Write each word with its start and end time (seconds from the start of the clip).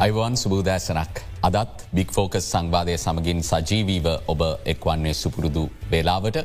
Ivan 0.00 0.34
සුබූදෑසනක් 0.34 1.16
අදත් 1.46 1.82
බික් 1.96 2.10
focus 2.16 2.44
සංවාධය 2.44 2.94
සමගින් 2.96 3.40
සජීවීව 3.42 4.06
ඔබ 4.32 4.42
එක්වන්නේ 4.72 5.12
සුපුරුදු 5.12 5.64
වෙලාවට. 5.90 6.36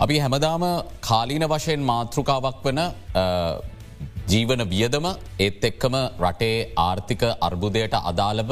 අපි 0.00 0.16
හැමදාම 0.18 0.64
කාලීන 1.00 1.44
වශයෙන් 1.46 1.82
මාතෘකාවක් 1.82 2.58
වන 2.64 2.80
ජීවන 4.28 4.62
වියදම 4.72 5.06
ඒත් 5.38 5.62
එක්කම 5.70 5.94
රටේ 6.20 6.56
ආර්ථික 6.78 7.22
අර්බුදයට 7.40 7.94
අදාළව 8.02 8.50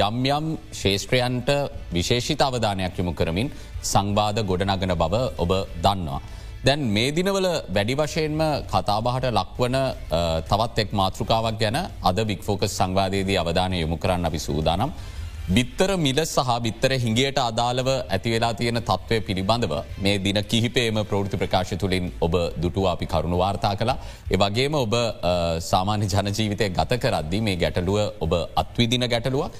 යම් 0.00 0.22
යම් 0.28 0.46
ශේෂත්‍රයන්ට 0.74 1.50
විශේෂිත 1.92 2.46
අවධානයක් 2.48 2.94
යොමු 3.00 3.12
කරමින් 3.12 3.50
සංවාධ 3.84 4.40
ගොඩනගන 4.44 4.94
බව 5.02 5.14
ඔබ 5.36 5.52
දන්නවා. 5.82 6.22
දැන් 6.66 6.84
මේ 6.96 7.08
දිනවල 7.16 7.46
වැඩි 7.76 7.94
වශයෙන්ම 8.00 8.42
කතාබහට 8.70 9.24
ලක්වන 9.38 9.74
තවත් 10.50 10.78
එක් 10.82 10.92
මාතෘකාවක් 11.00 11.58
ගැන 11.62 11.76
අද 12.10 12.18
වික්‍ෆෝකස් 12.30 12.76
සංවාධයේදී 12.78 13.36
අවධානය 13.42 13.80
යොමු 13.82 13.96
කරන්න 14.04 14.28
අපි 14.28 14.40
සූදානම්. 14.46 14.94
බිත්තර 15.56 15.90
මිල 16.04 16.20
සහ 16.24 16.54
බිත්තර 16.66 16.92
හිඟයට 17.02 17.40
අදාළව 17.42 17.88
ඇතිවෙලා 17.90 18.52
තියෙන 18.60 18.80
තත්ත්වය 18.80 19.18
පිළිබඳව 19.28 19.74
මේ 20.04 20.16
දින 20.26 20.40
කිහිපේම 20.52 21.00
ප්‍රෘති 21.10 21.42
ප්‍රකාශ 21.42 21.74
තුළින් 21.82 22.06
ඔබ 22.26 22.34
දුටුව 22.62 22.88
අපි 22.94 23.06
කරුණු 23.12 23.42
වාර්තා 23.44 23.74
කලා. 23.82 23.98
ඒවගේම 24.34 24.80
ඔබ 24.84 24.94
සාමාන්‍ය 25.70 26.08
ජනජීවිතය 26.14 26.72
ගත 26.78 27.00
කරද්දි 27.04 27.44
මේ 27.48 27.60
ගැටලුව 27.64 27.98
ඔබ 28.26 28.32
අත්විදින 28.62 29.06
ගැටලුවක්. 29.14 29.52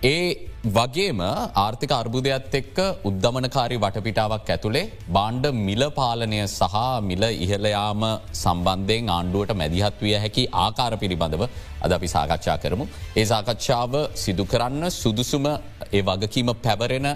ඒ 0.00 0.48
වගේම 0.66 1.20
ආර්ථික 1.20 1.92
අර්බුදයක්ත් 1.92 2.52
එක්ක 2.54 2.76
උද්ධමනකාරි 3.04 3.76
වටපිටාවක් 3.76 4.50
ඇතුළේ 4.54 4.90
බාණ්ඩ 5.08 5.46
මිල 5.58 5.82
පාලනය 5.90 6.38
සහ 6.48 6.76
මිල 7.02 7.22
ඉහලයාම 7.44 8.02
සම්බන්ධයෙන් 8.32 9.08
ආණ්ඩුවට 9.08 9.54
මැදිහත් 9.54 9.96
විය 10.00 10.14
හැකි 10.14 10.44
ආකාර 10.56 10.92
පිළිබඳව 10.96 11.42
අද 11.82 11.92
අපි 11.92 12.08
සාකච්ඡා 12.08 12.58
කරමු. 12.58 12.84
ඒ 13.16 13.24
සාකච්ඡාව 13.24 13.94
සිදු 14.14 14.44
කරන්න 14.44 14.84
සුදුසුම 14.92 15.46
ඒ 15.92 16.02
වගකීම 16.02 16.54
පැවරෙන 16.56 17.08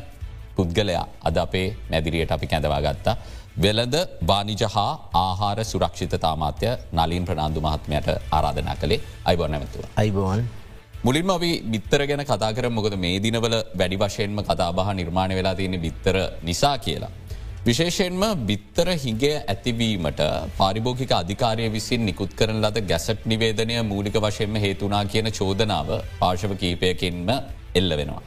පුද්ගලයා 0.56 1.06
අද 1.22 1.36
අපේ 1.36 1.68
මැදිරියට 1.90 2.32
අපි 2.32 2.46
කැඳවා 2.46 2.80
ගත්තා. 2.80 3.16
වෙලද 3.56 3.94
බානිජ 4.26 4.64
හා 4.74 4.92
ආහාර 5.16 5.58
සුරක්ෂිත 5.64 6.16
තාමාත්‍ය 6.18 6.66
නලින් 6.92 7.24
ප්‍රනාාන්දු 7.24 7.60
මහත්මයට 7.60 8.08
ආරාධනා 8.30 8.76
කළේ 8.76 9.00
අයිබො 9.24 9.48
නැමතුව. 9.48 9.86
අයිබෝන්. 9.96 10.42
මුලින්ම 11.04 11.30
අපි 11.34 11.50
බිත්තර 11.64 12.00
ගැන 12.06 12.22
කතා 12.24 12.52
කර 12.56 12.68
මොකද 12.70 12.94
මේ 13.04 13.18
දිනවල 13.18 13.54
වැඩි 13.80 13.96
වශයෙන්ම 14.02 14.36
කතාබහ 14.40 14.90
නිර්මාණ 14.98 15.32
වෙලා 15.38 15.54
තියෙන 15.54 15.74
බිත්තර 15.84 16.16
නිසා 16.48 16.76
කියලා. 16.78 17.10
විශේෂයෙන්ම 17.66 18.22
බිත්තර 18.50 18.88
හිගේ 19.04 19.32
ඇතිවීමට 19.44 20.22
පාරිභෝගික 20.60 21.12
අධිකාරය 21.18 21.66
විසින් 21.76 22.06
නිකුත් 22.08 22.36
කරන 22.38 22.60
ලද 22.60 22.84
ගැසට් 22.92 23.26
නිවේදනය 23.32 23.82
මූලික 23.82 24.16
වශයෙන්ම 24.26 24.60
හේතුනා 24.66 25.02
කියන 25.06 25.30
චෝදනාව 25.32 25.90
පාර්ශව 26.20 26.54
කීපයකින්ම 26.62 27.28
එල්ල 27.80 27.90
වෙනවා. 28.00 28.22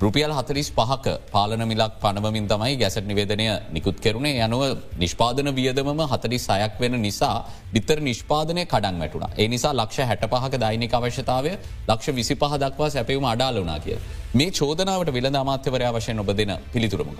රුපියල් 0.00 0.32
හතරිස් 0.32 0.68
පහක 0.70 1.12
පාලන 1.32 1.62
මිලක් 1.68 1.94
පනවමින් 2.02 2.44
තමයි 2.46 2.74
ගැසට 2.82 3.06
නිවේදනය 3.10 3.46
නිකුත් 3.72 3.96
කෙරුණේ 3.98 4.44
යනුව 4.44 4.62
නිෂ්පාදන 4.96 5.50
වියදමම 5.56 6.02
හතරිස් 6.12 6.44
අයක් 6.56 6.76
වෙන 6.78 6.94
නිසා 7.02 7.38
බිත්තර 7.72 7.98
නිෂ්පාදනය 8.00 8.62
කඩන් 8.64 9.00
වැටුණ. 9.02 9.26
ඒ 9.36 9.48
නිසා 9.48 9.72
ලක්ෂ 9.72 10.06
හැට 10.10 10.22
පහක 10.24 10.60
දෛනික 10.64 10.94
අවශ්‍යතාවය 10.94 11.52
ලක්ෂ 11.88 12.14
විසි 12.14 12.36
පහ 12.36 12.54
දක්වා 12.56 12.90
සැපවුම 12.90 13.26
අඩාලුනා 13.26 13.78
කිය. 13.80 13.98
මේ 14.34 14.50
චෝදනාවට 14.52 15.10
විලඳ 15.12 15.40
අමාත්‍යවරයා 15.42 15.92
වශයෙන් 15.92 16.22
ඔබ 16.22 16.30
දෙන 16.32 16.54
පිළිතුරමක. 16.72 17.18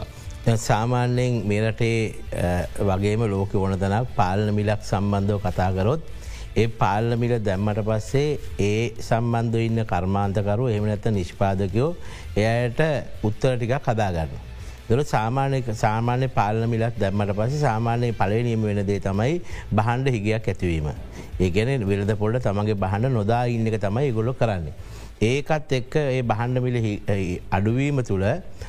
සාමාන්‍යයෙන් 0.59 1.42
මේරටේ 1.47 1.98
වගේම 2.85 3.27
ලෝක 3.29 3.55
ඕන 3.57 3.75
තනක් 3.77 4.15
පාලන 4.15 4.55
මිලක් 4.55 4.83
සම්බන්ධව 4.85 5.42
කතාකරොත් 5.47 6.07
ඒ 6.57 6.67
පාල්ලමිල 6.79 7.33
දැම්මට 7.41 7.81
පස්සේ 7.87 8.39
ඒ 8.61 8.85
සම්බන්ධ 9.01 9.59
ඉන්න 9.61 9.81
කර්මාන්තකරු 9.85 10.65
එහම 10.69 10.87
නැත්ත 10.87 11.07
නිෂ්පාදකයෝ 11.11 11.91
එයට 12.41 12.81
උත්තර 13.23 13.55
ටිකක් 13.55 13.80
කදාගන්න. 13.85 14.36
දොර 14.89 15.01
සාමානය 15.05 15.58
සාමාන්‍ය 15.77 16.29
පාලන 16.30 16.64
මිලක් 16.67 16.95
දැම්මට 16.98 17.33
පස්සේ 17.39 17.61
සාමානය 17.61 18.13
පලනීම 18.14 18.63
වෙන 18.63 18.80
දේ 18.86 19.01
තමයි 19.01 19.35
බහන්ඩ 19.73 20.14
හිගයක් 20.14 20.46
ඇතිවීම. 20.46 20.89
ඒ 21.40 21.51
ගැන 21.51 21.86
විලද 21.86 22.13
පොල්ට 22.17 22.46
තමගේ 22.46 22.79
බහන්ඩ 22.85 23.13
නොදා 23.13 23.42
ඉන්න 23.48 23.67
එක 23.67 23.80
තමයි 23.80 24.13
ගොලො 24.13 24.33
කරන්නේ. 24.35 24.73
ඒකත් 25.23 25.73
එක්ක 25.73 25.95
ඒ 25.96 26.23
බහන්ඩ 26.23 26.63
මිල 26.64 26.77
අඩුවීම 27.51 28.01
තුළ 28.11 28.27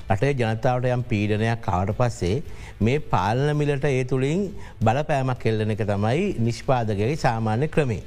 රටේ 0.10 0.34
ජනතාවට 0.34 0.90
යම් 0.90 1.04
පීඩනයක් 1.12 1.62
කාවට 1.62 1.98
පස්සේ 2.00 2.44
මේ 2.82 3.00
පාලන 3.12 3.52
මිලට 3.56 3.86
ඒ 3.86 4.04
තුළින් 4.04 4.42
බලපෑමක් 4.82 5.40
කෙල්ලන 5.44 5.76
එක 5.76 5.84
තමයි 5.92 6.26
නිෂ්පාදකගේ 6.40 7.16
සාමාන්‍ය 7.26 7.68
ක්‍රමේ. 7.70 8.04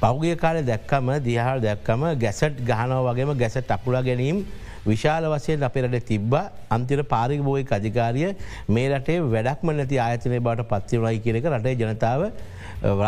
පෞගිය 0.00 0.36
කාලය 0.36 0.62
දැක්කම 0.62 1.10
දිහාල් 1.26 1.60
දැක්කම 1.60 2.02
ගැසට් 2.24 2.62
ගහනව 2.70 3.02
වගේම 3.08 3.34
ගැසට 3.36 3.70
අකුලා 3.70 4.02
ගැනීම් 4.02 4.44
විශාල 4.90 5.28
වසයෙන් 5.32 5.62
අපිරට 5.62 5.98
තිබ්බ 6.04 6.34
අන්තිර 6.70 7.02
පාරික 7.04 7.42
බෝයි 7.42 7.66
අධිකාරිය 7.70 8.30
මේ 8.68 8.86
රටේ 8.90 9.18
වැඩක්ම 9.34 9.72
නැති 9.72 10.00
ආයතනය 10.00 10.40
බවට 10.40 10.68
පත්තිවනයි 10.72 11.20
කියනක 11.20 11.48
රටේ 11.52 11.76
ජනතාව 11.76 12.26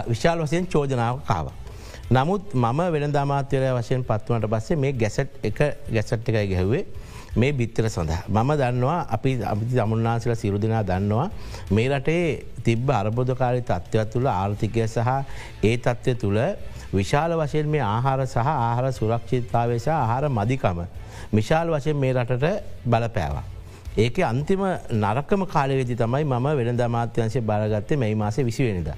විශාල 0.08 0.44
වසයෙන් 0.44 0.66
චෝජනාව 0.66 1.20
කාව. 1.26 1.50
නමුත් 2.10 2.54
මම 2.54 2.80
වෙන 2.92 3.12
දමාත්‍යරය 3.12 3.70
වශයෙන් 3.72 4.04
පත්වනට 4.04 4.50
පස්සේ 4.50 4.76
මේ 4.76 4.92
ගැසට් 4.94 5.44
එක 5.44 5.58
ගැසට් 5.90 6.28
එකයි 6.28 6.46
ගැහවේ 6.52 6.84
මේ 7.36 7.52
බිත්තර 7.52 7.88
සඳහා. 7.88 8.22
මම 8.28 8.50
දන්නවා 8.56 9.06
අපි 9.10 9.30
අමති 9.44 9.74
තමුන්නාසල 9.74 10.34
සිරුදිනා 10.34 10.82
දන්නවා 10.82 11.30
මේ 11.70 11.88
රටේ 11.88 12.44
තිබ්බ 12.64 12.90
අරබෝධකාරි 12.90 13.62
තත්ත්වත් 13.62 14.10
තුළ 14.12 14.26
ආර්ථිකය 14.28 14.86
සහ 14.86 15.08
ඒ 15.64 15.76
තත්ත්වය 15.76 16.14
තුළ 16.14 16.40
විශාල 16.92 17.32
වශයෙන් 17.32 17.68
මේ 17.68 17.84
ආහාර 17.84 18.26
සහ 18.26 18.36
ආහාර 18.38 18.92
සුරක්ෂිතාවය 18.92 19.78
සහ 19.78 19.88
ආහාර 19.90 20.28
මදිකම. 20.30 20.80
මිශාල් 21.32 21.68
වශයෙන් 21.70 21.96
මේ 21.96 22.12
රටට 22.12 22.62
බලපෑවා. 22.86 23.44
ඒක 23.96 24.18
අන්තිම 24.20 24.60
නරකම 24.92 25.42
කාලවෙදි 25.46 25.96
තමයි 25.96 26.24
මම 26.24 26.46
වෙන 26.58 26.76
දමාත්‍යංශය 26.76 27.40
බාරගත්තේ 27.42 27.96
මැයි 27.96 28.14
මාසේ 28.14 28.44
විසිවෙනද. 28.44 28.88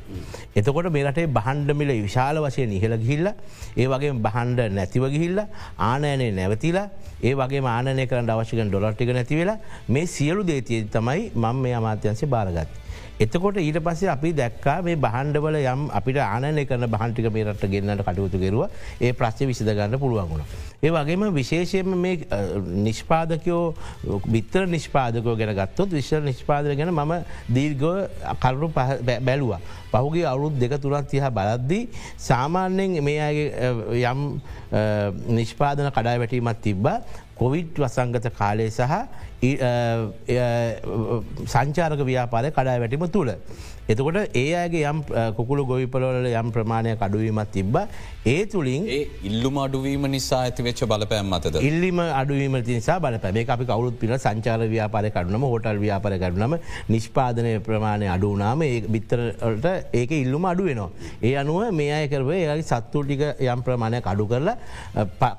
එතකොට 0.55 0.91
මේරටේ 0.93 1.27
බහන්්ඩමිල 1.29 1.93
විශාල 2.03 2.37
වශය 2.37 2.67
නිහල 2.67 2.97
ගිහිල්ල 2.99 3.29
ඒ 3.77 3.87
වගේ 3.87 4.13
බහන්්ඩ 4.13 4.73
නැතිව 4.73 5.09
ගිහිල්ල 5.09 5.41
ආනයනය 5.81 6.29
නැවතිලා 6.33 6.91
ඒ 7.23 7.35
වගේ 7.35 7.65
ආනය 7.67 8.07
කරට 8.07 8.29
අවශ්‍යකන් 8.29 8.69
ඩොලට්ටික 8.69 9.15
නැතිවෙලා 9.15 9.59
මේ 9.89 10.07
සියලු 10.07 10.45
දේතිය 10.45 10.85
තමයි 10.93 11.33
මං 11.35 11.57
මේ 11.57 11.75
අමාත්‍යංශය 11.75 12.27
බාරගත්. 12.27 12.82
එතකොට 13.23 13.57
ඊට 13.63 13.79
පස්සේ 13.87 14.11
අපි 14.15 14.33
දැක්කා 14.41 14.77
මේ 14.87 14.97
බහන්්ඩවල 15.05 15.59
යම් 15.63 15.83
අපිට 15.99 16.19
ආනය 16.25 16.65
කරන 16.71 16.87
බහන්ටික 16.95 17.29
මේ 17.35 17.45
රට 17.49 17.71
ගෙන්න්නට 17.73 18.05
කටයුතු 18.07 18.41
කෙරුව 18.45 18.63
ඒ 19.01 19.13
ප්‍රශ්ය 19.13 19.49
විසිද 19.51 19.71
ගන්න 19.71 19.99
පුළුවන්ගුණ. 20.05 20.45
ඒ 20.83 20.91
වගේම 20.91 21.27
විශේෂයෙන්ම 21.37 21.95
මේ 22.05 22.17
නිෂ්පාදකයෝ 22.87 23.65
බිත්තර 24.27 24.67
නිෂ්පාදකෝ 24.67 25.37
ගැන 25.41 25.55
ගත්තොත් 25.61 25.95
විශ්ව 25.99 26.25
නිෂ්පාදය 26.31 26.77
ගැන 26.77 26.95
ම 26.95 27.15
දීර්ගෝ 27.57 27.97
කරුණු 28.43 28.69
බැලුවා. 28.73 29.61
පහුගේ 29.93 30.25
අවුරුත් 30.27 30.59
දෙක 30.59 30.81
තුරත් 30.81 31.09
තිහ 31.09 31.25
බලද්දී 31.39 31.89
සාමාන්‍යයෙන් 32.29 33.05
මේ 33.05 33.21
අගේ 33.29 33.49
යම් 34.13 34.21
නිෂ්පාදන 35.39 35.93
කඩා 35.93 36.17
වැටීමත් 36.23 36.63
තිබ්බ 36.65 36.89
කොවිඩ් 37.37 37.77
වසංගත 37.85 38.33
කාලය 38.39 38.71
සහ 38.71 38.95
සංචාරක 41.55 42.01
ව්‍යාපාරය 42.11 42.51
කඩා 42.51 42.79
වැටීම 42.83 43.07
තුළ. 43.17 43.31
එතකොට 43.89 44.37
ඒ 44.37 44.55
අගේ 44.55 44.85
යම් 44.91 45.03
කුකුළු 45.37 45.67
ගොවිපලවල 45.67 46.31
යම් 46.33 46.53
ප්‍රමාණය 46.53 46.97
අඩුවීමත් 47.01 47.53
තිබ්බ 47.53 47.77
ඒ 48.27 48.47
තුළින් 48.47 48.85
ඉල්ලුම 49.31 49.59
අඩුවීම 49.59 50.07
නිසා 50.17 50.43
ඇතිවෙච්ච 50.47 50.85
බලපෑම් 50.87 51.27
මතද 51.35 51.63
ඉල්ලිම 51.71 51.99
අඩුවීම 52.01 52.57
නිසා 52.67 52.99
බලපැේ 53.01 53.47
අපි 53.55 53.65
කවුත් 53.65 53.99
පිල 54.01 54.15
සංචාර 54.19 54.61
ව්‍යාපාර 54.75 55.07
කරුනම 55.11 55.45
හොටල් 55.53 55.79
ව්‍යාපාර 55.79 56.15
කරුනම 56.23 56.55
නිෂ්පාදනය 56.89 57.53
ප්‍රමාණය 57.61 58.07
අඩුනාම 58.15 58.63
ඒ 58.63 58.81
බිත්තරට 58.89 59.67
ඒක 59.93 60.11
ඉල්ලුම 60.13 60.45
අඩුවෙනවා. 60.45 60.91
ඒ 61.23 61.35
අනුව 61.37 61.73
මේ 61.73 61.91
අය 61.93 62.09
කරවේ 62.09 62.41
ඒගේ 62.45 62.63
සත්තු 62.63 63.05
ටික 63.05 63.23
යම් 63.41 63.63
ප්‍රමාණය 63.63 64.01
අඩු 64.05 64.27
කරලා 64.27 64.57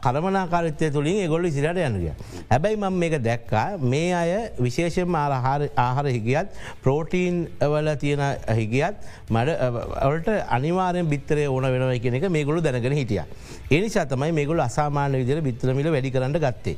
කරමනාකාරිත්වය 0.06 0.92
තුළින් 0.92 1.30
ගොල්ල 1.30 1.50
සිරට 1.52 1.78
යනගිය. 1.78 2.14
හැබැයි 2.52 2.78
මම 2.78 3.00
මේක 3.04 3.18
දැක්කා 3.30 3.78
මේ 3.94 4.14
අය 4.14 4.32
විශේෂෙන් 4.60 5.16
ආහාර 5.16 6.08
හිගියත් 6.08 6.48
ප්‍රෝටීන් 6.84 7.48
වල 7.62 7.90
තියෙන 8.04 8.24
හිගියත් 8.60 8.96
මට 9.30 9.50
ඔලට 10.10 10.30
අනිවාරෙන් 10.58 11.10
බිත්තරය 11.10 11.48
ඕන 11.48 11.68
වෙනව 11.74 11.94
කියන 12.04 12.20
එක 12.20 12.30
මේගොලු 12.30 12.62
දැනගෙන 12.62 12.98
හිටිය. 13.00 13.24
ඒනිසා 13.72 14.06
තමයි 14.06 14.32
මේගොල 14.32 14.60
අසාමාන්‍ය 14.60 15.24
විදිර 15.24 15.42
බිත්‍රමිල 15.42 15.92
වැඩි 15.92 16.12
කරන්න 16.12 16.40
ගත්තේ. 16.40 16.78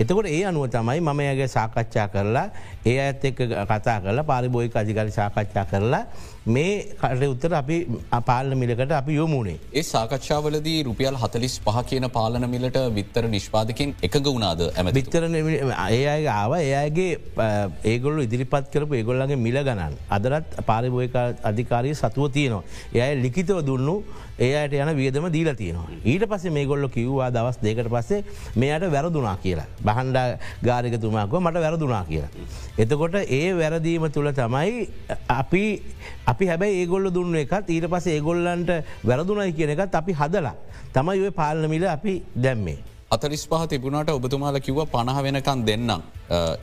එතකොට 0.00 0.26
ඒ 0.26 0.44
අනුව 0.44 0.68
තමයි 0.68 1.00
මම 1.00 1.20
යගේ 1.32 1.48
සාකච්ඡා 1.48 2.08
කරලා 2.08 2.46
ඒ 2.86 2.98
ඇත් 3.00 3.24
එක් 3.24 3.36
කතා 3.38 4.00
කරලා 4.00 4.24
පාරිබෝයි 4.24 4.72
අධිකරි 4.74 5.10
සාකච්ඡා 5.10 5.66
කරලා 5.70 6.04
මේ 6.46 6.72
කට 7.00 7.26
උත්තර 7.32 7.52
අපි 7.58 7.76
පාලන 8.26 8.56
මිලකට 8.58 8.90
අපි 8.92 9.12
යොමුණේ. 9.14 9.58
ඒ 9.72 9.82
සාකච්ඡාවලදී 9.82 10.82
රුපියල් 10.88 11.16
හතලිස් 11.22 11.54
පහ 11.66 11.78
කියන 11.90 12.06
පාලන 12.16 12.44
මිලට 12.54 12.76
විත්තර 12.98 13.28
නිෂ්පාදකින් 13.34 13.94
එකග 14.08 14.26
වුණාද 14.26 14.60
ඇම 14.66 14.90
විත්තර 14.98 15.24
ඒ 15.24 16.02
අය 16.14 16.26
ආව 16.26 16.56
ඒයගේ 16.58 17.18
ඒගොල්ල 17.92 18.20
ඉදිරිපත් 18.26 18.68
කරපු 18.74 18.98
ඒගොල්ලගේ 19.00 19.40
මිල 19.46 19.58
ගණන් 19.68 19.96
අදරත් 20.18 20.60
පාරිභෝයක 20.68 21.16
අධිකාරය 21.50 21.94
සතුව 22.02 22.28
තියනවා. 22.36 22.62
එය 22.92 23.22
ලිකිතව 23.24 23.64
දුන්නු 23.70 23.96
ඒයට 24.38 24.72
යන 24.74 24.90
වියදම 24.96 25.26
දීල 25.32 25.54
තියෙනවා. 25.54 25.98
ඊට 26.04 26.24
පස්සේ 26.30 26.50
මේ 26.50 26.66
ගොල්ල 26.66 26.88
කිව්වා 26.88 27.30
දවස් 27.30 27.58
දෙකට 27.62 27.88
පස්සේ 27.90 28.24
මෙයට 28.56 28.86
වැරදුනා 28.90 29.36
කියලා. 29.42 29.66
බහන්ඩ 29.84 30.18
ගාරිකතුමාකව 30.62 31.38
මට 31.40 31.62
වැරදුනා 31.66 32.04
කියලා. 32.04 32.30
එතකොට 32.78 33.14
ඒ 33.22 33.54
වැරදීම 33.60 34.08
තුළ 34.10 34.32
තමයි 34.32 34.88
අපි 35.28 35.64
අපි 36.26 36.46
හැබැයි 36.46 36.80
ඒගොල්ල 36.82 37.12
දුන්න 37.14 37.36
එකත් 37.44 37.70
ඊට 37.70 37.86
පස 37.90 38.06
ඒගොල්ලන්ට 38.16 38.74
වැරදුනයි 39.04 39.52
කියන 39.52 39.70
එකත් 39.76 39.94
අපි 39.94 40.12
හදලා. 40.12 40.54
තමයි 40.92 41.22
ඔය 41.22 41.30
පාලනමිල 41.30 41.88
අපි 41.88 42.22
දැම්මේ. 42.34 42.78
අතලිස් 43.10 43.46
පහ 43.46 43.66
තිබුණට 43.70 44.10
ඔබතුමාල 44.10 44.60
කිව්ව 44.60 44.86
පණහ 44.90 45.18
වෙනකන් 45.26 45.66
දෙන්නම් 45.66 46.02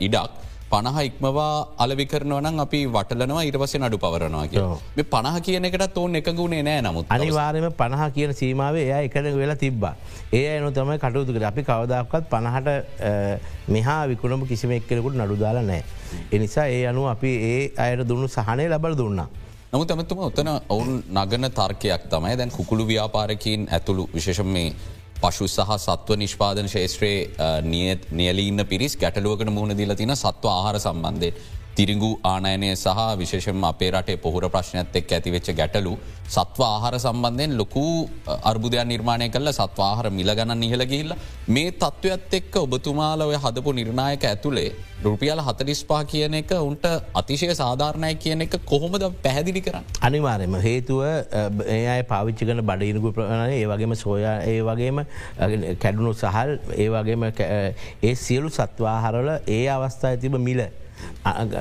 ඉඩක්. 0.00 0.51
පණහ 0.72 0.98
ඉක්මවා 1.08 1.54
අලවි 1.84 2.04
කරනවන 2.10 2.60
අපි 2.64 2.80
වටලනවා 2.94 3.42
ඉට 3.48 3.58
පසේ 3.62 3.80
නඩු 3.80 3.98
පවරනවා 4.04 4.46
කිය 4.52 4.62
මේ 4.96 5.06
පණහ 5.14 5.40
කියන 5.46 5.68
එකට 5.68 5.98
ඕන් 6.02 6.16
එකගුණේ 6.20 6.62
නෑ 6.68 6.84
නමුත් 6.86 7.12
අනිවාරම 7.16 7.66
පණහ 7.80 8.04
කියන 8.16 8.32
සීමාවේ 8.40 8.86
එය 8.90 9.04
එකට 9.08 9.28
වෙලා 9.40 9.56
තිබ්බා. 9.56 9.94
ඒ 10.32 10.46
අනු 10.58 10.70
තමයි 10.72 10.98
කටයුතුකට 11.02 11.44
අපි 11.50 11.64
කවදක්වත් 11.68 12.24
පණහට 12.32 12.68
මෙහා 13.68 14.00
විකුණම 14.08 14.46
කිසිම 14.46 14.72
එක්කෙනෙකුට 14.78 15.18
නඩුදාලා 15.20 15.62
නෑ. 15.62 15.84
එනිසා 16.32 16.66
ඒ 16.68 16.86
අනු 16.86 17.06
අපි 17.14 17.32
ඒ 17.50 17.60
අයට 17.78 18.08
දුන්නු 18.08 18.28
සහනය 18.28 18.68
ලබල 18.68 18.96
දුන්නා. 18.96 19.28
නමුත් 19.72 19.90
ඇමතුම 19.90 20.24
ඔතන 20.28 20.50
ඔවුන් 20.68 21.02
නගන 21.10 21.50
තර්කයක් 21.58 22.08
තමයි 22.08 22.34
දැන් 22.38 22.50
කුකුළු 22.50 22.88
ව්‍යාපාරකින් 22.88 23.68
ඇතුළු 23.70 24.08
විශේෂම 24.14 24.50
මේ 24.56 24.74
පශු 25.22 25.46
සහ 25.46 25.72
සත්ව 25.78 26.18
නිෂ්පාදන 26.18 26.68
ශේත්‍රයේ 26.68 27.18
නියලීන්න 28.12 28.66
පිරිස් 28.66 28.96
ගැටලුවකට 28.96 29.50
මුහුණ 29.50 29.76
දිල 29.76 29.94
තින 29.94 30.14
සත්ව 30.14 30.48
ආහාර 30.48 30.80
සම්බන්ධය. 30.80 31.32
තිරිංගු 31.76 32.10
ආනයනය 32.24 32.70
සහ 32.74 33.04
විශේෂම 33.18 33.64
අපේ 33.64 33.90
රටේ 33.92 34.18
පොහුර 34.18 34.44
ප්‍රශ්නයත් 34.48 34.96
එක් 35.00 35.12
ඇතිවෙච්ච 35.12 35.48
ගැටලු 35.58 35.92
සත්ව 36.28 36.62
ආහාර 36.64 36.94
සම්බන්ධයෙන් 36.96 37.52
ලොකු 37.56 37.84
අර්බුදයක් 38.50 38.84
නිර්මාණය 38.84 39.28
කල 39.30 39.48
සත්ව 39.50 39.82
ආහාර 39.82 40.08
මිලගණන් 40.12 40.60
නිහලගිල්ල 40.62 41.12
මේ 41.48 41.70
තත්ත්වයක්ත් 41.74 42.36
එක්ක 42.38 42.56
ඔබතුමාලවය 42.62 43.38
හදපු 43.44 43.74
නිර්ණයක 43.78 44.24
ඇතුළේ 44.24 44.68
රුපියල 45.02 45.40
හතලිස්පා 45.40 46.02
කියන 46.04 46.36
එක 46.40 46.52
උන්ට 46.58 46.84
අතිශය 47.14 47.48
සාධාරණය 47.54 48.12
කියන 48.16 48.44
එක 48.46 48.58
කොහොමද 48.64 49.06
පැහැදිලි 49.24 49.62
කරන්න. 49.62 49.88
අනිවාරයම 50.00 50.58
හේතුව 50.58 51.00
ඒ 51.68 51.80
අය 51.88 52.02
පාවිච්චි 52.04 52.50
කන 52.50 52.62
බඩඉනිගු 52.62 53.14
ප්‍රණය 53.16 53.56
ඒ 53.56 53.66
වගේම 53.66 53.96
සෝයා 53.96 54.36
ඒ 54.44 54.60
වගේම 54.62 55.02
කැඩුණු 55.80 56.14
සහල් 56.14 56.54
ඒ 56.76 56.88
වගේම 56.90 57.26
ඒ 57.30 58.14
සියලු 58.16 58.52
සත්වාහරල 58.52 59.34
ඒ 59.48 59.64
අවස්ථා 59.70 60.12
ඇතිබ 60.12 60.40
මිල 60.40 60.62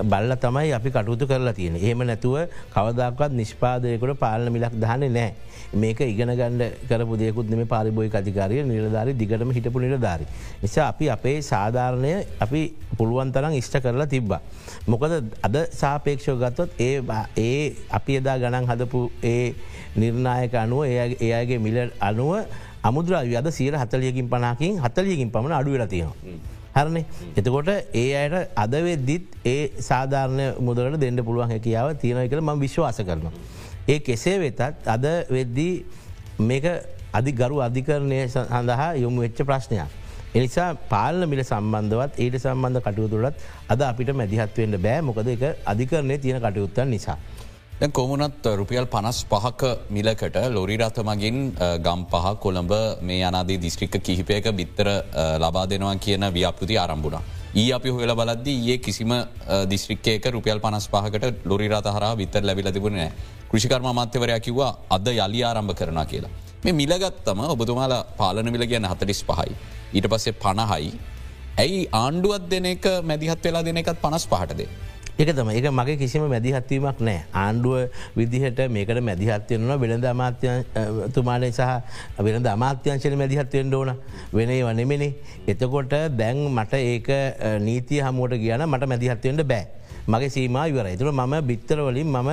බල්ල 0.04 0.36
තමයි 0.38 0.74
අපි 0.74 0.90
කටුතු 0.90 1.28
කරලා 1.28 1.54
තියෙන 1.54 1.78
ඒම 1.78 2.04
නැතුව 2.04 2.36
කවදක්වත් 2.74 3.32
නිෂ්පාදයකට 3.34 4.20
පාලන 4.20 4.52
මිලක් 4.52 4.76
දහන 4.76 5.08
නෑ 5.10 5.32
මේක 5.74 6.00
ඉගෙන 6.02 6.28
ගණඩ 6.30 6.84
කරපු 6.90 7.18
දෙකුත් 7.18 7.48
මේ 7.50 7.66
පාරිබෝයි 7.66 8.12
අධිකාරය 8.12 8.64
නිලධාරි 8.64 9.16
දිගටම 9.16 9.52
හිටපු 9.52 9.80
නිලධාරි. 9.80 10.26
නිසා 10.62 10.88
අපි 10.88 11.10
අපේ 11.10 11.42
සාධාරණය 11.42 12.26
අපි 12.40 12.62
පුළුවන් 12.98 13.32
තරම් 13.32 13.56
ඉෂ්ට 13.56 13.80
කරලා 13.80 14.08
තිබ්බා. 14.08 14.42
මොකද 14.88 15.12
අද 15.42 15.56
සාපේක්ෂෝ 15.72 16.36
ගත්තොත් 16.36 16.70
ඒ 16.80 17.02
ඒ 17.38 17.76
අපි 17.90 18.18
එදා 18.20 18.38
ගණන් 18.38 18.68
හදපු 18.68 19.12
ඒ 19.24 19.56
නිර්ණයක 19.96 20.56
අනුව 20.56 20.84
එයාගේ 20.86 21.60
මිල 21.60 21.78
අනුව 22.00 22.44
අමුද්‍රාව 22.84 23.36
අද 23.36 23.52
සීර 23.52 23.74
හතලියකින් 23.76 24.28
පනාකින් 24.28 24.82
හතලියකින් 24.84 25.32
පමණ 25.32 25.60
අඩුවෙලා 25.60 25.88
තියෙනවා. 25.88 26.51
හරනේ 26.76 27.06
එතකොට 27.38 27.70
ඒ 27.94 28.08
අයට 28.22 28.36
අදවෙද්දිත් 28.56 29.26
ඒ 29.46 29.72
සාධාරණය 29.90 30.46
මුදලට 30.60 31.00
දෙන්න 31.00 31.24
පුළුවන් 31.28 31.52
හැකියාව 31.54 31.96
තියෙනය 32.04 32.28
කළ 32.30 32.42
ම 32.42 32.60
විශ්වාස 32.60 33.02
කරනවා. 33.02 33.34
ඒ 33.88 34.00
කෙසේ 34.00 34.38
වෙතත් 34.40 34.62
අද 34.88 35.06
වෙද්දී 35.30 35.74
මේක 36.42 36.66
අධි 37.14 37.32
ගරු 37.34 37.58
අධිකරණය 37.62 38.22
සඳහා 38.28 38.94
යොමු 38.96 39.22
වෙච්ච 39.22 39.44
ප්‍රශ්නයක්. 39.44 39.90
එනිසා 40.34 40.70
පාලන 40.92 41.28
මිල 41.30 41.44
සම්බන්ධවත් 41.44 42.14
ඊට 42.18 42.36
සම්බන්ධ 42.40 42.82
කටයුතුරත් 42.86 43.36
අද 43.68 43.82
අපිට 43.84 44.12
මැදිහත්වෙන්ට 44.16 44.80
බෑ 44.86 45.02
මොකද 45.02 45.28
එක 45.28 45.44
අධිකරණය 45.66 46.18
තියෙන 46.18 46.40
කටයුත්තන් 46.40 46.88
නිසා. 46.88 47.18
කොමුණත් 47.90 48.46
රුපියල් 48.46 48.86
පනස් 48.86 49.26
පහක 49.26 49.90
මිලකට 49.90 50.36
ලොරිරත 50.54 50.98
මගින් 51.04 51.38
ගම් 51.86 52.02
පහ 52.12 52.26
කොළඹ 52.44 52.74
මේ 53.02 53.24
අනාදී 53.24 53.58
දිස්ත්‍රික්ක 53.58 53.98
කිහිපයක 54.06 54.52
බිත්තර 54.54 54.88
ලබා 55.42 55.66
දෙනවා 55.66 55.96
කියන 55.96 56.22
ව්‍යාපෘති 56.36 56.78
ආරම්භුණ. 56.78 57.18
ඒ 57.56 57.72
අපි 57.74 57.90
හොල 57.90 58.14
බලද්දී 58.20 58.70
ඒ 58.74 58.78
කිසිම 58.78 59.14
දිස්ත්‍රික්කේක 59.72 60.26
රුපියල් 60.36 60.60
පනස් 60.60 60.88
පහකට 60.94 61.46
ලොරිරත 61.46 61.90
හර 61.96 62.06
විතර 62.22 62.44
ලැබිල 62.44 62.72
තිබුණේ 62.72 63.10
කෘෂිකර්ම 63.50 63.90
මත්‍යවරයා 64.00 64.40
කිව්වා 64.40 64.78
අද 64.90 65.08
යළි 65.08 65.42
ආරම්භ 65.44 65.74
කරන 65.74 66.00
කියලා. 66.06 66.32
මේ 66.64 66.78
මිලගත්තම 66.82 67.40
ඔබතුමාල 67.56 67.94
පාලන 68.20 68.52
මිල 68.52 68.68
කියන්න 68.68 68.86
හතලිස් 68.92 69.24
පහයි. 69.26 69.58
ඊට 69.96 70.08
පස්සේ 70.14 70.38
පණහයි. 70.44 70.94
ඇයි 71.58 71.90
ආණ්ඩුවත් 72.04 72.46
දෙන 72.54 72.66
එක 72.76 72.86
මැදිහත් 73.10 73.44
වෙලා 73.44 73.66
දෙන 73.66 73.78
එකත් 73.78 73.98
පනස් 74.06 74.30
පහටදේ. 74.30 74.70
එක 75.22 75.32
තම 75.38 75.50
එක 75.54 75.66
මගේ 75.70 75.98
කිසිම 76.02 76.24
මැදිහත්වීමක් 76.34 77.02
නෑ. 77.08 77.20
ආණ්ඩුව 77.34 77.76
විදිහට 78.18 78.60
මේකට 78.76 79.02
මැදිහත්වයනවා 79.10 79.78
වෙළඳ 79.84 80.06
අමාත්‍යතුමාලය 80.14 81.50
සහ 81.52 81.62
වෙළඳ 82.28 82.48
අමාත්‍යංශල 82.54 83.16
මැදිහත්වයෙන් 83.22 83.76
ඕන. 83.80 83.92
වෙනේ 84.34 84.64
වනෙමෙනෙ 84.68 85.10
එතකොට 85.48 85.94
දැන් 86.18 86.42
මට 86.56 86.74
ඒක 86.74 87.10
නීතිය 87.68 88.02
හමුවට 88.08 88.42
කියන 88.44 88.66
මට 88.66 88.90
මැදිහත්වයෙන්ට 88.94 89.46
බෑ. 89.54 89.66
මගේ 90.08 90.34
සීම 90.36 90.58
ඉවර 90.58 90.88
තුළ 90.98 91.14
මම 91.14 91.34
බිත්තරවලින් 91.50 92.10
මම 92.10 92.30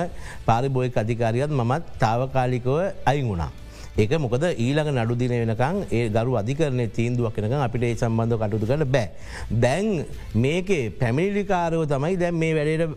පාරිබෝය 0.47 0.89
අධිකාරියත් 0.95 1.51
මමත් 1.51 1.83
තාවකාලිකව 2.03 2.69
අයින් 3.05 3.27
වුණා. 3.29 3.51
ඒක 3.97 4.11
මොකද 4.19 4.43
ඊළඟ 4.45 4.91
නඩුදින 4.95 5.33
වෙනකං 5.33 5.81
ඒ 5.91 6.09
ගරු 6.09 6.37
අධිකරන 6.41 6.81
තීන්දුවක් 6.97 7.33
කෙනක 7.35 7.55
අපිට 7.57 7.83
ඒ 7.83 7.95
සම්බන්ධ 7.95 8.37
කටුතු 8.37 8.69
කළ 8.69 8.85
බෑ. 8.85 9.09
දැන් 9.49 10.05
මේකේ 10.35 10.89
පැමිණිලිකාරෝ 11.01 11.85
තමයි 11.85 12.17
දැන් 12.17 12.35
මේ 12.35 12.53
වැඩට 12.53 12.95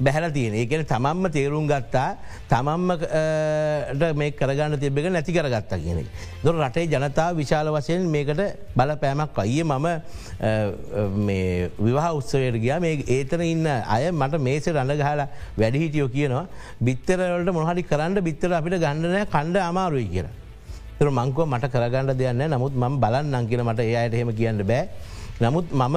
බැහල 0.00 0.32
තියෙන. 0.32 0.54
ඒකන 0.54 0.84
තමන්ම 0.88 1.28
තේරුම් 1.30 1.66
ගත්තා 1.68 2.16
තමන්මට 2.48 4.16
මේ 4.16 4.30
කරගන්න 4.32 4.80
තිබෙක 4.80 5.04
නැති 5.12 5.32
කරගත්තා 5.32 5.78
කියන. 5.78 6.06
දොර 6.42 6.54
රටේ 6.56 6.86
ජනතාව 6.88 7.36
විශාල 7.36 7.68
වසයෙන් 7.76 8.08
මේකට 8.08 8.40
බල 8.74 8.96
පෑමක් 8.96 9.38
අයිය 9.44 9.64
මම 9.64 9.86
විවාහ 11.78 12.16
උත්සවයට 12.16 12.56
ගියා. 12.56 12.80
මේ 12.80 13.04
ඒතන 13.06 13.42
ඉන්න 13.42 13.66
අය 13.66 14.10
මට 14.10 14.40
මේස 14.40 14.66
රඳගහලා 14.66 15.28
වැඩිහිටියෝ 15.58 16.08
කියනවා 16.08 16.46
බිත්තරවලට 16.80 17.52
මොහරි 17.52 17.82
කරන්න 17.82 18.24
බිත්තර 18.24 18.52
අපිට 18.52 18.80
ගණඩනය 18.80 19.26
කණ්ඩ 19.28 19.60
අමාරුයි 19.60 20.08
කියලා. 20.08 20.38
මංකව 21.02 21.46
මට 21.52 21.68
කරගන්න 21.74 22.16
දෙයන්න 22.16 22.42
නමුත් 22.48 22.74
ම 22.74 23.00
බලන්න 23.02 23.34
අංකින 23.34 23.60
මට 23.60 23.80
ඒ 23.80 23.96
අයට 24.02 24.14
හෙම 24.14 24.32
කියන්න 24.32 24.64
බෑ. 24.64 24.88
නමුත් 25.42 25.66
මම 25.72 25.96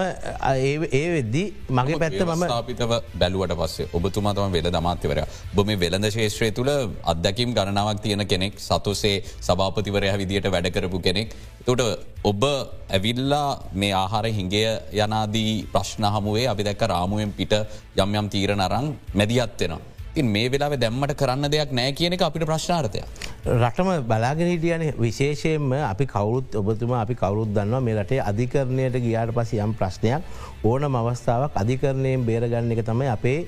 ඒ 0.92 1.08
වෙද්දී 1.16 1.48
මගේ 1.70 2.00
පැත්ත 2.02 2.22
මම 2.26 2.44
අපිතව 2.58 2.92
බැලුවට 3.22 3.54
පස්සේ 3.60 3.88
ඔබතුමාතම 3.98 4.54
වෙල 4.56 4.70
දමාත්‍යවර 4.76 5.20
බොම 5.56 5.70
වෙළඳ 5.84 6.08
ශේත්‍රය 6.16 6.50
තුළ 6.58 6.72
අදැකිම් 7.14 7.54
ගණනාවක් 7.58 8.02
තියෙන 8.06 8.24
කෙනෙක් 8.32 8.54
සතුසේ 8.60 9.16
සභාපතිවරය 9.48 10.10
විදියට 10.22 10.48
වැඩකරපු 10.56 11.00
කෙනෙක්. 11.00 11.36
තොට 11.66 11.82
ඔබ 12.24 12.44
ඇවිල්ලා 12.90 13.50
මේ 13.74 13.94
ආහාර 13.94 14.26
හිංගය 14.38 14.64
යනාදී 14.96 15.52
ප්‍රශ්න 15.74 16.06
හමුවේ 16.16 16.48
අපි 16.54 16.68
දැක්ක 16.68 16.86
රාමුවෙන් 16.94 17.34
පිට 17.40 17.54
යම් 17.98 18.16
යම් 18.16 18.30
තීරණ 18.30 18.66
අරං 18.68 18.88
මැදිහත්වෙනවා. 19.14 19.95
ඉන් 20.16 20.28
මේ 20.32 20.50
වෙලාව 20.52 20.74
දැම්මට 20.80 21.14
කරන්න 21.20 21.52
දෙයක් 21.52 21.72
නෑ 21.78 21.92
කියන 21.92 22.14
එක 22.16 22.22
අපිට 22.28 22.46
ප්‍රශ්නාර්ථය. 22.48 23.02
රටම 23.46 23.90
බලාගෙනහිටියන 24.10 24.84
විශේෂයෙන්ම 24.98 25.74
අපි 25.92 26.06
කවුරුත් 26.14 26.56
ඔබතුම 26.56 26.94
අපි 27.00 27.16
කවරුත් 27.22 27.52
දන්නවා 27.56 27.84
මේ 27.88 27.96
රටේ 28.00 28.22
අධිකරණයට 28.32 28.96
ගියාට 29.06 29.34
පස 29.38 29.52
යම් 29.66 29.74
ප්‍රශ්නයක් 29.80 30.22
ඕන 30.64 30.88
අවස්ථාවක් 31.02 31.60
අධිකරණයෙන් 31.64 32.26
බේරගන්න 32.30 32.72
එක 32.76 32.84
තමයි 32.88 33.12
අපේ 33.12 33.40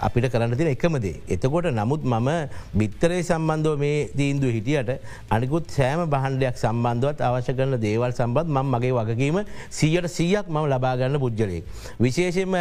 අපිට 0.00 0.30
කරන්න 0.32 0.56
තින 0.56 0.68
එකමදේ. 0.68 1.20
එතකොට 1.28 1.68
නමුත් 1.70 2.02
මම 2.04 2.28
බිත්තරේ 2.74 3.22
සම්බන්ධව 3.22 3.78
මේ 3.78 4.08
තීන්දුව 4.18 4.52
හිටියට 4.56 4.90
අනිකුත් 5.30 5.70
සෑම 5.70 6.04
බහන්ඩයක් 6.06 6.56
සම්බන්ධවත් 6.56 7.20
අවශ්‍ය 7.20 7.52
කරන 7.58 7.76
දේවල් 7.80 8.12
සම්බන්ධ 8.12 8.50
ම 8.56 8.74
මගේ 8.74 8.92
වගකීම 8.98 9.38
සීයට 9.70 10.08
සීයක් 10.08 10.46
මම 10.48 10.66
ලබාගන්න 10.72 11.18
පුද්ජලයෙක්. 11.18 11.64
විශේෂයෙන්ම 12.00 12.54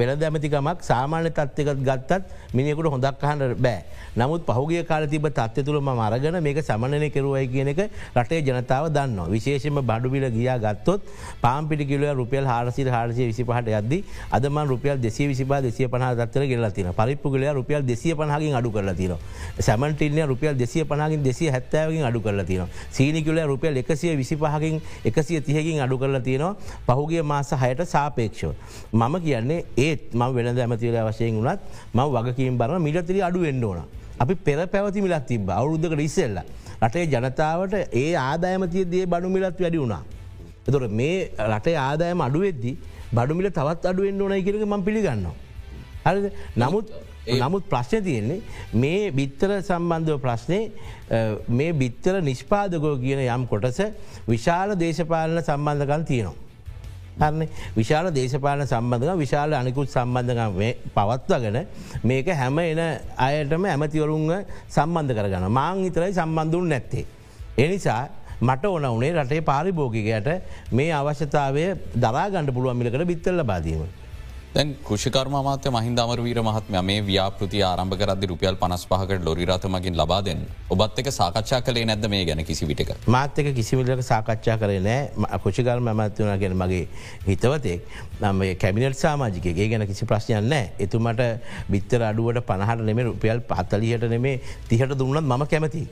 වෙන 0.00 0.18
දැමතිකමක් 0.18 0.82
සාමාන්‍ය 0.82 1.30
තත්වකත් 1.30 1.80
ගත්තත් 1.88 2.22
මිනිකුට 2.54 2.92
හොඳක් 2.94 3.22
අහන්ට 3.22 3.58
බෑ. 3.58 3.82
නමුත් 4.16 4.46
පහුගේ 4.46 4.84
කාල 4.84 5.06
තිබ 5.06 5.26
තත්ව 5.28 5.64
තුළ 5.64 5.80
ම 5.80 5.88
අරගන 6.00 6.40
මේක 6.40 6.62
සමනය 6.62 7.10
කෙරුවයි 7.10 7.48
කියන 7.48 7.68
එක 7.68 7.80
රටේ 8.14 8.42
ජනතාව 8.42 8.90
දන්න. 8.90 9.18
විශේෂම 9.28 9.82
බඩුවිල 9.82 10.30
ගියා 10.30 10.58
ගත්තොත් 10.58 11.02
පාම්පිටි 11.42 11.86
කිලුව 11.86 12.14
රුපියල් 12.14 12.46
හාරසිල් 12.46 12.88
හාරසය 12.88 13.26
විසි 13.26 13.42
පහට 13.44 13.74
යද්දි 13.74 14.02
අදම 14.30 14.62
රුපියල් 14.64 14.96
දෙසේ 14.98 15.26
විසිපා 15.26 15.60
දෙසිය 15.60 15.88
පහතත් 15.88 16.36
මෙතර 16.36 16.46
ගෙල්ලා 16.46 16.70
තින 16.70 16.86
පරිප්පුගලයා 16.92 17.52
රුපියල් 17.52 17.82
දෙසිය 17.82 18.14
පහකින් 18.14 18.54
අඩු 18.54 18.70
කරලා 18.70 18.94
තින 18.94 19.14
සැමන්ටිල්ය 19.58 20.22
රුපියල් 20.22 20.54
දෙසිය 20.54 20.84
පහකින් 20.84 21.22
දෙසිය 21.22 21.50
හැත්තෑවකින් 21.50 22.04
අඩු 22.04 22.20
කරලා 22.20 22.44
තින 22.44 22.66
සීනිකුල 22.90 23.40
රුපියල් 23.42 23.76
එකසිය 23.76 24.16
විසි 24.16 24.36
පහකින් 24.36 24.80
එකසිය 25.04 25.40
තියකින් 25.40 25.80
අඩු 25.80 25.98
කරලා 25.98 26.20
තියෙනවා 26.20 26.56
පහුගේ 26.88 27.22
මාස 27.22 27.50
හයට 27.52 27.84
සාපේක්ෂෝ. 27.86 28.54
මම 28.92 29.14
කියන්නේ 29.20 29.64
ඒත් 29.78 30.14
ම 30.14 30.22
වෙනද 30.30 30.58
ඇමතිවල 30.58 30.98
වශයෙන් 31.02 31.34
වුණත් 31.34 31.60
ම 31.94 32.00
වගකීම් 32.06 32.58
බරන 32.58 32.82
මිලතිරි 32.82 33.22
අඩු 33.22 33.44
එන්ඩෝන. 33.44 33.80
අපි 34.20 34.34
පෙර 34.46 34.58
පැවති 34.66 35.00
මිලක් 35.00 35.26
තිබ 35.26 35.50
අවුරුද්ධකට 35.50 36.06
ඉස්සෙල්ල. 36.08 36.38
රටේ 36.82 37.06
ජනතාවට 37.06 37.74
ඒ 37.92 38.12
ආදායමතිය 38.16 38.84
දේ 38.84 39.06
බඩු 39.06 39.28
මිලත් 39.28 39.60
වැඩි 39.60 39.78
වුණා. 39.78 40.02
එතොට 40.68 40.90
මේ 40.92 41.30
රටේ 41.52 41.76
ආදායම 41.78 42.20
අඩුවෙද්දි 42.20 42.72
බඩුමිල 43.12 43.50
තවත් 43.50 43.84
අඩුවෙන් 43.86 44.22
ඕනයි 44.22 44.42
කියරක 44.42 44.64
ම 44.66 44.82
පිළිගන්නවා. 44.82 45.34
හරි 46.06 46.30
නමුත් 46.56 46.90
නමුත් 47.40 47.64
ප්‍රශ්න 47.68 48.02
තියෙන්නේ 48.04 48.40
මේ 48.74 49.10
බිත්තර 49.10 49.50
සම්බන්ධව 49.60 50.18
ප්‍රශ්නය 50.20 50.60
මේ 51.50 51.72
බිත්තර 51.72 52.20
නිෂ්පාදකෝ 52.22 52.96
කියන 53.04 53.22
යම් 53.26 53.46
කොටස 53.46 53.80
විශාල 54.28 54.74
දේශපාලන 54.78 55.42
සම්බන්ධකන් 55.42 56.04
තියෙනවා. 56.04 56.45
හරන 57.18 57.42
විශාල 57.76 58.06
දේශපාලන 58.12 58.66
සම්බන්ධක 58.66 59.16
විශාල 59.18 59.52
අනිකුත් 59.54 59.88
සම්බන්ධකම් 59.88 60.60
පවත්වගෙන 60.96 61.58
මේක 62.04 62.28
හැම 62.32 62.58
එන 62.60 62.80
අයටම 63.18 63.64
ඇමතිවරුන්ග 63.66 64.30
සම්බන්ධ 64.68 65.16
කරගන්න 65.18 65.48
මාං 65.50 65.84
හිතරයි 65.86 66.12
සම්බන්ධුන් 66.12 66.68
නැත්තේ. 66.68 67.06
එනිසා 67.58 68.02
මට 68.40 68.64
ඕන 68.66 68.88
වනේ 68.94 69.12
රටේ 69.14 69.40
පාරිභෝගිකයට 69.42 70.28
මේ 70.72 70.90
අවශ්‍යතාවය 70.92 71.64
දරාගණඩ 71.96 72.52
පුළුවන් 72.52 72.76
මිලකට 72.76 73.06
බිත්තල්ල 73.06 73.44
බාදීම. 73.44 73.86
දැන් 74.56 74.70
කෘෂිකර්ම 74.84 75.34
මාත්‍ය 75.46 75.70
මහින්ද 75.74 75.98
අමරවීර 76.02 76.38
මහත්ම 76.44 76.76
මේ 76.88 77.00
ව්‍යාපෘති 77.08 77.58
ආරම්භ 77.70 77.96
කරදදි 78.00 78.28
රුපියල් 78.30 78.54
පනස් 78.62 78.84
පහකට 78.90 79.26
ලොරිරතමගින් 79.26 79.98
ලබාදෙන් 80.00 80.38
ඔබත් 80.74 81.00
එක 81.02 81.10
සාකච්ඡා 81.18 81.58
කලේ 81.66 81.84
නැද 81.90 82.06
මේ 82.12 82.22
ගැන 82.28 82.40
කිසි 82.50 82.68
විටක? 82.70 82.92
මාත්‍යක 83.06 83.50
කිසිමිලක 83.58 84.00
සාකච්ඡා 84.10 84.56
කරේ 84.62 84.80
නෑ. 84.80 85.02
කෘෂිකර්ම 85.42 85.90
ඇමත්වන 85.92 86.32
ගැන 86.42 86.56
මගේ 86.62 86.88
හිතවතෙක්. 87.28 87.84
නම 88.22 88.40
කැමිනට 88.62 88.98
සාමාජික 89.04 89.50
ඒ 89.52 89.68
ගැන 89.68 89.86
කිසි 89.92 90.08
ප්‍රශ්නයන් 90.12 90.48
නෑ. 90.54 90.72
එතුමට 90.86 91.22
බිත්තර 91.68 92.08
අඩුවට 92.10 92.40
පණහට 92.48 92.88
නෙම 92.90 93.04
රුපියල් 93.10 93.44
පතලියට 93.52 94.08
නෙමේ 94.08 94.40
තිහට 94.70 94.98
දුන්නත් 95.00 95.26
මම 95.26 95.46
කැමති. 95.52 95.84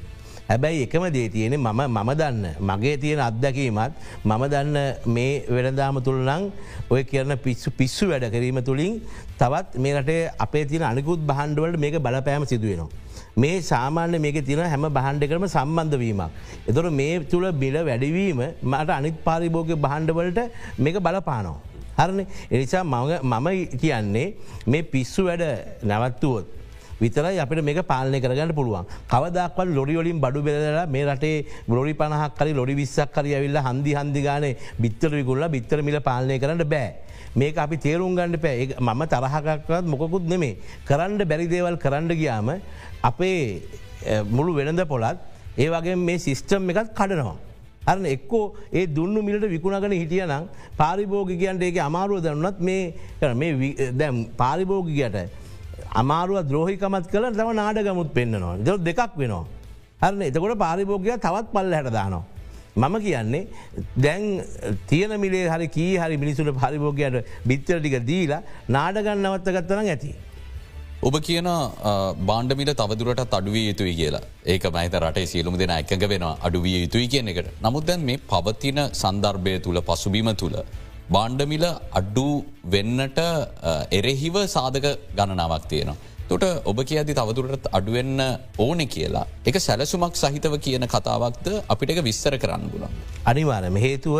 හැබැයි 0.49 0.83
එකම 0.87 1.05
දේ 1.17 1.29
තියෙන 1.29 1.55
මම 1.57 1.81
මම 1.89 2.11
දන්න 2.21 2.47
මගේ 2.61 2.97
තියෙන 2.97 3.21
අත්දැකීමත් 3.21 3.93
මම 4.25 4.43
දන්න 4.53 4.77
මේ 5.07 5.45
වෙනදාම 5.49 6.01
තුළනං 6.07 6.51
ඔය 6.91 7.03
කියරන 7.05 7.37
පිස්සු 7.45 7.71
පිස්සු 7.71 8.11
වැඩ 8.11 8.27
කිරීම 8.35 8.61
තුළින් 8.69 9.01
තවත් 9.41 9.81
මේකට 9.85 10.11
අපේ 10.39 10.65
තින 10.65 10.83
අනිකුත් 10.83 11.21
බහන්ඩුවලට 11.31 11.79
මේක 11.79 11.97
බලපෑම 11.99 12.45
සිදුවෙනවා. 12.47 12.89
මේ 13.37 13.61
සාමාන්‍ය 13.63 14.19
මේක 14.19 14.39
තින 14.47 14.61
හැම 14.65 14.85
බහන්ඩ 14.97 15.29
කරම 15.31 15.47
සම්බන්ධවීමක්. 15.49 16.31
එතොර 16.69 16.85
මේ 16.91 17.21
තුළ 17.31 17.47
බිල 17.63 17.77
වැඩිවීම 17.89 18.43
මට 18.65 18.91
අනිත් 18.99 19.17
පාරිභෝග 19.27 19.71
බහන්්ඩවලට 19.87 20.41
මේක 20.79 20.99
බලපානෝ. 21.07 21.57
හරණ 21.99 22.21
එනිසා 22.51 22.85
මම 22.85 23.49
කියන්නේ 23.83 24.29
මේ 24.67 24.83
පිස්සු 24.93 25.25
වැඩ 25.25 25.45
නැවත්තුවොත්. 25.83 26.47
විතරයි 27.01 27.39
අපිට 27.45 27.65
මේක 27.69 27.81
පාලනය 27.93 28.21
කරගන්න 28.25 28.53
පුළුවන් 28.59 28.87
කවදක්වල් 29.13 29.75
ලොරියොලින් 29.79 30.21
බඩු 30.25 30.43
බෙදලා 30.49 30.87
මේ 30.87 31.05
රටේ 31.09 31.47
බොරි 31.69 31.95
පනහක්කරි 31.95 32.53
ලොරි 32.55 32.75
විස්සක් 32.81 33.13
කරි 33.17 33.35
ඇවිල්ල 33.39 33.59
හන්දි 33.69 33.95
හන්දිගාන 33.99 34.45
බිත්තර 34.83 35.11
විකුල්ල 35.19 35.49
බිත්තර 35.57 35.83
මිල 35.83 35.99
පාලනය 36.01 36.39
කරන්න 36.39 36.65
බෑ. 36.75 36.91
මේක 37.41 37.57
අපි 37.59 37.77
තේරුම් 37.85 38.15
ගණඩ 38.17 38.41
පෑ 38.45 38.67
මම 38.81 39.03
තරහකක්වත් 39.13 39.87
මොකුත් 39.93 40.29
නෙමේ 40.33 40.59
කරන්න 40.89 41.23
බැරි 41.31 41.47
දේවල් 41.55 41.77
කරන්න 41.85 42.13
ගියාම 42.21 42.51
අපේ 43.03 43.63
මුළු 44.37 44.55
වෙනද 44.55 44.85
පොලත් 44.93 45.19
ඒ 45.57 45.69
වගේ 45.75 45.97
මේ 45.97 46.19
සිිස්ටම් 46.19 46.71
එකත් 46.71 46.95
කඩනවා. 47.01 47.37
අරන 47.87 48.05
එක්කෝ 48.07 48.45
ඒ 48.73 48.87
දුන්නු 48.97 49.21
මිලට 49.23 49.45
විකුණගෙන 49.55 49.93
හිටිය 49.93 50.25
නම් 50.27 50.45
පාරිභෝගිකයන්ට 50.81 51.63
ඒක 51.63 51.79
අමාරුව 51.89 52.23
දන්නත් 52.25 52.59
මේ 52.69 53.91
දැම් 54.01 54.17
පාරිභෝගිකයට 54.41 55.17
අමාරුව 56.01 56.39
ද්‍රෝහිකමත් 56.51 57.07
කළ 57.13 57.27
තම 57.39 57.51
නාඩගමුත් 57.63 58.11
පෙන්න්නනවා 58.19 58.55
ජො 58.67 58.75
දෙකක් 58.89 59.19
වෙනවා. 59.23 59.45
හරන 60.03 60.23
එතකොට 60.29 60.59
පාරිභෝගය 60.65 61.11
තවත් 61.27 61.47
පල්ල 61.55 61.75
හැටදානවා. 61.79 62.25
මම 62.83 62.95
කියන්නේ 63.07 63.43
දැන් 64.05 64.23
තියන 64.91 65.13
මිලේ 65.25 65.47
හරි 65.55 65.67
කී 65.77 65.93
හරි 66.03 66.17
මිනිසුට 66.23 66.53
පරිභෝගයට 66.61 67.19
බිත්තර 67.51 67.79
ටික 67.81 67.99
දීලා 68.11 68.43
නාඩගන්න 68.77 69.27
නවත්ත 69.27 69.57
ගත්තන 69.57 69.91
ඇති. 69.95 70.11
ඔබ 71.09 71.17
කියන 71.27 71.49
බාණ්ඩමිට 72.29 72.73
තවදුරට 72.81 73.35
අඩුවිය 73.39 73.65
යුතුයි 73.71 73.95
කියලා 74.01 74.25
ඒක 74.53 74.65
මහිත 74.77 74.95
රටේ 75.03 75.27
සියලුම 75.33 75.59
දෙෙන 75.61 75.75
එකඟ 75.77 76.07
වෙනවා 76.13 76.35
අඩුවිය 76.47 76.77
යුතුයි 76.85 77.09
කියන 77.13 77.29
එකට. 77.33 77.51
නමුත් 77.65 77.87
දැන් 77.91 78.03
මේ 78.09 78.23
පවතින 78.33 78.81
සන්දර්භය 79.03 79.55
තුළ 79.67 79.81
පසුබීම 79.91 80.31
තුළ 80.43 80.57
බාණ්ඩමිල 81.11 81.67
අඩ්ඩු 81.93 82.29
වෙන්නට 82.65 83.21
එරෙහිව 83.91 84.37
සාධක 84.47 84.87
ගණනාවක් 85.17 85.69
තියෙනවා. 85.69 85.97
තොට 86.29 86.45
ඔබ 86.65 86.79
කියදි 86.81 87.13
තවදුරට 87.13 87.67
අඩුවෙන්න 87.73 88.21
ඕනෙ 88.59 88.87
කියලා. 88.87 89.27
එක 89.45 89.57
සැලසුමක් 89.61 90.17
සහිතව 90.17 90.57
කියන 90.59 90.87
කතාවක්ද 90.89 91.49
අපිට 91.69 92.01
විස්තර 92.09 92.39
කරන්න 92.39 92.71
ගුණ. 92.73 92.89
අනිවාරම 93.27 93.77
හේතුව 93.77 94.17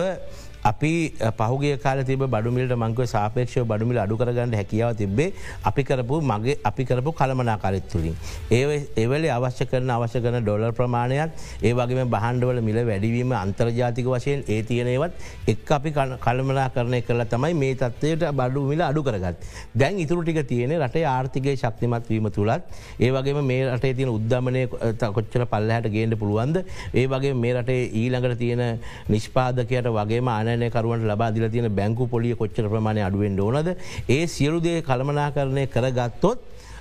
අපි 0.65 0.93
පහුගේ 1.39 1.77
කාල 1.79 1.99
තිබ 2.05 2.23
බඩුමිට 2.27 2.73
මංකව 2.75 3.07
සාපේක්ෂ 3.07 3.57
බඩුමිල 3.71 3.99
අඩු 4.05 4.17
කරගන්න 4.17 4.55
හැකියාව 4.59 4.93
තිබේ 4.97 5.33
අපි 5.65 5.83
කරපු 5.85 6.21
මගේ 6.23 6.57
අපි 6.65 6.85
කරපු 6.85 7.13
කළමනාකාරත් 7.13 7.89
තුළින්. 7.93 8.17
ඒ 8.51 8.81
එවල 8.97 9.27
අවශ්‍ය 9.37 9.67
කරන 9.73 9.91
අවශ්‍ය 9.91 10.23
කරන 10.25 10.39
ඩොලර් 10.41 10.73
ප්‍රමාණයක් 10.73 11.31
ඒ 11.63 11.73
වගේ 11.73 12.07
බහන්ඩවල 12.15 12.61
මිල 12.69 12.79
වැඩිවීම 12.91 13.35
අන්තර්ජාතික 13.35 14.09
වශයෙන් 14.15 14.45
ඒ 14.49 14.63
තියනවත් 14.63 15.13
එක් 15.49 15.73
අපි 15.79 15.93
කළමනා 16.27 16.69
කරණය 16.77 17.03
කරලා 17.09 17.29
තමයි 17.35 17.55
මේ 17.55 17.75
තත්වයට 17.75 18.25
බඩු 18.33 18.65
මිල 18.71 18.83
අඩු 18.89 19.03
කරගත්. 19.03 19.37
දැන් 19.75 20.01
ඉතුරු 20.05 20.23
ටික 20.23 20.41
තියෙන 20.47 20.75
රටේ 20.81 21.05
ආර්ථිකය 21.07 21.57
ශක්තිමත් 21.57 22.09
වීම 22.09 22.31
තුළත් 22.31 22.63
ඒ 23.01 23.11
වගේ 23.11 23.45
මේ 23.51 23.61
රටේ 23.69 23.95
තියෙන 23.95 24.15
උද්දමනය 24.17 24.65
කොච්චර 25.11 25.47
පල්ලහට 25.47 25.93
ගේට 25.97 26.19
පුළුවන්ද 26.23 26.57
ඒ 26.95 27.07
වගේ 27.07 27.35
මේ 27.35 27.55
රටේ 27.59 27.81
ඊළඟට 28.03 28.39
තියෙන 28.39 28.65
නිෂ්පාදකයට 29.09 29.93
වගේම 29.99 30.29
ආන 30.55 30.63
ආනයකරුවන්ට 30.63 31.11
ලබාදිල 31.11 31.47
තියෙන 31.51 31.69
බැංකු 31.73 32.05
පොලිය 32.07 32.35
කොච්චර 32.35 32.67
ප්‍රමාණය 32.69 33.03
අඩුවෙන් 33.03 33.39
ඕනද 33.41 33.71
ඒ 34.09 34.25
සියලුදේ 34.27 34.79
කළමනා 34.83 35.29
කරණය 35.37 35.65
කරගත්තොත් 35.67 36.39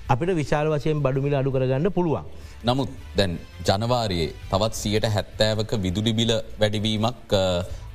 අපිට 0.10 0.34
විශාල 0.34 0.68
වශයෙන් 0.70 1.04
බඩුමිල 1.06 1.36
අඩු 1.36 1.52
කරගන්න 1.52 1.92
පුළුවන්. 1.92 2.26
නමුත් 2.64 2.90
දැන් 3.18 3.32
ජනවාරයේ 3.68 4.28
තවත් 4.52 4.74
සියට 4.74 5.08
හැත්තෑවක 5.16 5.72
විදුලිබිල 5.78 6.34
වැඩිවීමක් 6.60 7.34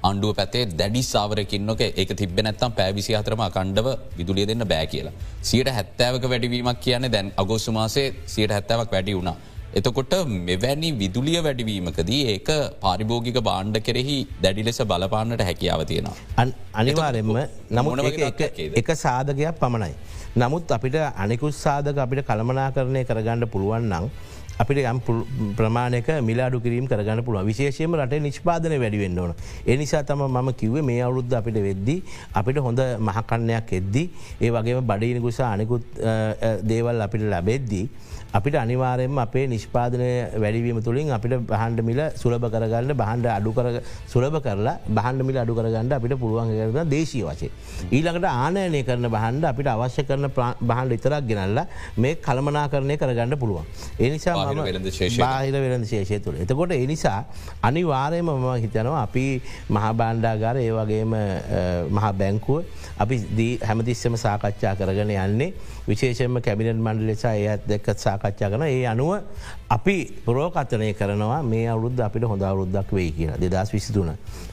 අන්ඩුව 0.02 0.32
පැතේ 0.34 0.64
දැඩි 0.72 1.02
සාවරකින්නක 1.04 1.80
ඒක 1.82 2.10
තිබ 2.16 2.38
නැත්තම් 2.38 2.72
පැවිසි 2.72 3.14
අතරම 3.20 3.42
කණ්ඩව 3.48 3.88
විදුලිය 4.18 4.46
දෙන්න 4.46 4.64
බෑ 4.72 4.86
කියලා. 4.86 5.14
සියට 5.42 5.70
හැත්තෑවක 5.78 6.24
වැඩිවීමක් 6.32 6.80
කියන්නේ 6.80 7.14
දැන් 7.16 7.32
අගෝසුමාසේ 7.36 8.08
සියට 8.26 8.52
හැත්තෑවක් 8.52 8.92
වැඩි 8.92 9.16
වුණා. 9.18 9.36
එතකොට 9.74 10.14
මෙවැනි 10.48 10.92
විදුලිය 11.00 11.40
වැඩිවීමකදී 11.46 12.20
ඒක 12.34 12.48
පාරිභෝගික 12.84 13.38
බාණ්ඩ 13.48 13.80
කෙරෙහි 13.88 14.16
දැඩි 14.44 14.64
ලෙස 14.68 14.80
බලපාන්නට 14.92 15.42
හැකියාව 15.48 15.84
තියෙනවා. 15.90 16.46
අනිවාරෙන්ම 16.72 17.34
නමුත් 17.70 17.98
එක 18.80 18.90
සාධකයක් 19.04 19.60
පමණයි. 19.60 19.94
නමුත් 20.36 20.72
අපිට 20.78 20.96
අනිකුත් 21.24 21.54
සාධක 21.54 22.00
අපිට 22.06 22.26
කළමනා 22.30 22.72
කරණය 22.72 23.04
කරගන්න 23.04 23.48
පුළුවන් 23.54 23.88
නං. 23.92 24.10
අපිට 24.58 24.78
යම් 24.82 25.00
ප්‍රමාණක 25.58 26.08
මිලාඩු 26.28 26.58
කිරීම 26.64 26.86
කරගන්න 26.90 27.22
පුළුව 27.26 27.46
විශේෂයම 27.46 27.94
රට 27.94 28.18
නිෂ්පාදන 28.24 28.74
වැඩිවෙන්න 28.82 29.18
ඕන. 29.18 29.34
එනිසා 29.66 30.02
තම 30.02 30.24
ම 30.26 30.50
කිව්වේ 30.60 30.82
මේ 30.82 31.02
අවුරුද්ධ 31.06 31.36
අපිට 31.40 31.60
වෙද්දි 31.68 32.02
අපිට 32.34 32.58
හොඳ 32.66 32.80
මහකන්නයක් 32.98 33.72
එද්දි 33.80 34.02
ඒ 34.40 34.50
වගේම 34.50 34.80
බඩීනිකුසා 34.90 35.52
අනිකුත් 35.54 35.84
දේවල් 36.64 37.00
අපිට 37.06 37.22
ලැබෙද්දී. 37.34 37.86
අපිට 38.34 38.54
අනිවාරයෙන්ම 38.54 39.18
අපේ 39.18 39.44
නිෂ්පාදනය 39.48 40.08
වැඩිවීම 40.42 40.78
තුළින් 40.84 41.10
අපිට 41.10 41.34
බහන්ඩ 41.50 41.80
මිල 41.88 42.00
සුලභ 42.22 42.46
කරගන්න 42.54 42.92
බහන්ඩ 43.00 43.26
අඩු 43.36 43.52
කර 43.52 43.66
සුලභ 44.12 44.36
කරලා 44.46 44.74
බහන්ඩ 44.88 45.24
මිල 45.28 45.38
අඩු 45.42 45.54
කරගන්න 45.58 45.92
අපිට 45.98 46.14
පුළුවන් 46.22 46.52
කරන 46.52 46.90
දේශී 46.90 47.24
වචේ. 47.28 47.50
ඊළඟට 47.90 48.28
ආනයනය 48.32 48.82
කරන 48.88 49.08
බහන්ඩ 49.08 49.48
අපිට 49.52 49.70
අවශ්‍ය 49.74 50.04
කරන 50.10 50.28
බහන්ඩ 50.62 50.96
ඉතරක් 50.98 51.24
ගෙනල්ල 51.30 51.60
මේ 51.96 52.14
කළමනා 52.26 52.66
කරණය 52.68 52.96
කරගන්න 53.02 53.38
පුළුවන්. 53.38 53.64
එනිසා 53.98 54.36
බාහිර 54.36 55.56
වෙළඳ 55.56 55.88
ශේෂය 55.92 56.20
තුළ. 56.20 56.36
එතකොට 56.36 56.76
එනිසා 56.76 57.24
අනිවාරයම 57.62 58.28
මම 58.28 58.46
හිතනවා 58.64 59.02
අපි 59.06 59.26
මහාබාණ්ඩාගාර 59.70 60.56
ඒ 60.58 60.70
වගේම 60.72 61.16
මහා 61.90 62.12
බැංකුව 62.12 62.60
අපි 62.98 63.16
දී 63.38 63.58
හැමතිස්සම 63.64 64.20
සාකච්ඡා 64.24 64.76
කරගෙන 64.76 65.16
යන්නේ 65.16 65.50
විශේෂම 65.88 66.40
කැබිනට 66.46 66.76
මණ්ඩ 66.76 67.08
ලෙසා 67.08 67.34
ඒත් 67.38 67.68
දෙක්කත් 67.70 67.98
සාක 67.98 68.17
සාකච්ඡා 68.18 68.50
කන 68.50 68.62
ඒ 68.62 68.86
අනුව 68.86 69.22
අපි 69.70 69.96
පුරෝකතනය 70.24 70.92
කරනවා 70.94 71.42
මේ 71.42 71.66
අවුද්ධ 71.68 72.00
අපිට 72.00 72.24
හොඳ 72.24 72.42
අවුරුද්දක් 72.42 72.92
වෙයි 72.92 73.12
කියන 73.12 73.32
දෙදස් 73.40 73.72
විසිතුන. 73.72 74.10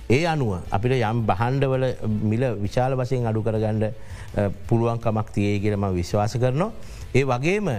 ඒ 0.10 0.26
අනුව 0.26 0.52
අපිට 0.72 0.94
යම් 0.94 1.26
බහන්්ඩවල 1.30 1.86
මිල 2.32 2.44
විශාල 2.62 2.96
වසයෙන් 2.96 3.26
අඩු 3.26 3.44
කරගණ්ඩ 3.44 3.86
පුළුවන්කමක් 4.68 5.30
තියේ 5.36 5.60
කියලම 5.60 5.86
විශ්වාස 5.94 6.38
කරනවා. 6.38 6.72
ඒ 7.14 7.24
වගේම 7.24 7.70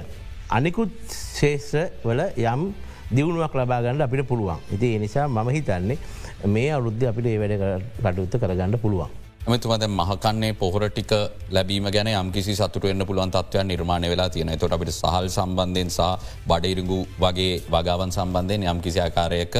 අනිකුත් 0.50 0.96
ශේෂ්‍ර 1.38 1.90
වල 2.04 2.22
යම් 2.36 2.72
දියුණුවක් 3.10 3.54
ලබාගන්න 3.54 4.02
අපිට 4.02 4.26
පුළුවන්. 4.26 4.58
ඉති 4.74 4.94
එනිසා 4.96 5.28
මම 5.28 5.48
හිතන්නේ 5.50 5.98
මේ 6.46 6.72
අවුද්ධ 6.72 7.06
අපිට 7.12 7.26
ඒ 7.26 7.38
වැඩ 7.38 7.56
කටයුත්ත 8.02 8.40
කරගන්න 8.42 8.78
පුළුවන්. 8.78 9.25
මෙතුමද 9.46 9.84
මහකන්නේ 9.88 10.54
පොහොර 10.54 10.82
ටික 10.84 11.12
ලැබීම 11.48 11.86
ගැන 11.86 12.08
යම්කිසි 12.10 12.54
සතුරෙන්න්න 12.56 13.06
පුළුවන් 13.06 13.30
තත්වයන් 13.30 13.68
නිර්මාණය 13.68 14.08
වෙලා 14.08 14.28
තියෙන 14.28 14.50
තොට 14.58 14.72
අපිට 14.72 14.90
සහල් 14.90 15.28
සම්බන්ධයෙන් 15.28 15.90
සහ 15.90 16.08
බඩයිරිගු 16.48 16.98
වගේ 17.16 17.52
වගාවන් 17.68 18.10
සම්බන්ධයෙන් 18.10 18.64
යම්කිසි 18.64 19.00
ආකාරයක 19.00 19.54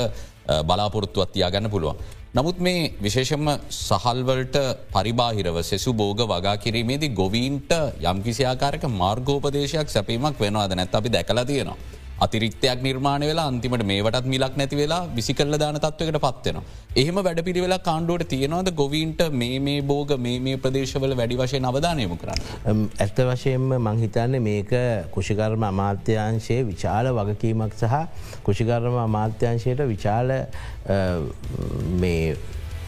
බලාපොරොත්තුවත් 0.64 1.30
තියාගන්න 1.32 1.70
පුළුවන්. 1.70 1.96
නමුත් 2.34 2.58
මේ 2.58 2.80
විශේෂම 2.98 3.46
සහල්වලට 3.70 4.56
පරිබාහිරව 4.90 5.62
සෙසු 5.62 5.94
බෝග 5.94 6.18
වගා 6.24 6.56
කිරීමේදී 6.56 7.14
ගොවීන්ට 7.14 7.70
යම්කිසි 8.04 8.42
ආකාරක 8.44 8.82
මාර්ගෝපදේශයක් 8.92 9.88
සැපීමක් 9.88 10.36
වෙනවාද 10.36 10.74
නැත් 10.74 10.94
අපි 10.94 11.08
දැකලා 11.10 11.44
තියෙනවා. 11.44 11.78
අතිරික්තයක් 12.24 12.82
නිර්මාණ 12.86 13.24
වෙලා 13.30 13.46
අන්තිමට 13.50 13.84
මේටත් 13.90 14.28
මිලක් 14.34 14.56
නැති 14.60 14.76
වෙලා 14.80 15.00
විසිකල්ල 15.16 15.58
දාන 15.62 15.78
තත්වකට 15.84 16.20
පත්වෙන. 16.24 16.58
එහෙම 16.96 17.18
වැඩ 17.26 17.42
පිළිවෙලා 17.48 17.78
කාණ්ඩුවට 17.88 18.28
තියෙනවද 18.32 18.72
ගොවීන්ට 18.80 19.20
මේ 19.42 19.58
මේ 19.60 19.82
බෝග 19.82 20.16
මේ 20.26 20.40
මේ 20.40 20.56
ප්‍රදේශවල 20.64 21.16
වැඩි 21.20 21.38
වශයෙන් 21.42 21.68
අවධානයම 21.70 22.16
කරන්න. 22.22 22.88
ඇත්ත 23.04 23.22
වශයෙන්ම 23.30 23.68
මංහිතන්නේ 23.88 24.44
මේක 24.48 24.74
කුෂිකර්ම 25.14 25.68
අමාත්‍යංශයේ 25.70 26.66
විචාල 26.72 27.12
වගකීමක් 27.20 27.80
සහ 27.82 27.96
කුෂිකර්ම 28.48 29.00
අමාත්‍යංශයට 29.06 29.86
විචාල 29.94 30.36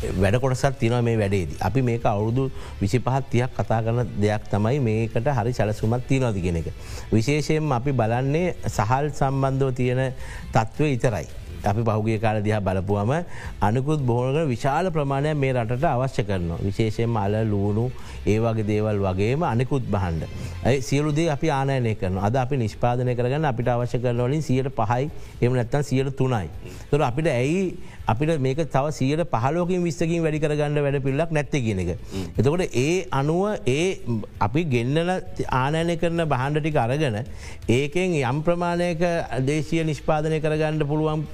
වැඩ 0.01 0.41
කොටසත් 0.41 0.79
තින 0.79 0.95
මේ 1.05 1.17
වැඩේද. 1.17 1.57
අපි 1.61 1.83
මේක 1.83 2.05
අවුරුදු 2.05 2.51
විසි 2.81 2.99
පහත් 2.99 3.31
තියක් 3.31 3.51
කතා 3.53 3.83
කරන 3.83 4.07
දෙයක් 4.21 4.47
තමයි 4.51 4.79
මේකට 4.81 5.29
හරි 5.31 5.53
සැලසුමත් 5.53 6.07
තියනොති 6.07 6.43
කෙන 6.43 6.57
එක. 6.57 6.73
විශේෂයෙන් 7.13 7.73
අපි 7.73 7.93
බලන්නේ 7.93 8.55
සහල් 8.69 9.11
සම්බන්ධව 9.11 9.75
තියෙන 9.75 10.15
තත්ත්වය 10.53 10.93
ඉතරයි. 10.93 11.29
අපි 11.63 11.83
පහුගේ 11.83 12.19
කාල 12.19 12.39
දිහා 12.41 12.61
බලපුුවම 12.61 13.13
අනකුත් 13.61 14.01
බොහෝනක 14.01 14.49
විශාල 14.49 14.91
ප්‍රමාණය 14.91 15.35
මේ 15.35 15.53
රටට 15.53 15.85
අවශ්‍ය 15.87 16.23
කරනවා. 16.23 16.59
විශේෂයෙන් 16.61 17.17
අල 17.17 17.35
ලූුණු 17.45 17.91
ඒවගේ 18.27 18.65
දේවල් 18.65 18.99
වගේම 18.99 19.43
අනෙකුත් 19.45 19.83
බහන්ඩ. 19.85 20.23
ඇයි 20.65 20.83
සියලුදේ 20.83 21.29
අපි 21.31 21.51
ආනයනය 21.51 21.95
කරන 21.95 22.19
අද 22.21 22.37
අපි 22.37 22.57
නිෂ්පාදනය 22.57 23.15
කරගන්න 23.15 23.45
අපිට 23.45 23.69
අවශ්‍ය 23.69 23.99
කරනවලින් 23.99 24.43
සියට 24.43 24.71
පහයි 24.71 25.11
එම 25.43 25.53
නැත්තන් 25.53 25.83
සියට 25.83 26.17
තුනයි. 26.17 26.49
තුර 26.91 27.03
අපිට 27.03 27.27
ඇයි 27.29 27.63
අපිට 28.13 28.41
මේක 28.47 28.61
තව 28.75 28.93
සියට 28.99 29.23
පහලෝකින් 29.35 29.85
විස්සකින් 29.87 30.23
වැඩි 30.25 30.41
කරගන්න 30.45 30.81
වැඩ 30.87 30.99
පිල්ලක් 31.07 31.35
නැත්ත 31.37 31.55
කියන 31.67 31.83
එක. 31.85 31.91
එතකොට 32.39 32.65
ඒ 32.85 33.07
අනුව 33.21 33.43
ඒ 33.67 33.87
අපි 34.47 34.65
ගෙන්නල 34.75 35.13
ආනයනය 35.63 35.97
කරන 36.03 36.25
බහන්ඩටික 36.33 36.81
අරගෙන 36.85 37.21
ඒකෙන් 37.79 38.17
යම් 38.23 38.43
ප්‍රමාණයක 38.49 39.05
දේශය 39.51 39.85
නිෂ්පාදනය 39.91 40.41
කරගන්න 40.45 40.89
පුළුවන් 40.93 41.27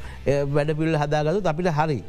වැඩ 0.57 0.77
පිල් 0.81 1.01
හදාගතු 1.03 1.49
අපිට 1.55 1.73
හරි. 1.81 2.01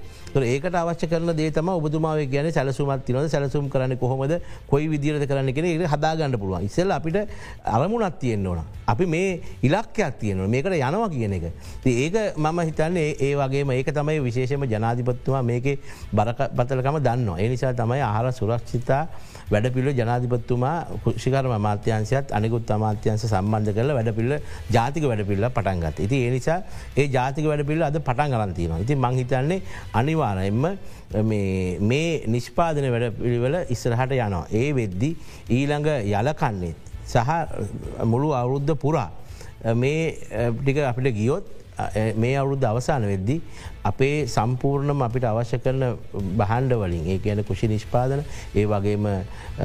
ඒකට 0.44 0.76
අවශ්‍ය 0.76 1.08
කරන 1.08 1.32
දේතම 1.34 1.70
ඔබතුමාව 1.70 2.20
ගැන 2.28 2.52
සැලසුමත් 2.52 3.06
තිනවද 3.06 3.30
සැලසුම් 3.30 3.70
කරන්න 3.70 3.98
කොහොමද 3.98 4.34
කොයි 4.68 4.88
විදිරත 4.88 5.28
කරන්න 5.28 5.54
කෙන 5.54 5.66
ඒ 5.66 5.88
හදාගන්න 5.88 6.38
පුළුවන් 6.38 6.66
ඉස්සල් 6.66 6.92
අපිට 6.92 7.30
අරමුණත් 7.66 8.20
තියෙන්න්න 8.20 8.48
ඕන. 8.48 8.60
අපි 8.88 9.06
මේ 9.06 9.42
ඉලක්කයක් 9.64 10.20
තියෙනවා 10.20 10.48
මේකට 10.48 10.68
යනවා 10.72 11.10
කියන 11.10 11.34
එක. 11.34 11.46
ඒක 11.86 12.38
මම 12.38 12.60
හිතන්නේ 12.62 13.16
ඒ 13.20 13.36
වගේම 13.36 13.72
ඒක 13.72 13.92
තමයි 13.92 14.20
විශේෂම 14.22 14.66
ජනාධිපත්තුවා 14.66 15.44
මේක 15.44 15.80
බරක 16.12 16.52
පතලකම 16.52 17.00
දන්න. 17.00 17.30
එනිසා 17.38 17.74
තමයි 17.74 18.02
ආහර 18.02 18.32
සුරක්ෂිතා 18.32 19.08
වැඩ 19.52 19.68
පිල්ල 19.76 19.90
ජනාධිපත්තුමා 20.00 20.76
කුෂිකරම 21.04 21.52
අමාත්‍යන්සයත් 21.58 22.32
අනිකුත් 22.38 22.72
අමාත්‍යන්ස 22.78 23.26
සම්බන්ධ 23.30 23.74
කරල 23.78 23.92
වැඩ 23.98 24.12
පිල්ල 24.18 24.34
ජාතික 24.76 25.04
වැඩ 25.12 25.24
පිල්ල 25.30 25.46
පටන්ගත්. 25.58 26.00
ඉති 26.06 26.18
ඒ 26.26 26.32
නිසා 26.36 26.60
ඒ 26.98 27.08
ජාතික 27.16 27.46
වැඩ 27.52 27.66
පිල්ල 27.70 27.84
අද 27.90 28.00
පටන් 28.00 28.34
ගරන්තිනවා. 28.36 28.80
ඉති 28.86 28.96
මංහිතන්නේ 28.96 29.62
අනිවාරයෙන්ම 29.94 30.66
මේ 31.90 32.10
නිෂ්පාදන 32.28 32.90
වැඩ 32.96 33.20
පිළිවෙල 33.20 33.58
ඉස්සරහට 33.70 34.18
යනවා. 34.18 34.46
ඒ 34.52 34.74
වෙද්දි 34.80 35.12
ඊළඟ 35.50 35.92
යලකන්නේ 36.22 36.74
සහ 37.06 37.30
මුළු 38.12 38.34
අවුරුද්ධ 38.34 38.74
පුරා 38.86 39.10
මේ 39.76 40.02
ටික 40.58 40.82
අපිට 40.92 41.14
ගියොත් 41.20 41.46
මේ 42.18 42.36
අවුරුද්ධ 42.42 42.66
අවසාන 42.72 43.06
වෙද්දි 43.12 43.42
අපේ 43.86 44.28
සම්පූර්ණම 44.28 45.02
අපිට 45.02 45.26
අවශ්‍ය 45.26 45.60
කරන 45.60 45.86
බහන්ඩ 46.36 46.76
වලින් 46.76 47.06
ඒ 47.06 47.18
කියන 47.20 47.44
කුෂි 47.44 47.68
නිෂ්පාදන 47.68 48.24
ඒ 48.56 48.66
වගේම 48.66 49.08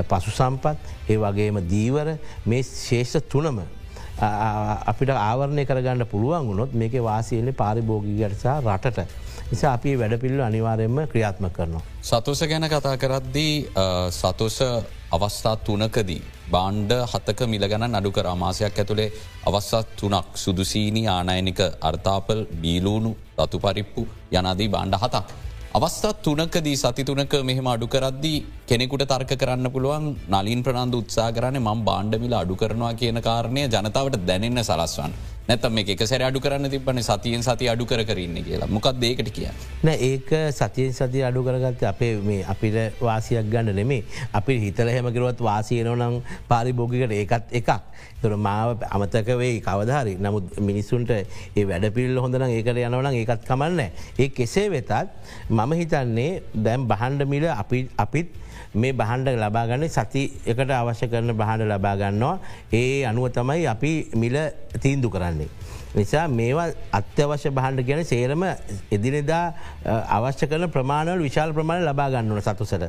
පසු 0.07 0.31
සම්පත් 0.33 0.77
ඒ 1.09 1.19
වගේම 1.19 1.61
දීවර 1.67 2.17
මේ 2.47 2.63
ශේෂ 2.65 3.17
තුනම 3.29 3.63
අපිට 4.87 5.11
ආවරණය 5.11 5.65
කරගන්න 5.65 6.07
පුළුවන් 6.07 6.47
වුණොත් 6.47 6.73
මේක 6.75 6.95
වාසියන්නේ 7.03 7.53
පාරිභෝගිකයට 7.55 8.37
සහ 8.37 8.57
රටට 8.67 9.09
නිසා 9.51 9.73
අපි 9.73 9.97
වැඩපිල්ල 9.97 10.41
අනිවාරයෙන්ම 10.41 10.99
ක්‍රියාත්ම 11.09 11.47
කරනවා. 11.51 11.83
සතුස 12.03 12.43
ගැන 12.43 12.67
කතා 12.67 12.97
කරද්දී 12.97 13.55
සතුස 14.13 14.59
අවස්ථා 15.11 15.57
තුනකදී. 15.59 16.23
බාණ්ඩ 16.51 16.93
හතක 17.05 17.49
මිල 17.49 17.65
ගණන් 17.65 17.95
අඩු 17.95 18.11
කර 18.11 18.27
අමාසයක් 18.27 18.79
ඇතුළේ 18.79 19.11
අවස්සත් 19.47 19.97
තුනක් 19.97 20.37
සුදුසීනී 20.37 21.07
ආනයනික 21.09 21.61
අර්ථාපල් 21.83 22.41
බීලූුණු 22.63 23.13
රතු 23.41 23.59
පරිප්පු 23.67 24.05
යනදී 24.41 24.69
බාණ්ඩ 24.75 25.01
හතක්. 25.05 25.25
අවස්ථත් 25.79 26.23
තුනකදී 26.27 26.79
සති 26.81 27.03
තුනක 27.09 27.35
මෙහෙම 27.49 27.67
අඩු 27.73 27.87
කරද්දී 27.93 28.39
කෙනෙකුට 28.69 29.05
තර්ක 29.11 29.33
කරන්න 29.43 29.67
පුළුවන් 29.75 30.07
නලින් 30.35 30.63
ප්‍රනාන්ද 30.67 30.95
උත්සා 31.01 31.29
කරන 31.37 31.59
ම 31.61 31.85
බාණ්ඩමිල 31.89 32.35
අඩු 32.41 32.55
කරනවා 32.63 32.95
කියන 33.01 33.21
කාරණය 33.27 33.63
ජනතාවට 33.75 34.19
දැනෙන්න 34.31 34.63
සලස්වන්. 34.69 35.13
නැතම 35.51 35.73
මේ 35.75 35.85
එක 35.93 36.03
සැර 36.07 36.23
අඩු 36.23 36.39
කරන්න 36.43 36.71
තිබන 36.71 37.01
සතියෙන් 37.03 37.43
සති 37.43 37.67
අඩු 37.73 37.85
කරන්න 37.91 38.37
කියලා 38.47 38.69
මොකක් 38.71 38.89
දේකට 39.03 39.31
කිය. 39.35 39.49
නෑ 39.87 39.97
ඒක 40.09 40.31
සතියෙන් 40.55 40.93
සති 40.95 41.25
අඩු 41.29 41.43
කරගත්ත 41.43 41.83
අපේ 41.91 42.13
මේ 42.29 42.45
අපිට 42.53 43.01
වාසියක් 43.03 43.51
ගන්න 43.51 43.75
නෙමේ 43.75 44.05
අපි 44.33 44.59
හිතල 44.65 44.91
හෙමකිරුවත් 44.97 45.43
වාසියනවනම් 45.49 46.21
පාරිභෝගිකට 46.51 47.15
ඒකත් 47.19 47.57
එකක්. 47.61 47.71
තුර 48.23 48.37
මාව 48.47 48.85
අමතක 48.95 49.31
වෙයි 49.43 49.59
කවධාරි 49.67 50.15
නමුත් 50.25 50.55
මිනිස්සුන්ට 50.69 51.11
ඒ 51.11 51.65
වැඩ 51.71 51.89
පිල් 51.99 52.21
හොඳන 52.23 52.47
ඒකට 52.47 52.79
යනවනම් 52.87 53.19
ඒකත් 53.23 53.49
කමන්න. 53.51 53.81
ඒ 54.23 54.29
කෙසේ 54.39 54.69
වෙතත් 54.71 54.93
මම 55.51 55.73
හිතන්නේ 55.81 56.43
දැම් 56.55 56.87
බහන්ඩ 56.87 57.27
මිල 57.27 57.49
අපිත් 57.51 58.39
මේ 58.75 58.93
බහන්ඩ 58.93 59.35
ලබාගන්න 59.37 59.89
සති 59.89 60.23
එකට 60.47 60.71
අවශ්‍ය 60.73 61.09
කරන 61.09 61.35
බහඬ 61.35 61.73
ලබාගන්නවා 61.73 62.39
ඒ 62.73 63.05
අනුව 63.05 63.33
තමයි 63.33 63.67
අපි 63.67 63.93
මිල 64.15 64.37
තීන්දු 64.79 65.11
කරන්නේ. 65.11 65.49
නිසා 65.95 66.29
මේවා 66.31 66.69
අත්‍යවශ්‍ය 66.93 67.51
බහන්ඩ 67.51 67.87
ගැන 67.87 68.05
සේරම 68.05 68.45
එදිනෙදා 68.91 69.45
අවශ්‍ය 70.09 70.47
කරන 70.47 70.71
ප්‍රමාණවල 70.71 71.23
විශාල් 71.23 71.53
ප්‍රමාණ 71.53 71.85
ලබාගන්නවන 71.85 72.41
සතුසට. 72.41 72.85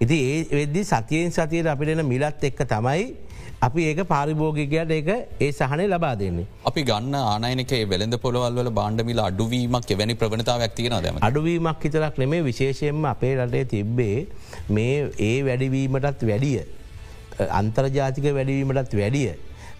ඉති 0.00 0.18
ඒ 0.30 0.40
වෙද්දි 0.52 0.84
සතියෙන් 0.84 1.30
සතියට 1.30 1.66
අපිටෙන 1.66 2.02
මිලත් 2.04 2.42
එක්ක 2.42 2.66
තමයි 2.66 3.04
අපි 3.66 3.80
ඒක 3.88 4.00
පාරිභෝගිකයට 4.12 4.92
ඒක 4.96 5.08
ඒ 5.44 5.50
සහනය 5.58 5.84
ලබා 5.92 6.12
දෙන්නේ. 6.20 6.46
අපි 6.68 6.82
ගන්න 6.90 7.16
ආනයනක 7.20 7.72
වෙළඳ 7.92 8.16
පොළවල්වල 8.24 8.70
බාණ්ඩමිල 8.78 9.20
අඩුවීමක් 9.26 9.90
එවැනි 9.94 10.14
ප්‍රවණතාවක් 10.22 10.74
තියෙන 10.78 10.96
දම 11.06 11.18
අඩුවීමක් 11.28 11.84
හිතරක් 11.86 12.16
නෙමේ 12.22 12.46
විශේෂයෙන්ම 12.48 13.04
අපේ 13.12 13.34
රටේ 13.38 13.64
තිබ්බේ 13.74 14.16
මේ 14.76 14.96
ඒ 15.28 15.36
වැඩිවීමටත් 15.48 16.24
වැඩිය 16.30 16.62
අන්තර්ජාතික 17.60 18.30
වැඩීමටත් 18.38 18.96
වැඩිය 19.02 19.28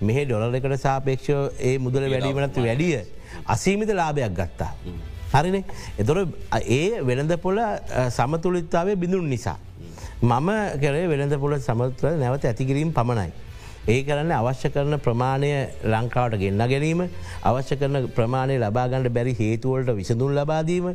මෙහ 0.09 0.19
ඩොලර 0.27 0.61
එකට 0.61 0.77
සාපේක්ෂ 0.87 1.33
ඒ 1.71 1.75
මුදල 1.87 2.05
වැඩීමටත් 2.15 2.63
වැඩිය 2.69 3.01
අසීමිත 3.55 3.97
ලාභයක් 4.03 4.39
ගත්තා. 4.39 4.73
හරිනේ 5.35 5.65
එතොර 6.03 6.19
ඒ 6.79 6.87
වෙළඳ 7.09 7.37
පොල 7.45 7.59
සමතුලිත්තාවේ 8.19 9.03
බිඳුන් 9.03 9.29
නිසා. 9.35 9.59
මම 10.23 10.51
කරේ 10.83 11.07
වෙළඳ 11.13 11.35
පොල 11.45 11.55
සමත්ව 11.59 12.19
නැවත 12.23 12.45
ඇතිකිරීම 12.45 12.93
පමණයි. 12.99 13.33
ඒ 13.93 14.01
කරන්න 14.07 14.33
අවශ්‍ය 14.39 14.69
කරන 14.75 14.95
ප්‍රමාණය 15.05 15.51
ලංකාවට 15.93 16.37
ගෙන්න්න 16.43 16.65
ගැනීම 16.73 17.01
අවශ්‍ය 17.51 17.77
කරන 17.81 17.97
ප්‍රමාණය 18.17 18.57
ලබාගණඩ 18.65 19.11
බැරි 19.17 19.33
හේතුවලට 19.41 19.91
විසඳුන් 20.01 20.35
ලබාදීම 20.39 20.87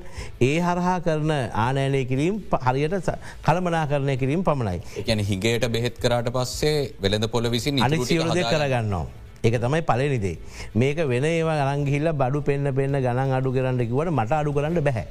ඒ 0.50 0.54
හරහා 0.68 0.96
කරන 1.08 1.34
ආනෑනය 1.66 2.02
කිරීම් 2.12 2.38
හරියට 2.68 3.12
කළමනා 3.48 3.86
කරණය 3.92 4.16
කිරීම 4.24 4.44
පමණයි. 4.50 4.80
එකැන 5.02 5.24
හිගේට 5.32 5.68
බෙහෙත් 5.76 6.02
කරට 6.06 6.32
පස්සේ 6.38 6.76
වෙළඳ 7.06 7.30
පොල 7.36 7.50
විසින් 7.56 7.84
අනිසිවලද 7.88 8.42
කරගන්නවා. 8.54 9.06
ඒක 9.46 9.58
තමයි 9.66 9.82
පලනිදේ. 9.90 10.38
මේක 10.76 11.02
වෙන 11.14 11.28
ඒවා 11.32 11.58
අරංගිහිල්ල 11.66 12.14
බඩු 12.22 12.46
පෙන්න්න 12.50 12.76
පෙන්න්න 12.80 13.02
ගණන් 13.08 13.36
අඩු 13.40 13.56
කරන්නකිවට 13.58 14.16
මට 14.20 14.40
අඩු 14.42 14.56
කරන්න 14.58 14.86
බැහැ. 14.90 15.08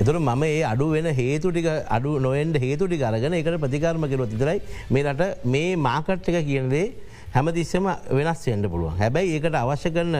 එතුර 0.00 0.16
මම 0.18 0.42
ඒ 0.44 0.62
අඩු 0.72 0.86
වෙන 0.94 1.06
හේතුටික 1.18 1.66
අඩු 1.96 2.12
නොෙන්ට 2.18 2.56
හේතුටි 2.64 2.96
කරගෙන 3.02 3.34
එකට 3.38 3.58
ප්‍රතිකාරම 3.64 4.04
කෙරොත් 4.12 4.32
ඉතරයි 4.36 4.58
මේ 4.90 5.04
රට 5.04 5.28
මේ 5.54 5.76
මාකට් 5.86 6.30
එක 6.30 6.38
කියනදේ 6.48 6.86
හැමතිස්සම 7.34 7.86
වෙනස් 8.18 8.44
වෙන්ඩ 8.48 8.70
පුළුවන් 8.72 9.00
හැබැයි 9.00 9.34
ඒකට 9.38 9.58
අවශ්‍ය 9.62 9.90
කරන 9.96 10.16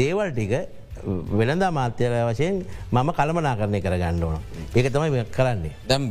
දේවල් 0.00 0.30
ටික 0.32 0.52
වෙළඳ 1.38 1.64
මාත්‍යර 1.78 2.12
වශයෙන් 2.28 2.60
මම 2.92 3.08
කළමනා 3.18 3.54
කරණය 3.60 3.80
කර 3.80 3.96
ගන්න 4.02 4.22
ඕන. 4.24 4.38
ඒක 4.76 4.92
තමයි 4.92 5.24
කරන්නේ. 5.36 5.72
දැම් 5.88 6.04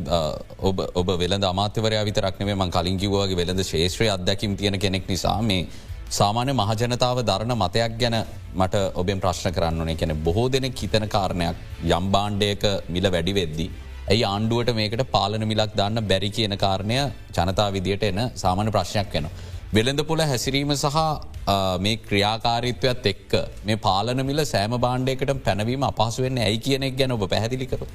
ඔබ 0.60 0.82
ඔබ 0.96 1.08
වෙලද 1.22 1.46
අමාත්‍යවරය 1.52 2.02
විතරක්නේ 2.10 2.56
මං 2.56 2.72
කලින් 2.72 2.98
කිව්වාගේ 2.98 3.40
වෙළඳ 3.42 3.64
ශේත්‍රය 3.64 4.10
අදැකිම් 4.16 4.58
තියෙන 4.58 4.80
කෙනෙක් 4.80 5.08
නිසා 5.08 5.38
මේ 5.42 5.68
සාමාන්‍ය 6.10 6.54
මහජනතාව 6.54 7.22
දරණ 7.30 7.56
මතයක් 7.64 7.94
ගැන 8.02 8.18
මට 8.56 8.82
ඔබෙන් 8.96 9.22
ප්‍රශ්න 9.24 9.56
කරන්න 9.56 9.80
ඕනේ 9.82 9.96
කැන 9.96 10.16
බොහෝ 10.26 10.50
දෙනෙක් 10.52 10.76
හිතන 10.84 11.08
කාරණයක් 11.16 11.56
යම්බාණ්ඩයක 12.00 12.66
මිල 12.90 13.08
වැඩි 13.16 13.38
වෙද්දි. 13.40 13.68
ඇයි 14.12 14.26
ආණ්ඩුවට 14.26 14.74
මේකට 14.76 15.06
පාලන 15.16 15.48
මිලක් 15.48 15.78
දාන්න 15.80 16.04
බැරි 16.12 16.30
කියන 16.38 16.58
කාරණය 16.66 17.00
ජනතා 17.38 17.70
විදියට 17.78 18.04
එන 18.10 18.22
සාමාන්‍ය 18.44 18.76
ප්‍රශ්නයක් 18.78 19.16
වෙනවා. 19.16 19.51
වෙළඳ 19.76 20.02
පොළ 20.08 20.22
හැසිරීම 20.30 20.72
සහ 20.74 20.96
මේ 21.84 22.00
ක්‍රියාකාරීත්වයත් 22.08 23.06
එක්ක 23.12 23.36
මේ 23.68 23.78
පාලන 23.86 24.22
මිල 24.30 24.42
සෑම 24.50 24.74
බාණ්ඩයකට 24.86 25.32
පැනවීම 25.46 25.86
අපහසුවෙන් 25.90 26.40
ඇයි 26.46 26.58
කියනෙක් 26.66 26.98
ගැන 27.02 27.14
ඔබ 27.16 27.24
පැදිලිකරු. 27.34 27.88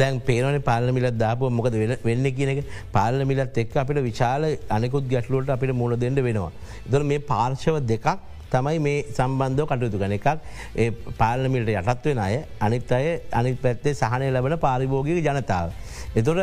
දැන් 0.00 0.20
පේරන 0.28 0.56
පාලමිල 0.70 1.08
දාපුව 1.24 1.52
මොකද 1.58 1.76
වෙන්න 2.08 2.30
කියන 2.38 2.52
එක 2.54 2.60
පාලන 2.96 3.26
මිලත් 3.32 3.60
එක් 3.64 3.76
අපිට 3.82 4.00
විශාල 4.08 4.48
අනෙකුත් 4.78 5.12
ගැටලුවට 5.12 5.54
අපිට 5.56 5.76
මුණ 5.82 6.00
දෙන්න 6.04 6.16
වෙනවා. 6.28 6.50
දර 6.92 7.02
මේ 7.12 7.26
පාර්ශව 7.32 7.76
දෙකක් 7.92 8.08
තමයි 8.54 8.78
මේ 8.86 9.04
සම්බන්ධව 9.18 9.68
කටයුතු 9.72 10.00
ගන 10.04 10.16
එකක් 10.18 10.28
ඒ 10.84 10.88
පාලමිට 11.20 11.68
යටත්වෙන 11.76 12.24
අය 12.28 12.40
අනිත් 12.68 12.96
අය 13.00 13.06
අනිත් 13.42 13.60
පැත්තේ 13.66 13.98
සහනය 14.02 14.32
ලබන 14.32 14.56
පාරිභෝගික 14.66 15.20
ජනතාව. 15.28 15.68
එතොට 16.12 16.38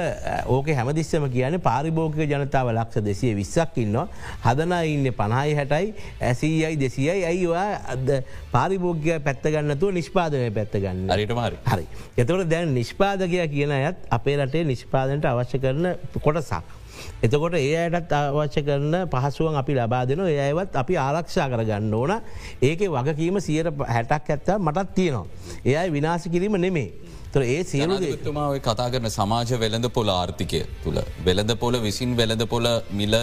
ඕක 0.47 0.67
හැමදිස්සම 0.71 1.27
කියන 1.29 1.59
පාරිභෝගික 1.59 2.23
ජනතාව 2.25 2.71
ලක්ෂ 2.71 3.03
දෙසිය 3.03 3.33
විස්සක් 3.35 3.75
ඉන්නවා 3.77 4.07
හදන 4.45 4.73
ඉන්න 4.85 5.11
පණහයි 5.11 5.55
හැටයි 5.55 5.93
ඇසීයි 6.21 6.79
දෙසියයි 6.79 7.25
ඇයිවා 7.25 7.67
අද 7.87 8.07
පාරිභෝග්‍ය 8.51 9.19
පැත්තගන්නතුව 9.19 9.91
නිෂ්පාදනය 9.91 10.47
පැත්තගන්න 10.51 11.11
අරිටමාරි 11.11 11.59
හරි. 11.65 11.85
එතකොට 12.17 12.49
දැන් 12.49 12.73
නිෂ්පාදකය 12.73 13.47
කියන 13.47 13.71
අයත් 13.73 14.07
අපේ 14.09 14.37
රටේ 14.37 14.63
නිෂ්පාදනට 14.63 15.25
අවශ්‍ය 15.25 15.59
කරන 15.59 15.95
කොටසක්. 16.19 16.63
එතකොට 17.21 17.55
ඒ 17.55 17.75
අයටත් 17.77 18.13
අවශ්‍ය 18.13 18.63
කරන 18.63 18.95
පහසුවන් 19.09 19.55
අපි 19.55 19.73
ලබා 19.73 20.05
දෙන 20.05 20.23
ඒයවත් 20.23 20.75
අපි 20.75 20.95
ආරක්ෂා 20.97 21.49
කරගන්න 21.49 21.93
ඕන 21.93 22.15
ඒක 22.61 22.87
වගකීම 22.87 23.41
සියයට 23.41 23.83
හැටක් 23.87 24.31
ඇත්ත 24.31 24.55
මටත් 24.57 24.95
තියෙනවා. 24.95 25.27
එයයි 25.65 25.91
විනාශ 25.91 26.31
කිරීම 26.31 26.55
නෙමේ. 26.57 26.89
ඒ 27.35 27.63
සියලුතුමාව 27.63 28.57
කතා 28.59 28.89
කරන 28.91 29.09
සමාජ 29.09 29.51
වෙළඳ 29.59 29.87
පොල 29.97 30.09
ආර්ථිකය 30.09 30.61
තුළ 30.83 30.99
වෙළඳ 31.25 31.53
පොල 31.59 31.75
විසින් 31.85 32.15
වෙළඳ 32.17 32.43
පොල 32.47 32.67
මිල 32.91 33.15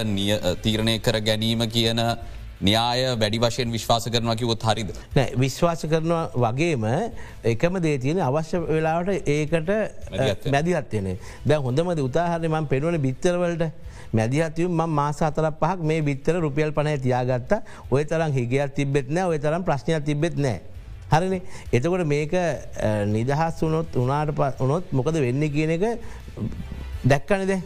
තීරණය 0.62 0.98
කර 1.00 1.20
ගැනීම 1.20 1.62
කියන 1.76 2.00
න්‍යාය 2.60 3.16
වැඩි 3.20 3.38
වශයෙන් 3.44 3.72
විශ්වාස 3.72 4.04
කරනවා 4.08 4.36
කිවොත් 4.36 4.62
හරිද. 4.62 4.90
නෑ 5.16 5.32
විශ්වාස 5.36 5.86
කරනවා 5.92 6.30
වගේම 6.34 6.84
එකම 7.52 7.80
දේ 7.86 7.98
තියෙන 7.98 8.20
අවශ්‍ය 8.20 8.60
වෙලාවට 8.60 9.28
ඒකට 9.36 9.70
මැදිහත්වයන. 10.52 11.08
දැ 11.46 11.58
හොඳමද 11.58 12.04
උතාහරය 12.08 12.48
මන් 12.48 12.68
පෙනුවන 12.68 13.00
බිත්තරවලට 13.06 13.64
මැදිහත්වම් 14.12 14.70
ම 14.80 14.94
මාස 15.00 15.22
අතරක් 15.22 15.58
පහක් 15.60 15.80
මේ 15.90 16.02
බිත්තර 16.02 16.38
රුපියල් 16.40 16.72
පනය 16.72 16.94
තියාගත්ත 16.98 17.52
ඔය 17.90 18.04
තරම් 18.04 18.32
හිගයක් 18.38 18.74
තිබෙත් 18.76 19.10
නෑ 19.10 19.26
ඔය 19.32 19.38
තරම් 19.38 19.64
ප්‍රශ්නයක් 19.64 20.04
තිබෙත් 20.04 20.36
නෑ. 20.36 20.60
හරිනි 21.12 21.40
එතකොට 21.72 22.06
මේක 22.06 22.34
නිදහස් 23.14 23.62
වනොත් 23.62 23.96
උනාට 23.96 24.60
උනොත් 24.60 24.92
මොකද 24.92 25.20
වෙන්න 25.26 25.48
කියන 25.56 25.74
එක 25.76 25.84
දැක්කනද 27.04 27.56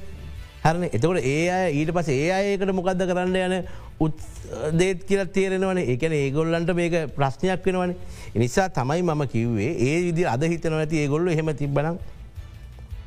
හරන 0.65 0.85
එතකොට 0.89 1.21
ඒ 1.23 1.45
අය 1.51 1.77
ඊට 1.81 1.93
පස 1.95 2.09
ඒ 2.15 2.31
අයකට 2.39 2.73
මොකක්ද 2.75 3.05
කරන්න 3.11 3.37
යන 3.47 3.57
උත්දේත් 4.01 5.05
කියල 5.09 5.23
තේරෙනවන 5.37 5.81
එකන 5.83 6.15
ඒගොල්ලන්ට 6.19 6.75
මේක 6.81 6.97
ප්‍රශ්නයක් 7.17 7.65
වෙනවන 7.67 7.95
නිසා 8.35 8.69
තමයි 8.79 9.03
මම 9.03 9.25
කිව්වේ 9.35 9.71
ඒ 9.89 9.97
විදි 10.07 10.27
අද 10.35 10.43
හිතන 10.53 10.79
ඇති 10.79 11.03
ඒගොල්ල 11.05 11.31
හෙම 11.31 11.51
තිබන 11.63 11.99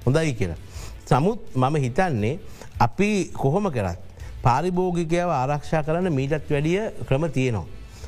හොඳයි 0.05 0.33
කියලා. 0.39 0.59
සමුත් 1.05 1.39
මම 1.55 1.75
හිතන්නේ 1.85 2.39
අපි 2.79 3.09
කොහොම 3.33 3.69
කරත් 3.75 3.99
පාරිභෝගිකයාව 4.43 5.31
ආරක්ෂා 5.31 5.83
කරන්න 5.83 6.13
මීටත් 6.19 6.49
වැඩිය 6.49 6.81
ක්‍රම 7.07 7.29
තියනවා. 7.37 7.65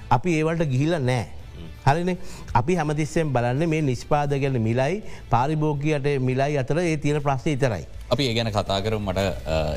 අපි 0.10 0.30
ඒවලට 0.40 0.70
ගිහිල 0.74 0.96
නෑ. 1.00 1.26
හරින 1.88 2.12
අපි 2.62 2.78
හමතිස්සෙන් 2.80 3.34
බලන්න 3.36 3.70
මේ 3.74 3.82
නිස්්පාදගැන 3.90 4.62
මිලයි 4.70 4.96
පාරිභෝගයට 5.34 6.08
මිලයි 6.30 6.58
අතර 6.64 6.80
ඒ 6.86 6.98
තියෙන 7.04 7.22
ප්‍රශ්න 7.28 7.50
ඉතරයි. 7.56 7.84
අපි 8.14 8.24
ඒ 8.30 8.34
ගැන 8.40 8.52
කතා 8.58 8.80
කරු 8.86 9.00
මට 9.08 9.20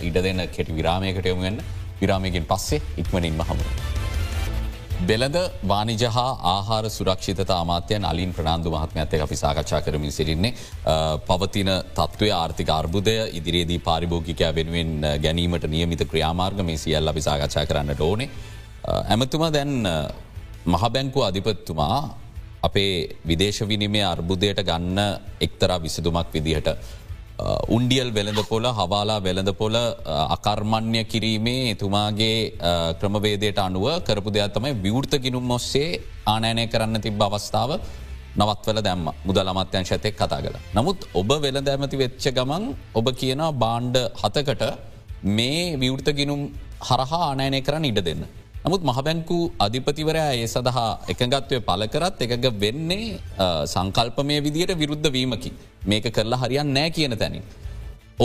ඉඩ 0.09 0.23
දෙන්න 0.29 0.47
කෙටි 0.57 0.79
විරාමයකට 0.81 1.29
යොමුවෙන්න 1.33 1.61
විරාමයකින් 2.01 2.51
පස්සේ 2.51 2.83
ඉක්මනින්ම 3.03 3.47
හමුණ. 3.51 3.73
බෙලද 5.09 5.37
වානිජහා 5.71 6.29
ආහාර 6.51 6.85
සුරක්ෂිත 6.91 7.51
අමාත්‍යයන් 7.57 8.05
අලින් 8.11 8.31
ප්‍රනාාන්දු 8.37 8.71
මහත්මඇත 8.75 9.15
අපි 9.25 9.37
සාකච්ඡා 9.43 9.81
කරමින් 9.87 10.13
සිරින්නේ 10.19 10.53
පවතින 11.29 11.71
තත්ත්වය 11.99 12.31
ආර්ථික 12.37 12.71
අර්බුදය 12.77 13.17
ඉදිරියේදී 13.39 13.81
පාරිභෝගිකයා 13.89 14.53
වෙනුවෙන් 14.59 14.93
ගැනීමට 15.25 15.67
නියමිත 15.75 16.05
ක්‍රියාමාර්ග 16.13 16.63
මේ 16.69 16.79
සියල් 16.85 17.13
අපි 17.13 17.27
සාකච්ඡා 17.29 17.67
කරන්නට 17.73 18.01
ඕනේ. 18.09 18.31
ඇමතුමා 19.13 19.53
දැන් 19.57 19.75
මහබැංකු 20.75 21.21
අධිපත්තුමා 21.29 21.99
අපේ 22.69 22.93
විදේශ 23.31 23.61
විනිමේ 23.71 24.05
අර්බුදයට 24.13 24.61
ගන්න 24.69 24.99
එක්තරා 25.47 25.83
විසිදුමක් 25.85 26.31
විදිහට. 26.37 26.69
උන්ඩියල් 27.77 28.09
වෙළඳ 28.17 28.41
පොල 28.51 28.65
හවාලා 28.79 29.19
වෙළඳ 29.27 29.51
පොල 29.61 29.77
අකර්මණ්‍ය 30.37 31.03
කිරීමේ 31.13 31.63
එතුමාගේ 31.75 32.39
ක්‍රමවේදයට 33.01 33.59
අනුව 33.67 33.87
කරපු 34.07 34.31
දෙයක් 34.37 34.55
තමයි 34.57 34.73
විවෘත 34.87 35.15
ගිනුම් 35.25 35.55
ඔස්සේ 35.59 36.01
ආනෑනය 36.33 36.65
කරන්න 36.73 37.05
තිබ 37.07 37.23
අවස්ථාව 37.29 37.73
නවත්වල 38.41 38.81
දැම්ම 38.87 39.05
මුදල් 39.29 39.53
අමත්‍යංශ 39.53 39.93
ඇතෙක් 39.97 40.17
කතා 40.23 40.41
කළ. 40.45 40.57
නමුත් 40.77 40.99
ඔබ 41.21 41.31
වෙළඳ 41.45 41.69
ඇමති 41.75 42.03
වෙච්ච 42.03 42.27
ගමන් 42.39 42.65
ඔබ 42.99 43.07
කියන 43.21 43.43
බාණ්ඩ 43.63 43.97
හතකට 44.23 44.65
මේ 45.39 45.63
විවෘත 45.85 46.09
ගිනුම් 46.19 46.43
හරහා 46.89 47.23
ආනෑනය 47.29 47.61
කරන්න 47.69 47.89
ඉඩ 47.93 48.03
දෙන්න. 48.09 48.25
නමුත් 48.67 48.83
මහබැංකු 48.89 49.37
අධිපතිවරයා 49.65 50.31
ඒ 50.37 50.47
සඳහා 50.53 50.89
එකගත්වය 51.13 51.59
පලකරත් 51.67 52.23
එකග 52.25 52.47
වෙන්නේ 52.63 53.05
සංකල්පමය 53.73 54.37
විදියට 54.47 54.73
විරුද්ධ 54.81 55.07
වීමකි. 55.17 55.51
මේක 55.91 56.07
කරලා 56.17 56.39
හරියන් 56.43 56.73
නෑ 56.77 56.91
කියන 56.97 57.15
තැනින්. 57.21 57.45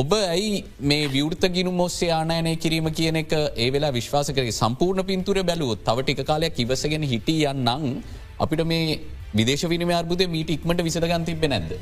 ඔබ 0.02 0.14
ඇයි 0.18 0.64
මේ 0.92 1.04
විවෘත 1.16 1.46
ගිනු 1.58 1.74
මොස්සේ 1.82 2.10
ආනයනය 2.16 2.54
කිරීම 2.64 2.88
කියන 3.00 3.20
එක 3.22 3.36
ඒ 3.66 3.68
වෙලා 3.76 3.92
විශ්වාස 3.98 4.32
කරගේ 4.38 4.56
සම්පූර්ණ 4.62 5.06
පින්තුර 5.12 5.38
බැලුවොත් 5.52 5.84
තවටික 5.90 6.24
කාලයක් 6.32 6.58
ඉවසගෙන 6.66 7.06
හිටිය 7.14 7.46
නං 7.54 7.86
අපිට 8.46 8.66
මේ 8.72 8.98
විදේශ 9.36 9.68
විනිම 9.76 9.94
අර්බුද 10.00 10.26
මීට 10.36 10.56
ඉක්මට 10.58 10.84
විසඳගන් 10.90 11.28
තිබෙ 11.30 11.48
නැද්ද. 11.54 11.78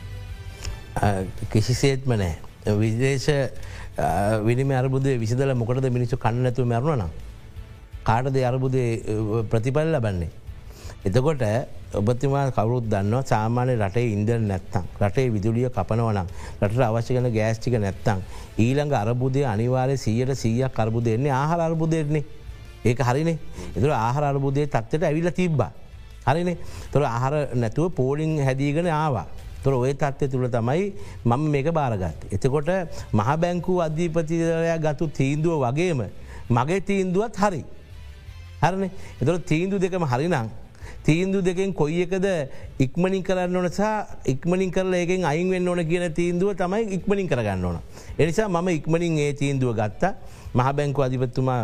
කිසිසේත්ම 1.56 2.18
නෑ 2.24 2.76
විදේශ 2.84 3.32
විනිම 4.50 4.78
අරබුදේ 4.82 5.18
විසිදල 5.24 5.58
මොකටද 5.64 5.92
මිනිස්සු 5.98 6.24
කන්නඇතු 6.28 6.70
මැරුණනා. 6.74 7.10
කාටද 8.10 8.38
අරබුදේ 8.52 8.90
ප්‍රතිපල් 9.52 9.90
ලබන්නේ. 9.96 10.32
එතකොට 11.08 11.44
ඔබතිමා 12.00 12.52
කවරුත් 12.58 12.86
දන්න 12.92 13.24
සාමාන්‍ය 13.32 13.74
රටේ 13.82 14.12
ඉන්දර 14.16 14.40
නැත්තං 14.42 14.86
රටේ 15.02 15.30
විදුලිය 15.36 15.70
කපනවනම් 15.78 16.28
රට 16.66 16.82
අවශ්‍යකන 16.88 17.30
ගෑස්ටික 17.38 17.76
නැත්තං. 17.86 18.20
ඊළඟ 18.58 18.94
අරබුදය 19.02 19.46
අනිවාරය 19.54 19.96
සීයට 19.98 20.34
සීයක් 20.44 20.74
කරබුදෙන්නේ 20.78 21.32
ආහර 21.42 21.60
අර්බුදයන්නේ 21.68 22.26
ඒක 22.86 23.00
හරිනේ 23.10 23.38
එතුර 23.78 23.94
ආහර 23.96 24.24
අර්බුදය 24.32 24.68
තත්වට 24.68 25.04
ඇවිල 25.10 25.32
තිබ්බා. 25.32 25.72
හරිනේ 26.28 26.58
තොර 26.92 27.04
ආහර 27.06 27.34
නැතුව 27.56 27.94
පෝලිං 28.00 28.38
හැදීගෙන 28.48 28.88
ආවා. 28.88 29.28
තොර 29.64 29.74
ඔය 29.74 29.94
තත්වය 29.94 30.28
තුළ 30.34 30.48
තමයි 30.50 30.94
මම 31.26 31.50
මේක 31.54 31.74
බාරගත්. 31.80 32.28
එතකොට 32.36 32.70
මහ 33.14 33.30
බැංකු 33.44 33.82
අධීපතිරයා 33.88 34.78
ගතු 34.86 35.08
තීන්දුව 35.20 35.62
වගේම 35.66 36.02
මගේ 36.50 36.82
තීන්දුවත් 36.90 37.36
හරි. 37.44 37.62
හරන 38.62 38.90
එතොට 39.22 39.46
තීන්දු 39.46 39.80
දෙකම 39.80 40.06
හරිනම්. 40.06 40.50
තීන්දු 41.06 41.42
දෙකෙන් 41.42 41.74
කොයි 41.74 42.02
එකද 42.06 42.26
ඉක්මනින් 42.80 43.24
කරන්න 43.24 43.56
ඕනසා 43.56 43.94
ඉක්මනින් 44.26 44.72
කරල 44.72 44.94
එකෙන් 44.96 45.24
අයින් 45.26 45.50
වෙන්න 45.50 45.68
ඕන 45.68 45.82
කියන 45.86 46.14
තීන්දුව 46.14 46.54
තමයි 46.56 46.84
ඉක්මනින් 46.98 47.28
කරගන්න 47.28 47.66
ඕන. 47.66 47.78
එනිසා 48.18 48.48
මම 48.48 48.70
ඉක්මනින් 48.70 49.18
ඒ 49.18 49.34
තීන්දුව 49.34 49.74
ගත්තා 49.74 50.14
මහබැංකු 50.54 51.02
අධිපත්තුමා 51.02 51.62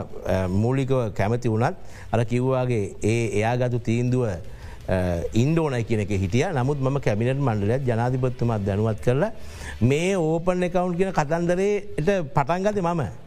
මූලිකව 0.49 0.93
කැමති 1.13 1.49
වුණත් 1.49 1.75
අර 2.11 2.25
කිව්වාගේ 2.25 2.83
ඒ 3.03 3.23
එයා 3.37 3.55
ගතු 3.57 3.79
තීන්දුව 3.79 4.23
ඉන්ඩෝනයි 5.33 5.83
කියනක 5.83 6.11
හිටිය 6.23 6.45
නමුත් 6.53 6.79
ම 6.79 6.99
කැමිනට 6.99 7.41
මණ්ඩලත් 7.41 7.85
ජනාධිපත්තුමත් 7.89 8.65
දැනුවත් 8.65 8.99
කරලා 9.01 9.31
මේ 9.81 10.15
ඕපන් 10.17 10.63
එකකවුන්් 10.63 10.97
කියන 10.97 11.11
කතන්දරේට 11.11 12.09
පටන්ගත 12.35 12.81
මම 12.81 13.24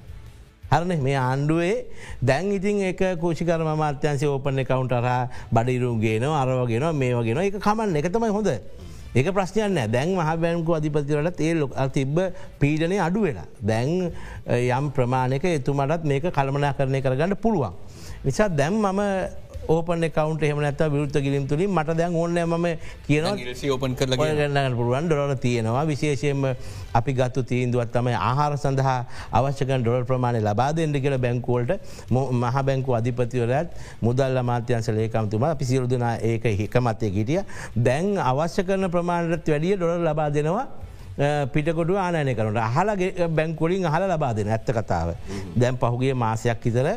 හරන 0.70 1.02
මේ 1.02 1.16
ආණ්ඩුවේ 1.16 1.86
දැන් 2.22 2.52
ඉතින් 2.52 2.82
එක 2.90 3.00
කෝෂිකර 3.20 3.60
මාත්‍යන්සය 3.82 4.26
ඕපන 4.26 4.60
කවුන්ටර 4.64 5.08
බඩිරුන්ගේන 5.52 6.28
අරවගෙන 6.42 6.86
මේ 6.94 7.14
වගෙන 7.14 7.40
එක 7.44 7.58
කමන්න 7.60 7.96
එක 7.96 8.12
තමයි 8.12 8.32
හොඳ. 8.36 8.50
ඒක 9.14 9.28
ප්‍රශ්නයන්න 9.32 9.90
දැන් 9.90 10.14
මහ 10.14 10.30
බැංකු 10.36 10.76
අධිපතිවලට 10.78 11.40
ඒ 11.40 11.54
ලොක් 11.54 11.72
තිබ්බ 11.92 12.18
පීඩනය 12.60 13.00
අඩු 13.00 13.24
වෙලා. 13.26 13.48
දැන් 13.60 14.12
යම් 14.46 14.90
ප්‍රමාණක 14.92 15.44
එතුමටත් 15.44 16.04
මේක 16.04 16.28
කළමනා 16.30 16.76
කරණය 16.76 17.00
කරගන්න 17.00 17.36
පුළුවන්. 17.36 17.72
නිසා 18.24 18.48
දැම් 18.48 18.74
මම 18.76 19.00
ඕපන 19.68 20.04
කවන්ට 20.10 20.42
එහමනත් 20.44 20.82
විරුත්ත 20.88 21.16
ගිලිම් 21.20 21.46
තුළින් 21.46 21.70
මට 21.70 21.96
දැන් 21.96 22.14
ඕන්න 22.14 22.38
ම 22.46 22.66
කියනවා. 23.06 23.36
ඕපන් 23.68 23.94
කරල 23.94 24.16
ගන්න 24.16 24.76
පුළුවන් 24.76 25.08
ඩොල 25.08 25.34
තියෙනවා. 25.36 25.84
විශේෂයෙන්ම 25.84 26.46
අපි 26.94 27.12
ගත්තු 27.12 27.42
තීන්දුවත් 27.44 27.92
තමයි 27.92 28.16
ආහාර 28.20 28.56
සඳහා 28.56 28.98
අවශ්‍යකන් 29.32 29.82
ඩොල් 29.82 30.04
ප්‍රමාණය 30.04 30.40
ලබාදෙන්ට 30.42 31.00
කියල 31.00 31.18
බැංකුවලට 31.18 31.72
මහ 32.10 32.56
බැංකු 32.62 32.94
අධිපතිවරත් 32.94 33.76
මුදල් 34.00 34.42
මාත්‍යන්ස 34.42 34.88
ලේකම්තුම 34.90 35.44
අපි 35.44 35.64
සිරුදුන 35.64 36.04
ඒක 36.24 36.44
හිකමත්තය 36.60 37.10
ගිටිය 37.10 37.40
දැන් 37.78 38.16
අවශ්‍ය 38.24 38.64
කරන 38.64 38.90
ප්‍රමාණට 38.90 39.48
වැඩිය 39.48 39.76
ඩොල 39.76 40.04
ලබා 40.04 40.30
දෙනවා 40.30 40.66
පිටකොඩු 41.52 41.98
ආනය 41.98 42.34
කරනට 42.34 42.58
අහලගේ 42.62 43.28
බැංකුලින් 43.28 43.84
අහල 43.84 44.02
ලබා 44.08 44.32
දෙන 44.34 44.48
ඇත්ත 44.48 44.70
කතාව. 44.70 45.14
දැන් 45.56 45.76
පහුගේ 45.76 46.14
මාසයක් 46.14 46.64
හිතර 46.64 46.88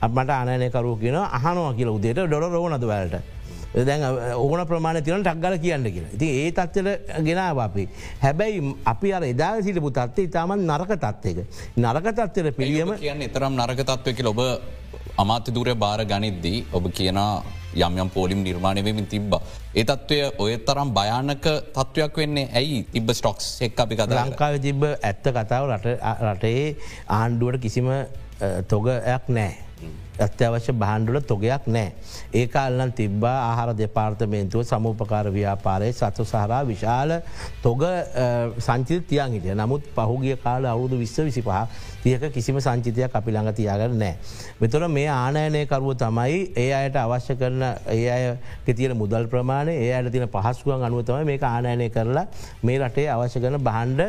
අපමට 0.00 0.30
ආනයකරු 0.30 0.96
කියන 1.02 1.16
අහනවා 1.16 1.74
කියල 1.74 1.88
උදේට 1.96 2.26
ඩොර 2.26 2.50
රෝනද 2.52 2.84
වලට. 2.84 3.22
දැන් 3.88 4.02
ඕන 4.34 4.66
ප්‍රමාණ 4.66 5.02
තින 5.04 5.22
ටක්ගල 5.22 5.56
කියන්න 5.64 5.86
කියලා 5.94 6.18
ති 6.18 6.28
ඒ 6.40 6.50
තත්වල 6.52 6.88
ගෙනාව 7.26 7.58
අපි. 7.66 7.88
හැබැයි 8.24 8.74
අපි 8.84 9.12
අර 9.12 9.22
එදා 9.24 9.62
සිටපු 9.62 9.90
තත්වේ 9.90 10.28
ඉතාමන් 10.28 10.66
නරක 10.66 10.92
තත්වක. 11.04 11.38
නරක 11.76 12.06
තත්වර 12.18 12.52
පිළියම 12.52 12.92
කියන්න 12.98 13.22
එතරම් 13.28 13.56
නරක 13.56 13.80
තත්වක 13.90 14.28
ඔබ 14.34 14.40
අමාත්‍ය 15.16 15.54
දුරය 15.56 15.74
භාර 15.74 16.04
ගනිද්දී 16.04 16.66
ඔබ 16.72 16.84
කියනා 16.92 17.32
යම් 17.74 18.10
පෝලිම් 18.10 18.42
නිර්මාණයවමින් 18.42 19.06
තිබ්බ. 19.06 19.34
ඒ 19.74 19.84
තත්ත්වය 19.84 20.18
ඔය 20.38 20.58
තරම් 20.58 20.90
භයානක 20.94 21.46
තත්ත්වයක් 21.74 22.16
වෙන්නේ 22.16 22.48
ඇයි 22.52 22.82
තිබ 22.92 23.10
ස්ටොක්ස් 23.12 23.62
එක් 23.62 23.80
අපි 23.80 23.96
කත 23.96 24.10
ලංකාව 24.10 24.60
තිබ්බ 24.60 24.84
ඇත්ත 24.84 25.24
කතාව 25.30 25.64
රටේ 26.26 26.76
ආණ්ඩුවට 27.08 27.62
කිසිම 27.62 27.90
තොගයක් 28.68 29.28
නෑ. 29.28 29.52
අත්‍යවශ්‍ය 30.20 30.72
බහන්ඩුල 30.72 31.20
තොගයක් 31.22 31.66
නෑ. 31.66 31.92
ඒ 32.34 32.48
අල්ලන් 32.54 32.92
තිබ්බා 32.92 33.36
ආහාර 33.42 33.70
දෙපාර්තමේන්තුව 33.74 34.64
සමූපකාර 34.64 35.32
ව්‍යාපාරය 35.32 35.92
සතු 35.92 36.24
සහරා 36.24 36.62
විශාල 36.66 37.10
තොග 37.62 37.84
සංචිත 38.58 39.06
තියන් 39.08 39.32
හිටිය 39.32 39.54
නමුත් 39.54 39.82
පහුගිය 39.96 40.36
කාල 40.36 40.66
අවුදු 40.66 40.98
විශ්ව 40.98 41.24
විසි 41.24 41.42
පහ 41.42 41.64
තියක 42.02 42.32
කිසිම 42.34 42.60
සංචිතයක් 42.60 43.14
අපි 43.14 43.30
ළඟ 43.30 43.54
තියාගර 43.58 43.92
නෑ. 44.02 44.16
මෙතොර 44.60 44.88
මේ 44.88 45.06
ආනයනය 45.08 45.66
කරුව 45.66 45.94
තමයි 46.02 46.40
ඒ 46.56 46.72
අයට 46.80 46.96
අවශ්‍ය 46.96 47.36
කරන 47.36 47.62
ඒ 47.96 48.08
අය 48.16 48.74
තියෙන 48.74 48.96
මුදල් 48.96 49.28
ප්‍රමාණය 49.32 49.76
ඒ 49.76 49.92
අයට 49.98 50.12
තින 50.12 50.28
පහස්කුවන් 50.34 50.84
අනුවතම 50.88 51.24
මේ 51.30 51.38
ආනයනය 51.52 51.88
කරලා 51.96 52.26
මේ 52.62 52.78
රටේ 52.78 53.08
අවශ්‍ය 53.16 53.40
කරන 53.40 53.58
බහන්්ඩ 53.68 54.00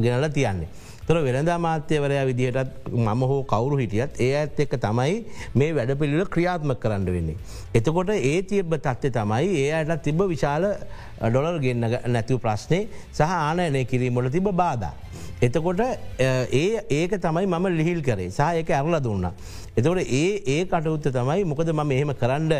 ගෙනල 0.00 0.28
තියන්නේ. 0.38 0.68
තොර 1.06 1.16
වෙනදා 1.24 1.58
මාත්‍යවරයා 1.58 2.24
විදිහටත් 2.28 2.88
මම 2.92 3.22
හෝ 3.30 3.42
කවරු 3.44 3.76
හිටියත් 3.80 4.20
ඒ 4.26 4.30
ඇත් 4.40 4.60
එක්ක 4.64 4.76
තමයි 4.84 5.16
මේ 5.54 5.74
වැඩ 5.76 5.92
පිළිල 6.00 6.24
ක්‍රියාත්ම 6.34 6.72
කරන්න 6.82 7.04
වෙන්නේ. 7.16 7.36
එතකොට 7.74 8.12
ඒ 8.14 8.42
තියබ 8.42 8.72
තත්ත්ය 8.86 9.10
තමයි 9.16 9.50
ඒ 9.64 9.72
අයට 9.78 10.02
තිබ 10.06 10.22
විශාල 10.32 10.64
ඩොලර් 11.20 11.60
ගෙන්න්න 11.64 11.98
නැතිව 12.14 12.40
ප්‍රශ්නය 12.44 12.80
සහ 13.12 13.20
ආනයනය 13.20 13.84
කිරීමොල 13.84 14.30
තිබ 14.36 14.48
බාධ. 14.62 14.88
එතකොට 15.44 15.80
ඒ 16.20 16.84
ඒක 16.90 17.12
තමයි 17.20 17.46
මම 17.46 17.66
ලිහිල් 17.78 18.00
කරේ 18.02 18.30
සහ 18.30 18.40
ඒක 18.60 18.70
ඇරල 18.70 18.96
දුන්න. 19.00 19.26
එතකොට 19.76 20.00
ඒ 20.00 20.30
ඒ 20.46 20.64
කටයුත්ත 20.64 21.08
තමයි 21.16 21.44
මොකද 21.44 21.72
මම 21.72 21.90
එහෙම 21.92 22.12
කරන්න 22.20 22.52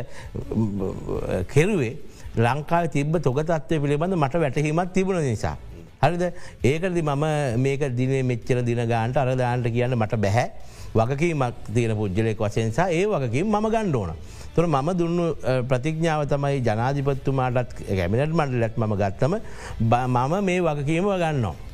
කෙරුවේ 1.52 1.94
ලංකාව 2.36 2.90
තිබ 2.90 3.16
තොගතත්වය 3.18 3.80
පිළිබඳ 3.80 4.16
මට 4.16 4.42
වැටහීමත් 4.44 4.92
තිබුණ 4.92 5.22
නිසා. 5.22 5.56
හරිද 6.02 6.24
ඒකද 6.62 7.00
මම 7.02 7.24
මේක 7.56 7.82
දිනේ 7.96 8.22
මෙච්චර 8.22 8.62
දින 8.62 8.84
ගාන්ට 8.86 9.16
අරදාන්ට 9.16 9.68
කියන්න 9.70 9.96
මට 9.96 10.20
බැහැ 10.20 10.46
වගකීමක් 10.94 11.54
තියෙන 11.74 11.96
පුද්ජලෙක් 11.96 12.38
වසයෙන්සා 12.38 12.88
ඒ 12.90 13.04
වගකින් 13.06 13.46
මම 13.46 13.68
ගණ්ඩෝන. 13.70 14.10
තුර 14.54 14.66
මම 14.66 14.88
දුන්නු 14.98 15.24
ප්‍රතිඥාව 15.70 16.26
තමයි 16.28 16.58
ජනාධිපත්තුමාටත් 16.60 17.78
ගැමිනට 17.90 18.34
මණ්ඩලත් 18.34 18.76
මම 18.76 18.94
ගත්තම 19.02 19.38
මම 19.80 20.34
මේ 20.42 20.60
වගකීම 20.60 21.08
ගන්නවා. 21.14 21.73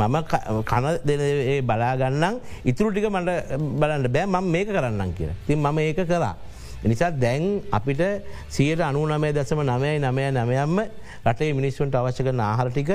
මම 0.00 0.16
කන 0.70 0.84
දෙන 1.08 1.22
බලාගන්නම් 1.70 2.34
ඉතුරු 2.70 2.92
ටික 2.92 3.08
මට 3.14 3.30
බලන්න 3.80 4.12
බෑ 4.14 4.26
මම 4.26 4.52
මේක 4.54 4.68
කරන්නම් 4.76 5.10
කියලා. 5.18 5.36
තින් 5.46 5.58
මම 5.58 5.78
ඒක 5.86 6.00
කරා. 6.12 6.34
නිසා 6.84 7.10
දැන් 7.10 7.60
අපිට 7.72 8.00
සියට 8.48 8.80
අනුනමය 8.80 9.32
දසම 9.36 9.60
නමයයි 9.66 9.98
නමය 9.98 10.24
නමයම්ම 10.30 10.78
රටේ 11.26 11.52
මිනිස්සුන්ට 11.58 11.94
අවශ්‍ය 12.00 12.22
කරන 12.26 12.40
ආහරටික 12.40 12.90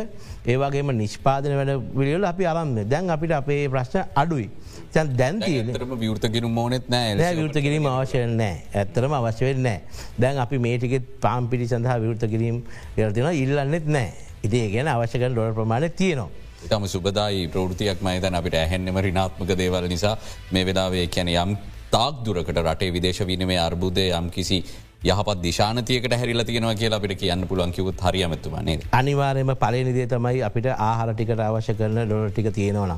ඒවාගේම 0.47 0.91
නිෂ්පාදන 1.01 1.55
වැඩ 1.59 1.71
විලියල 1.97 2.23
අපි 2.31 2.45
අරන්න 2.51 2.77
දැන් 2.91 3.11
අපිට 3.15 3.33
අපේ 3.39 3.67
ප්‍රශ්න 3.73 4.05
අඩුයි. 4.21 4.47
දැන් 4.93 5.41
තරම 5.75 5.91
විවෘතකිරු 6.03 6.49
මෝනෙත් 6.49 6.87
නෑ 6.93 7.35
විවෘත 7.39 7.59
කිරීම 7.65 7.89
අවශ්‍යය 7.91 8.23
නෑ 8.41 8.55
ඇත්තරම 8.81 9.17
අවශ්‍යවෙන් 9.19 9.59
නෑ 9.67 9.79
දැන් 10.17 10.39
අපි 10.45 10.61
මේටිකෙත් 10.67 11.09
පාම් 11.25 11.49
පිටි 11.51 11.67
සඳහා 11.73 11.97
විවෘත 12.05 12.23
කිරීම 12.33 12.63
යතින 12.97 13.27
ඉල්ලන්නෙත් 13.43 13.91
නෑ 13.97 14.09
ඉතිේ 14.47 14.71
ගැන 14.75 14.87
අවශ්‍යකන 14.95 15.35
ඩොල 15.35 15.51
ප්‍රමාණය 15.59 15.91
තියනවා. 15.99 16.29
තම 16.65 16.86
සුබදායි 16.88 17.47
ප්‍රෘතියක් 17.47 18.02
මයිතන 18.02 18.36
අපිට 18.36 18.56
ඇහෙන්නෙම 18.56 18.97
රිනාත්මක 18.99 19.52
දේවල 19.56 19.88
නිසා. 19.88 20.15
මේ 20.52 20.65
වෙලාවේ 20.65 21.08
කැන 21.08 21.30
යම් 21.30 21.52
තාක් 21.91 22.23
දුරකට 22.26 22.60
රටේ 22.60 22.91
විදේශ 22.91 23.21
විනිමේ 23.23 23.60
අර්බුදය 23.60 24.06
යම් 24.12 24.30
කිසි 24.30 24.63
යහපත් 25.03 25.39
දිශානතියකට 25.43 26.13
හැරිල 26.19 26.41
තියෙනවා 26.47 26.75
කියලා 26.81 26.97
අපිට 27.01 27.13
කියන්න 27.21 27.41
පුළුවන් 27.47 27.71
කිවත් 27.77 28.01
හරියමතුමනේ 28.05 28.75
අනිවාරයම 28.99 29.49
පලනිදේ 29.63 30.05
තමයි 30.13 30.39
අපිට 30.47 30.67
ආහරටිකට 30.73 31.41
අවශ්‍ය 31.47 31.73
කරන 31.79 31.99
ඩොලටික 32.05 32.47
තියෙනවන. 32.57 32.93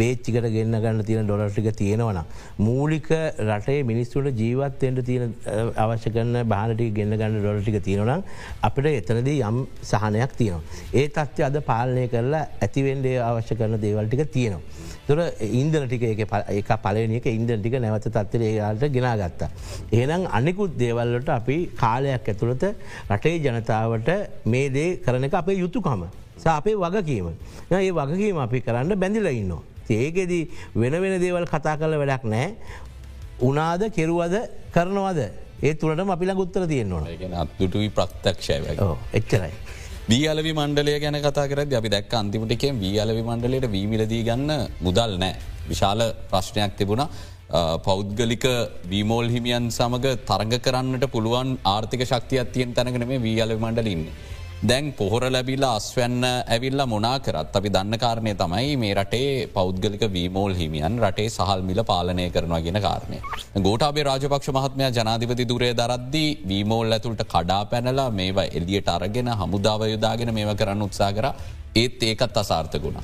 බේච්චිකට 0.00 0.46
ගන්න 0.54 0.78
ගන්න 0.84 1.04
තියෙන 1.08 1.28
ඩොලටික 1.28 1.68
තියෙනවන. 1.80 2.20
මූලික 2.58 3.10
රටේ 3.48 3.84
මිනිස්සුට 3.90 4.40
ජීවත්තෙන්ට 4.42 5.04
තියෙන 5.08 5.34
අවශ්‍ය 5.84 6.14
කරන 6.16 6.40
බානටි 6.54 6.90
ගන්න 6.96 7.20
ගන්න 7.20 7.40
ඩොලටික 7.42 7.76
තියෙනවනම් 7.88 8.24
අපිට 8.68 8.88
එතනදී 8.92 9.38
යම් 9.50 9.58
සහනයක් 9.82 10.32
තියෙනවා. 10.40 10.64
ඒ 10.94 11.08
තත්ත්ය 11.08 11.44
අද 11.48 11.60
පාලනය 11.70 12.06
කරලා 12.14 12.46
ඇතිවෙන්ඩේ 12.68 13.18
අවශ්‍ය 13.28 13.58
කරන 13.60 13.76
දේවල්ටික 13.84 14.24
තියෙනවා. 14.38 14.79
තුර 15.10 15.20
ඉන්දන 15.60 15.86
ටික 15.86 16.04
එක 16.22 16.72
පලනික 16.84 17.26
ඉන්දන 17.26 17.62
ටික 17.62 17.76
නැවත 17.84 18.06
තත්වර 18.08 18.42
ඒයාට 18.48 18.84
ගෙනගත්තා. 18.96 19.50
ඒනම් 19.92 20.26
අනිකුත් 20.38 20.76
දේවල්ලට 20.82 21.30
අපි 21.38 21.56
කාලයක් 21.82 22.28
ඇතුළත 22.32 22.64
රටේ 23.10 23.38
ජනතාවට 23.46 24.10
මේ 24.46 24.68
දේ 24.76 24.88
කරන 25.06 25.26
එක 25.28 25.34
අපේ 25.40 25.58
යුතුකම 25.62 26.06
අපේ 26.58 26.76
වගකීම. 26.76 27.26
ඒ 27.72 27.90
වගකීම 27.92 28.38
අපි 28.46 28.60
කරන්න 28.60 29.00
බැඳිල 29.02 29.26
ඉන්නවා. 29.32 29.62
ඒකෙදී 29.90 30.44
වෙන 30.76 30.94
වෙන 31.02 31.20
දේවල් 31.20 31.46
කතා 31.46 31.76
කල 31.76 31.98
වැඩක් 32.02 32.24
නෑ. 32.34 32.48
උනාද 33.42 33.82
කෙරුවද 33.96 34.34
කරනවද 34.74 35.20
ඒ 35.62 35.74
තුළට 35.74 36.10
අපිලා 36.14 36.38
ගුත්තර 36.38 36.66
තියෙන්නවා 36.66 37.42
අත්දුටුයි 37.42 37.90
ප්‍රත්්‍යක්ෂය 37.90 38.52
එච්චරයි. 39.18 39.52
වීලවි 40.10 40.52
මණ්ඩලය 40.58 40.92
ගැන 41.02 41.16
කතා 41.24 41.48
කරද 41.50 41.72
අපි 41.78 41.88
දැක් 41.94 42.14
අන්තිමටකෙන් 42.20 42.78
වීලවි 42.82 43.22
මණ්ඩලයට 43.26 43.66
වීමිලදී 43.74 44.22
ගන්න 44.28 44.50
මුදල් 44.86 45.12
නෑ. 45.22 45.34
විශාල 45.70 46.00
ප්‍රශ්නයක් 46.30 46.72
තිබුණ 46.78 47.02
පෞද්ගලික 47.86 48.46
වීමෝල් 48.92 49.28
හිමියන් 49.34 49.66
සමඟ 49.76 50.06
තරග 50.30 50.52
කරන්නට 50.66 51.04
පුළුවන් 51.14 51.50
ආර්ථික 51.74 52.02
ශක්තියක් 52.10 52.50
තියෙන් 52.54 52.74
තැනගෙන 52.76 53.06
මේ 53.10 53.20
වීලවි 53.26 53.58
මණ්ඩලින්නේ. 53.64 54.14
දැන් 54.68 54.92
පොහොර 54.92 55.22
ලැබිලා 55.34 55.76
අස්වැන්න 55.76 56.24
ඇවිල්ල 56.24 56.80
මොනා 56.86 57.18
කරත් 57.18 57.54
අපි 57.58 57.70
දන්න 57.76 57.98
කාරණය 58.02 58.32
තමයි 58.34 58.74
මේ 58.82 58.94
රටේ 58.94 59.46
පෞද්ගලික 59.54 60.02
වීමෝල් 60.16 60.52
හිමියන් 60.52 60.98
රටේ 61.04 61.30
සහල් 61.30 61.62
මිල 61.62 61.80
පාලනය 61.90 62.26
කරනවා 62.30 62.60
ගෙන 62.66 62.80
කාරණය. 62.86 63.18
ගෝටාබේ 63.66 64.04
රාජපක්ෂ 64.04 64.52
මහත්මය 64.56 64.90
ජනාධිපති 64.98 65.48
දුරේ 65.48 65.72
දරද්දී 65.72 66.28
වීමෝල් 66.50 66.92
ඇතුළට 66.92 67.24
කඩා 67.32 67.62
පැනලා 67.72 68.10
මේවා 68.10 68.46
එලියට 68.52 68.92
අරගෙන 68.96 69.32
හමුදාව 69.40 69.86
යුදාගෙන 69.94 70.34
මේව 70.34 70.52
කරන්න 70.54 70.86
උත්සා 70.88 71.10
කර 71.12 71.32
ඒත් 71.74 72.02
ඒකත් 72.02 72.36
අසාර්ථකුණ. 72.36 73.00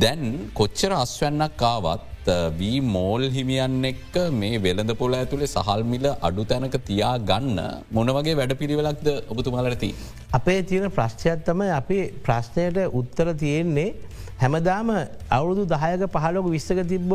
දැන් 0.00 0.50
කොච්චර 0.54 0.92
අස්වැන්නක් 0.94 1.56
කාවත් 1.56 2.15
වී 2.58 2.80
මෝල් 2.94 3.22
හිමියන් 3.36 3.84
එක්ක 3.90 4.16
මේ 4.40 4.58
වෙළඳ 4.64 4.92
පොල 5.00 5.14
ඇතුළේ 5.18 5.50
සහල්මිල 5.54 6.06
අඩු 6.28 6.44
තැනක 6.50 6.76
තියා 6.88 7.14
ගන්න 7.30 7.58
මොනවගේ 7.96 8.34
වැඩ 8.40 8.54
පිළිවෙලක්ද 8.60 9.08
ඔබතුමාලරති. 9.32 9.90
අපේ 10.38 10.60
තියෙන 10.62 10.90
ප්‍රශ්චයත්තම 10.98 11.62
අපි 11.78 11.98
ප්‍රශ්නයට 12.26 12.78
උත්තර 13.00 13.28
තියෙන්නේ 13.42 13.94
හැමදාම 14.42 14.90
අවුරුදු 15.38 15.64
දහයක 15.74 16.06
පහලොක 16.16 16.46
විස්සක 16.56 16.82
තිබ්බ 16.92 17.12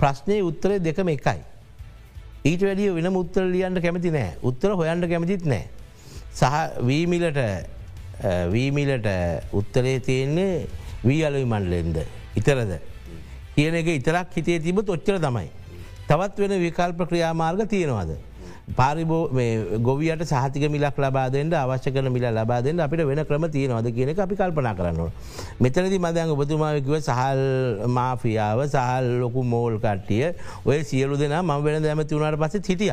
ප්‍රශ්නය 0.00 0.36
උත්තරය 0.50 0.76
දෙකම 0.88 1.08
එකයි. 1.16 1.40
ඊට 2.50 2.62
වැඩිය 2.68 2.90
වෙන 2.98 3.08
මුත්තර 3.18 3.42
ලියන්ට 3.54 3.82
කැමති 3.86 4.10
නෑ 4.18 4.36
උත්තර 4.50 4.70
හොයන්ට 4.80 5.08
කැමතිත් 5.12 5.44
නෑ. 5.52 5.64
සහ 6.40 6.54
වීමිලට 6.88 7.40
වීමිලට 8.54 9.08
උත්තරේ 9.60 9.98
තියෙන්නේ 10.08 10.66
වී 11.08 11.24
අලවි 11.28 11.44
මණ්ඩලෙන්ද 11.44 11.98
ඉතරද. 12.40 12.72
කියන 13.58 13.74
එක 13.82 13.88
ඉතරක් 13.98 14.38
හිතේ 14.38 14.62
තිබ 14.62 14.78
ඔච්චර 14.78 15.18
තමයි. 15.26 15.48
තවත් 16.08 16.36
වෙන 16.38 16.58
විකල්ප 16.64 17.00
ක්‍රියාමාර්ග 17.10 17.68
තියෙනවාද. 17.74 18.10
පාරිබෝ 18.78 19.30
ගොවියට 19.86 20.22
සහතික 20.30 20.64
මිලක් 20.70 20.98
ලබාදෙන්ට 21.04 21.54
අවශ්‍ය 21.60 21.90
කන 21.90 22.08
මිල 22.16 22.24
ලබාදෙන් 22.38 22.80
අපිට 22.86 23.02
වෙන 23.10 23.20
ක්‍රම 23.28 23.44
තියෙනවද 23.54 23.88
කියන 23.96 24.10
අපි 24.24 24.36
කල්පනා 24.40 24.74
කරන්නවා. 24.78 25.10
මෙතනති 25.60 25.98
මදයන් 25.98 26.32
ඔබතුමාවකිව 26.34 26.94
සහල් 27.00 27.40
මාෆියාව 27.96 28.60
සහල් 28.68 29.06
ලොකු 29.22 29.42
මෝල් 29.52 29.78
කට්ටිය 29.84 30.34
ඔය 30.66 30.84
සියලු 30.90 31.16
දෙනා 31.16 31.42
ම 31.42 31.50
වෙන 31.64 31.82
දැමති 31.82 32.14
වුණට 32.14 32.38
පස 32.42 32.54
හිටිය. 32.68 32.92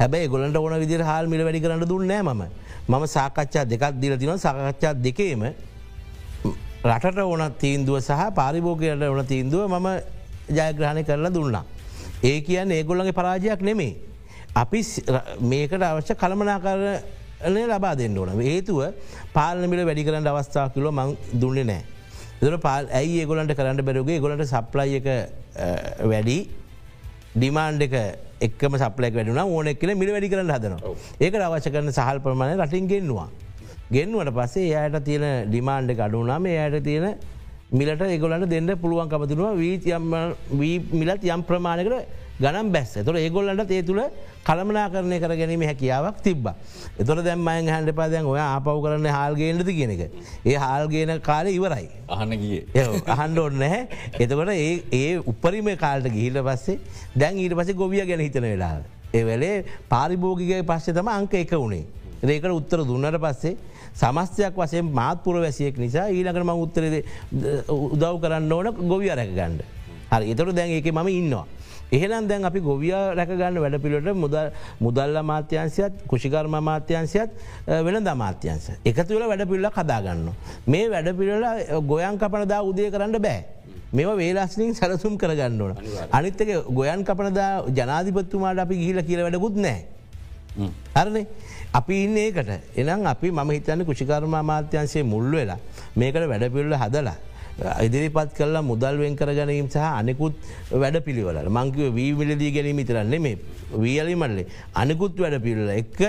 හැබැයි 0.00 0.28
ගොලන්ට 0.28 0.56
ඕන 0.56 0.74
විදිර 0.82 1.04
හල් 1.10 1.28
මිල 1.32 1.44
වැඩි 1.46 1.60
කරන්න 1.64 1.86
දුන්නෑ 1.92 2.22
ම 2.22 2.42
මම 2.88 3.06
සාකච්ඡා 3.06 3.64
දෙකක් 3.64 4.00
දිල 4.02 4.18
තින 4.18 4.38
සාකච්ඡා 4.38 4.94
දෙකේම 5.06 5.44
රටට 6.84 7.18
ඕන 7.24 7.42
තීන්දුව 7.62 7.98
සහ 8.00 8.24
පාරිභෝගයට 8.38 9.02
ඕන 9.08 9.26
තීන්දුව 9.32 9.62
මම 9.68 9.88
ජයග්‍රහණය 10.58 11.02
කරලා 11.08 11.32
දුන්නා. 11.36 11.64
ඒ 12.22 12.40
කියන්න 12.46 12.70
ඒගොල්ලගේ 12.70 13.16
පරාජයක් 13.20 13.62
නෙමේ. 13.68 13.94
අපි 14.62 14.80
මේකට 15.40 15.82
අවශ්‍ය 15.82 16.14
කළමනාකරණය 16.22 17.62
ලබා 17.70 17.94
දෙන්න 18.00 18.18
ඕන. 18.18 18.36
හේතුව 18.40 18.80
පාලමිල 19.32 19.84
වැඩි 19.88 20.04
කරන්න 20.04 20.28
අවස්ථාව 20.32 20.74
කිලෝ 20.74 20.92
මං 20.92 21.16
දුන්නේ 21.40 21.64
නෑ. 21.70 21.82
දර 22.40 22.58
පාල් 22.66 22.84
ඇයි 22.98 23.22
ඒගොලන්ට 23.22 23.56
කරන්න 23.56 23.80
බැරුගේ 23.88 24.20
ගොලට 24.20 24.44
සප්ලයි 24.52 25.00
එක 25.00 25.08
වැඩි 26.12 26.38
ඩිමාන්් 27.36 27.80
එක 27.86 27.94
එක්ම 28.46 28.76
සපලක් 28.76 29.14
වැඩුන 29.16 29.40
ඕන 29.40 29.72
එක්කල 29.72 29.94
මිල 29.96 30.12
වැඩි 30.14 30.28
කරන්න 30.32 30.52
හදනවා. 30.56 30.92
ඒක 31.20 31.34
අවශ්‍ය 31.48 31.72
කරන 31.74 31.90
සහල් 31.96 32.20
ප්‍රමාණය 32.26 32.60
රටින් 32.60 32.86
ගෙන්නවා. 32.92 33.28
ගෙන්වට 33.92 34.32
පස්සේ 34.32 34.68
යායට 34.72 35.04
තියෙන 35.04 35.48
ඩිමාන්්ඩ 35.48 36.00
අඩුනාම 36.00 36.46
යායට 36.46 36.84
තියෙන 36.84 37.16
මිලට 37.72 38.02
ඒගොලන්ට 38.02 38.48
දෙන්න 38.48 38.76
පුළුවන් 38.80 39.08
කපතිනවා 39.08 39.54
වී 39.56 40.76
මිලත් 40.92 41.24
යම් 41.24 41.42
ප්‍රමාණකට 41.42 42.22
ගනම් 42.40 42.70
බැස්ස 42.72 42.94
තොර 43.04 43.16
ඒගොල්ලට 43.20 43.70
ඒ 43.70 43.82
තුළ 43.82 44.00
කළමනා 44.44 44.86
කරණය 44.92 45.18
කර 45.20 45.34
ගැනීම 45.36 45.62
හැකියාවක් 45.68 46.22
තිබ. 46.22 46.48
එතොර 46.98 47.20
දැම්මයින් 47.22 47.68
හැන්ඩ 47.68 47.92
පාදයන් 47.98 48.26
ඔය 48.26 48.40
ආපව් 48.40 48.80
කරන්න 48.84 49.08
හල්ගේෙන්ටද 49.16 49.70
කියන 49.78 49.92
එක. 49.94 50.02
ඒ 50.44 50.56
හල්ගේන 50.64 51.12
කාලය 51.20 51.52
ඉවරයි. 51.58 51.88
අහන්න 52.08 52.32
ගිය 52.40 52.64
අහන්ඩ 53.16 53.38
ඔන්න 53.38 53.62
හැ 53.62 53.82
එතකොට 54.18 54.54
ඒ 54.54 54.72
ඒ 55.00 55.18
උපරිම 55.32 55.70
කාල්ට 55.84 56.08
ගිහිල 56.16 56.40
පස්සේ 56.48 56.80
දැන් 57.14 57.38
ඊට 57.38 57.54
පස 57.60 57.76
ගොවිය 57.82 58.06
ගැන 58.08 58.24
හිතන 58.26 58.48
වෙලා. 58.48 58.80
ඒ 59.12 59.24
වෙලේ 59.24 59.64
පාරිභෝගිකය 59.92 60.62
පස්සේ 60.72 60.96
තම 60.96 61.12
අංක 61.18 61.38
එක 61.42 61.54
වුණේ. 61.54 61.84
රේකට 62.22 62.58
උත්තර 62.58 62.84
දුන්නට 62.88 63.20
පස්සේ 63.20 63.56
සමස්තයක් 63.94 64.56
වසයෙන් 64.56 64.86
මාත්පුර 65.00 65.40
වැසියෙක් 65.40 65.78
නිසා 65.78 66.08
ඊළකට 66.10 66.44
ම 66.44 66.50
උත්තරද 66.64 66.94
උදව් 67.68 68.14
කරන්න 68.22 68.52
ඕන 68.52 68.66
ගොවිය 68.88 69.14
රැක 69.14 69.30
ගණ්ඩ. 69.34 69.62
හරි 70.10 70.30
එතොට 70.32 70.54
දැන් 70.54 70.70
එක 70.78 70.90
මම 70.92 71.08
ඉන්නවා. 71.08 71.46
එහෙනම් 71.92 72.28
දැන් 72.28 72.44
අපි 72.44 72.60
ගොවිය 72.60 72.90
රැකගන්න 72.90 73.60
වැඩ 73.64 73.78
පිළට 73.84 74.14
මුද 74.14 74.34
මුදල්ල 74.80 75.22
මාත්‍යන්සයත් 75.22 76.04
කුෂිකර්ම 76.10 76.56
මාත්‍යන්සයත් 76.68 77.30
වෙන 77.66 78.04
දමාත්‍යන්ස. 78.04 78.70
එකතු 78.84 79.14
වෙල 79.14 79.28
වැඩ 79.28 79.48
පිල්ල 79.48 79.70
කදාගන්න. 79.70 80.28
මේ 80.66 80.90
වැඩ 80.90 81.10
පිළල 81.18 81.44
ගොයන් 81.86 82.18
කපනදා 82.18 82.62
උදය 82.62 82.90
කරන්න 82.90 83.18
බෑ. 83.26 83.44
මෙ 83.92 84.04
වේලාස්ලින් 84.04 84.74
සැලසුම් 84.74 85.18
කරගන්න 85.18 85.60
ඕන. 85.60 85.74
අනිත්තක 86.10 86.50
ගොයන් 86.70 87.04
කපනදා 87.04 87.50
ජනාධිපත්තුමාට 87.70 88.58
අපි 88.58 88.74
ගිහිල 88.82 89.02
කියල 89.06 89.22
වැඩකුත් 89.22 89.56
නෑ. 89.56 89.84
හරනේ 90.94 91.26
අපි 91.74 91.94
ඉන්න 92.06 92.16
ඒකට. 92.16 92.50
එනම් 92.80 93.06
අපි 93.12 93.30
මම 93.30 93.50
හිතන්න 93.56 93.84
කුෂිකර්ම 93.90 94.34
මාත්‍යන්සේ 94.50 95.04
මුල්ල 95.12 95.30
වෙලා 95.38 95.60
මේකට 96.00 96.28
වැඩපිල්ල 96.32 96.74
හදලා 96.82 97.16
ඉදිරිපත් 97.86 98.30
කල්ලා 98.36 98.62
මුදල් 98.68 98.96
වෙන් 98.98 99.16
කර 99.16 99.30
ගැනීම 99.38 99.68
සහ 99.72 99.78
අනෙකුත් 100.00 100.34
වැඩ 100.82 100.98
පිළිවල 101.06 101.38
මංකිව 101.56 101.94
වී 101.98 102.12
මිලදී 102.20 102.50
ගැනීම 102.56 102.80
තරන්නේ 102.88 103.20
මේ 103.26 103.38
වියලි 103.84 104.14
මල්ලේ. 104.14 104.46
අනෙකුත් 104.82 105.18
වැඩ 105.24 105.36
පිල්ල 105.46 105.70
එක්ක 105.80 106.00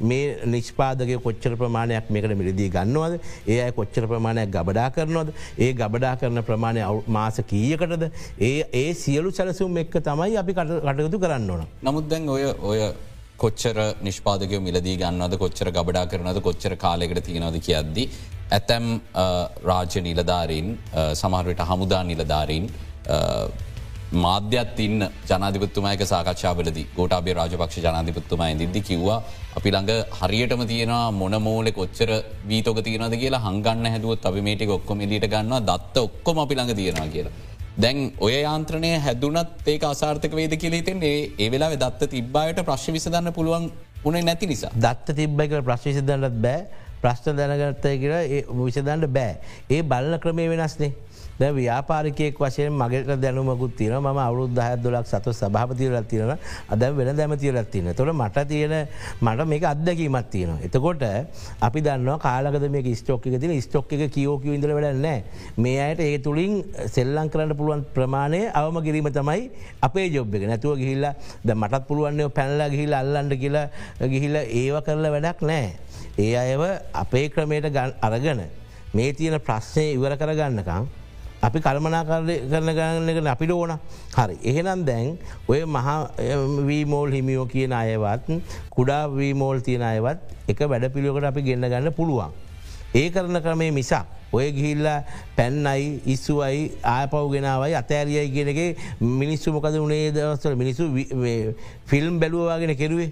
මේ 0.00 0.46
නිෂ්පාදක 0.54 1.12
කොච්චර 1.26 1.54
ප්‍රමාණයක් 1.62 2.10
මේකට 2.10 2.34
මිලදී 2.40 2.68
ගන්නවද? 2.76 3.20
ඒ 3.48 3.60
අය 3.66 3.72
කොච්චර 3.78 4.06
ප්‍රමාණයක් 4.06 4.50
ගබඩා 4.56 4.88
කරනවද? 4.96 5.30
ඒ 5.58 5.72
ගබඩා 5.72 6.16
කරන 6.16 6.42
ප්‍රමාණය 6.50 6.82
මාස 7.06 7.38
කීයකටද? 7.52 8.10
ඒ 8.40 8.58
ඒ 8.82 8.90
සියලු 8.94 9.30
සැලසුම් 9.30 9.80
එක්ක 9.84 9.96
තමයි 10.10 10.36
අපි 10.42 10.58
කටයුතු 10.58 11.22
කරන්න 11.24 11.50
ඕන. 11.50 11.66
නමුත් 11.82 12.10
දැන් 12.10 12.28
ඔය 12.28 12.44
ඔය 12.72 12.80
කොච්චර 13.42 13.76
නිෂ්පාදකය 14.06 14.58
මිලදී 14.68 14.96
ගන්නවද 15.02 15.40
කොච්චර 15.42 15.68
ගබඩා 15.78 16.06
කරනද 16.12 16.38
කොච්චර 16.46 16.74
කාලෙකට 16.84 17.24
තියෙනවද 17.28 17.58
කියද්දි. 17.66 18.04
ඇතැම් 18.56 18.86
රාජ්‍ය 19.70 20.00
නිලධාරීන් 20.08 20.66
සමහරයට 21.20 21.62
හමුදා 21.70 22.02
නිලධාරීන් 22.10 22.66
මාධ්‍යත් 24.24 24.80
ඉන්න 24.86 25.04
ජනාධිපත්තුමයක 25.28 26.02
සාකච්ඡාවලද 26.10 26.78
ගෝටාබේ 26.96 27.36
රාජපක්ෂ 27.38 27.78
ජනාධිපත්තුමයි 27.86 28.58
දිදදි 28.62 28.80
කිව්වා 28.88 29.18
අපි 29.58 29.70
ළඟ 29.74 29.92
හරියටම 30.18 30.62
තියෙනවා 30.72 31.06
මොන 31.20 31.36
මෝලෙ 31.46 31.72
කොච්චර 31.78 32.10
වීතක 32.50 32.80
තියනද 32.88 33.16
කියලා 33.22 33.44
හංගන්න 33.46 33.92
හැදුවත් 33.94 34.28
අපි 34.30 34.42
මේටික 34.48 34.74
ඔක්කොම 34.78 35.00
එලිට 35.06 35.26
ගන්නවා 35.34 35.62
දත්ත 35.70 36.04
ඔක්කොම 36.08 36.42
අපි 36.44 36.54
ළඟ 36.58 36.76
තියෙනවා 36.80 37.08
කියලා. 37.14 37.34
දැන් 37.76 38.12
ඔය 38.18 38.32
යාන්ත්‍රණය 38.34 38.98
හැදුනත් 39.00 39.66
ඒක 39.66 39.84
අසාර්ථක 39.84 40.32
වේද 40.32 40.56
කියලෙතෙන් 40.56 41.00
ඒ 41.02 41.48
වෙලා 41.50 41.72
දත්ත 41.76 42.10
තිබ්බායට 42.10 42.60
ප්‍රශ් 42.62 42.92
විසදන්න 42.92 43.32
පුළුවන් 43.32 43.70
උනේ 44.04 44.22
නැති 44.22 44.46
නිසා. 44.46 44.70
දත්ත 44.76 45.16
තිබ්බයික 45.16 45.62
ප්‍රශ්විසිදන්නත් 45.64 46.36
බෑ 46.38 46.66
ප්‍රශ්න 47.02 47.36
දැනගත්තය 47.36 47.94
කියලා 47.98 48.22
විසදන්ට 48.58 49.08
බෑ. 49.08 49.38
ඒ 49.70 49.82
බලන 49.82 50.18
ක්‍රමේ 50.20 50.48
වෙනස්නේ. 50.50 50.92
ද 51.40 51.42
ව්‍යාපාරිකයෙක් 51.56 52.38
වශයෙන් 52.38 52.72
මගේට 52.72 53.20
දැනුමකුත් 53.20 53.76
තින 53.76 53.92
ම 53.92 54.06
අවුරුද් 54.06 54.54
දහ 54.54 54.76
දොලක් 54.82 55.06
සතු 55.06 55.32
සභාපතිරලත් 55.32 56.08
තියෙන 56.08 56.36
අද 56.68 56.82
වෙන 56.96 57.16
දැමතිරත් 57.16 57.70
තියන 57.70 57.94
තොට 57.94 58.12
මට 58.12 58.46
තියෙන 58.48 58.74
මට 59.20 59.46
මේක 59.46 59.64
අත්දැකීමත් 59.64 60.30
තියෙන. 60.30 60.58
එතකොට 60.62 61.02
අපි 61.60 61.80
දන්න 61.80 62.18
කාලක 62.18 62.60
මේ 62.70 62.94
ස්ටෝක 62.94 63.22
තින 63.22 63.60
ස්ටොක් 63.62 63.92
එක 63.92 64.12
කියෝක 64.12 64.44
ඉදල 64.44 64.72
වැඩන්නෑ 64.76 65.24
මේ 65.56 65.80
අයට 65.86 66.00
ඒ 66.00 66.18
තුළින් 66.18 66.64
සෙල්ලං 66.86 67.30
කරන්න 67.32 67.56
පුළුවන් 67.56 67.84
ප්‍රමාණය 67.94 68.42
අවම 68.52 68.82
කිරීම 68.82 69.08
තමයි 69.10 69.50
අපේ 69.80 70.08
ජොබ් 70.10 70.34
එක. 70.34 70.42
නැතුව 70.50 70.76
ගිහිල්ල 70.76 71.06
ද 71.44 71.50
මටත් 71.54 71.86
පුළුවන්න්නේ 71.88 72.28
පැනලා 72.28 72.68
ගිහිල් 72.68 72.94
අල්ලන්ඩ 72.94 73.38
කියලා 73.42 73.68
ගිහිල්ල 74.14 74.36
ඒව 74.36 74.76
කරලා 74.86 75.12
වැඩක් 75.14 75.40
නෑ. 75.42 75.72
ඒ 76.18 76.34
අයව 76.36 76.62
අපේ 76.92 77.28
ක්‍රමයට 77.28 77.76
අරගන 78.00 78.42
මේ 78.94 79.12
තියෙන 79.16 79.40
ප්‍රශ්නය 79.40 79.84
ඉවර 79.96 80.16
කරගන්නකම් 80.20 80.84
අපි 81.42 81.58
කල්මනා 81.60 82.04
කරන 82.04 82.68
ගන්න 82.70 83.26
අපිට 83.26 83.50
ඕන 83.50 83.74
හරි. 84.14 84.36
එහෙනම් 84.44 84.84
දැන් 84.84 85.18
ඔය 85.48 85.60
මහවීමෝල් 85.66 87.10
හිමියෝ 87.10 87.46
කියන 87.46 87.72
අයවත් 87.74 88.30
කුඩා 88.70 89.02
වීමෝල් 89.10 89.60
තියෙන 89.60 89.82
අයවත් 89.82 90.20
එක 90.48 90.60
වැඩ 90.64 90.86
පිළියෝකට 90.94 91.26
අපි 91.26 91.42
ගෙන්න්න 91.42 91.66
ගන්න 91.66 91.92
පුළුවන්. 91.92 92.30
ඒ 92.94 93.08
කරන 93.10 93.40
ක්‍රමේ 93.40 93.70
මිසක්. 93.72 94.06
ඔය 94.32 94.46
ගිහිල්ලා 94.50 94.98
පැන්නයි 95.36 95.88
ඉස්සුවයි 96.06 96.60
ආපව් 96.84 97.24
ගෙනාවයි 97.32 97.74
අතෑරියයි 97.74 98.30
කියනගේ 98.30 98.68
මිනිස්සු 99.00 99.52
මොකද 99.52 99.74
උනේ 99.78 100.06
දවස්වල 100.10 100.54
මිනිසු 100.56 100.86
ෆිල්ම් 101.86 102.20
බැලුවවාගෙන 102.20 102.74
කෙරුවේ 102.76 103.10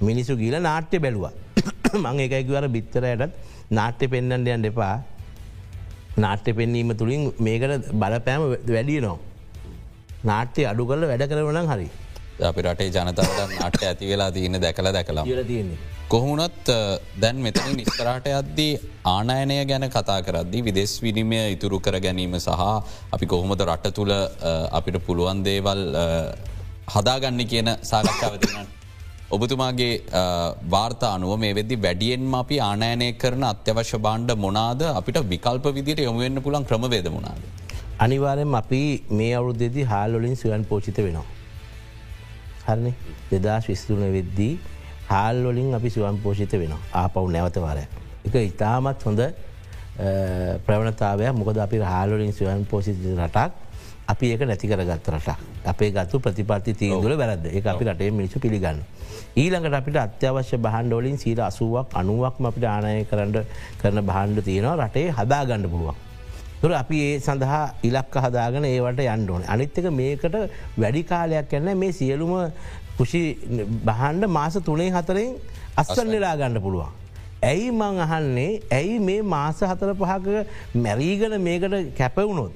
මිනිසු 0.00 0.36
ගීල 0.36 0.58
නාට්‍ය 0.60 1.00
බැලුවා. 1.00 1.32
මං 2.02 2.20
එකයිකිවර 2.20 2.68
බිත්තරයටත් 2.68 3.32
නාට්‍ය 3.70 4.08
පෙන්න්නට 4.08 4.52
යන් 4.54 4.62
දෙපා 4.62 4.94
නාට්‍ය 6.16 6.52
පෙන්වීම 6.58 6.92
තුළින් 7.00 7.32
මේකට 7.38 7.92
බලපෑම 8.02 8.42
වැඩිය 8.74 9.00
නෝ. 9.06 9.18
නාට්‍ය 10.30 10.66
අඩු 10.72 10.86
කල 10.90 11.06
වැඩ 11.12 11.24
කරවනම් 11.30 11.66
හරි. 11.72 11.88
අපි 12.50 12.60
රටේ 12.66 12.90
ජනතාවට 12.96 13.56
නාට්‍ය 13.60 13.84
ඇති 13.88 14.10
වෙලා 14.12 14.30
තියන්න 14.36 14.60
දැකල 14.66 14.92
දැකලා. 14.98 15.24
කොහුණත් 16.08 16.70
දැන් 17.22 17.36
මෙතන 17.46 17.76
නිස්තරාට 17.80 18.26
අද්දී 18.40 18.72
ආනයනය 19.14 19.58
ගැන 19.70 19.86
කතා 19.96 20.18
කරද්දි 20.26 20.62
විදෙස් 20.68 20.92
විනිමය 21.04 21.40
ඉතුරු 21.54 21.78
කර 21.86 22.00
ගැනීම 22.06 22.34
සහ 22.38 22.64
අපි 23.14 23.26
කොහොමද 23.32 23.62
රට 23.68 23.94
තුළ 23.98 24.14
අපිට 24.78 24.98
පුළුවන් 25.06 25.44
දේවල් 25.48 25.82
හදාගන්න 26.94 27.46
කියන 27.52 27.68
සාකච්ඡාව 27.90 28.36
තිෙන. 28.42 28.66
ඔබතුමාගේ 29.34 29.92
වාර්තා 30.74 31.10
අනුව 31.16 31.32
මේ 31.42 31.52
වෙදදි 31.58 31.76
වැඩියෙන්ම 31.84 32.32
අපි 32.40 32.56
ආනෑනය 32.68 33.08
කරන 33.22 33.44
අත්‍යවශ්‍ය 33.50 33.98
බාණ්ඩ 34.06 34.32
මොනාද 34.44 34.80
අපිට 35.00 35.18
විකල්ප 35.32 35.66
විදිට 35.76 36.00
යොමුවෙන්න්න 36.06 36.42
පුළන් 36.46 36.64
ක්‍රමවේද 36.70 37.06
මොනාද. 37.16 37.42
අනිවාරෙන් 38.04 38.54
අපි 38.60 38.80
මේ 39.18 39.34
අවුරුද්දෙදි 39.40 39.82
හාල්ලොලින් 39.92 40.34
සුවන් 40.42 40.64
පෝචිත 40.70 40.98
වෙනවා. 41.06 41.28
හරන 42.66 42.86
දෙදා 43.30 43.60
ශිස්තුන 43.66 44.02
වෙද්දී 44.16 44.52
හාල්ලොලින් 45.12 45.70
අපි 45.78 45.90
සුවන් 45.96 46.18
පෝෂිත 46.24 46.52
වෙනවා 46.62 46.82
ආපව් 47.02 47.30
නැවතවාරය. 47.36 47.84
එක 48.26 48.34
ඉතාමත් 48.50 49.06
හොඳ 49.06 49.22
ප්‍රවණතාවය 50.66 51.32
මොකද 51.38 51.62
අපි 51.66 51.78
හාලොලින් 51.92 52.32
සුවන් 52.32 52.66
පෝසිත 52.66 52.98
රටක් 53.16 53.52
අපි 54.12 54.34
ඒක 54.34 54.42
නැති 54.50 54.66
කරගත්ත 54.70 55.14
රට 55.14 55.30
අපේ 55.64 55.90
ගත්තු 55.90 56.20
ප්‍රතිපත්ති 56.20 56.74
තීන්දුල 56.74 57.16
වැරද 57.16 57.46
ඒ 57.46 57.62
අපි 57.64 57.84
රටේ 57.84 58.10
මිනිසු 58.10 58.38
පිළිගන්න. 58.40 58.78
ඊළඟට 59.36 59.74
අපිට 59.74 59.96
අත්‍යවශ්‍ය 59.96 60.56
බහන්ඩෝලින් 60.58 61.18
සීර 61.18 61.40
අසුවක් 61.40 61.94
අනුවක්ම 61.94 62.46
අපිට 62.50 62.64
ආනය 62.64 63.04
කරන්න 63.10 63.34
කරන 63.80 64.00
බහන්්ඩ 64.02 64.44
තියෙනවා 64.44 64.86
රටේ 64.86 65.10
හදා 65.18 65.42
ගණඩ 65.44 65.70
පුළුවන්. 65.70 65.96
තුර 66.60 66.72
අපි 66.72 66.96
ඒ 67.00 67.18
සඳහා 67.18 67.62
ඉලක්ක 67.82 68.14
හදාගෙන 68.24 68.64
ඒවට 68.64 69.02
යන්ඩෝන. 69.06 69.42
අනිත්තක 69.48 69.90
මේකට 70.00 70.36
වැඩි 70.76 71.02
කාලයක් 71.10 71.52
යන්න 71.58 71.72
මේ 71.82 71.92
සියලුම 71.92 72.32
කුෂි 72.98 73.22
බහන්ඩ 73.88 74.28
මාස 74.28 74.56
තුනේ 74.68 74.90
හතරෙන් 74.90 75.36
අස්සන් 75.76 76.08
නිලා 76.14 76.34
ගණඩ 76.40 76.64
පුළුවන්. 76.64 76.90
ඇයි 77.42 77.70
මං 77.72 78.00
අහන්නේ 78.06 78.50
ඇයි 78.78 78.98
මේ 79.00 79.22
මාස 79.34 79.60
හතර 79.70 79.94
පහක 80.02 80.26
මැරීගන 80.86 81.36
මේකට 81.46 81.96
කැපවුණොත්. 82.00 82.52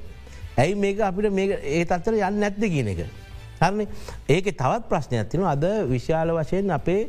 ඇයි 0.56 0.74
මේක 0.74 1.00
අපිට 1.00 1.26
ඒ 1.64 1.84
තත්තර 1.84 2.14
යන්න 2.14 2.40
නැත්ද 2.40 2.64
කියන 2.64 2.88
එක. 2.88 3.06
හරන 3.60 3.86
ඒක 4.28 4.46
තවත් 4.52 4.88
ප්‍රශ්නයක් 4.88 5.28
තින 5.30 5.44
අද 5.44 5.64
විශාල 5.88 6.34
වශයෙන් 6.38 6.70
අපේ 6.70 7.08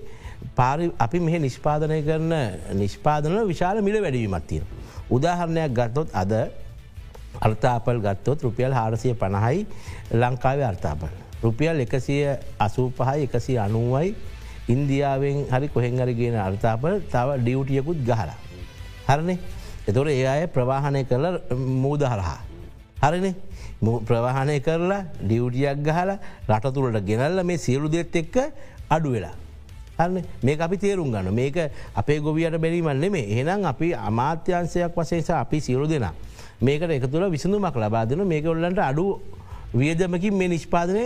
පාරි 0.55 0.91
අපි 0.99 1.19
මෙහ 1.19 1.39
නිෂ්පාදනය 1.39 2.01
කරන 2.03 2.33
නිෂ්පාදන 2.73 3.37
විශාල 3.47 3.81
මිල 3.81 4.01
වැඩීමත් 4.01 4.47
තියෙන. 4.47 4.65
උදාහරණයක් 5.09 5.73
ගත්තොත් 5.73 6.09
අද 6.13 6.33
අර්ථාපල් 7.41 7.99
ගත්තොත් 7.99 8.41
රුපියල් 8.41 8.73
හාරසිය 8.73 9.13
පණහයි 9.13 9.65
ලංකාවේ 10.13 10.65
අර්ථාපල්. 10.65 11.11
රුපියල් 11.43 11.79
එකසිය 11.79 12.37
අසූ 12.59 12.89
පහයි 12.91 13.27
එකසි 13.27 13.57
අනුවයි 13.57 14.15
ඉන්දියාවෙන් 14.67 15.45
හරි 15.51 15.67
කොහෙංහරි 15.67 16.13
ගෙන 16.15 16.35
අර්ථාපල් 16.39 17.01
තව 17.11 17.27
ඩියවටියකුත් 17.41 17.99
ගහලා. 18.01 18.37
හරනේ 19.07 19.37
එතොට 19.87 20.09
ඒ 20.09 20.27
අය 20.27 20.47
ප්‍රවාහනය 20.47 21.05
කරල 21.05 21.25
මූද 21.83 22.01
හරහා. 22.03 22.39
හරිනේ 23.05 23.33
ප්‍රවාහනය 24.07 24.59
කරලා 24.67 25.01
ඩියවටියක් 25.21 25.81
ගහලා 25.87 26.19
රටතුරට 26.49 26.99
ගෙනල්ල 27.09 27.43
මේ 27.43 27.57
සියලු 27.57 27.87
දෙත් 27.89 28.15
එක්ක 28.15 28.35
අඩු 28.89 29.11
වෙලා. 29.15 29.35
හන්න 29.99 30.23
මේ 30.43 30.57
අපි 30.59 30.77
තේරුම් 30.77 31.11
ගන්න 31.11 31.33
මේක 31.33 31.57
අපේ 31.95 32.19
ගොවියට 32.19 32.57
බැරිමන් 32.63 32.99
නෙමේ 33.03 33.25
එහෙනම් 33.33 33.65
අපි 33.65 33.93
අමාත්‍යන්සයක් 34.09 34.95
වසේසා 34.97 35.39
අපි 35.39 35.59
සියලු 35.59 35.87
දෙනා. 35.87 36.13
මේකට 36.61 36.89
එක 36.89 37.07
තුළ 37.11 37.29
විසඳුමක් 37.29 37.75
ලබා 37.75 38.05
දෙන 38.05 38.27
මේක 38.27 38.45
ඔල්ලන්ට 38.45 38.79
අඩු 38.79 39.05
වියදමකින් 39.73 40.33
මේ 40.33 40.47
නිෂ්පාදනය 40.47 41.05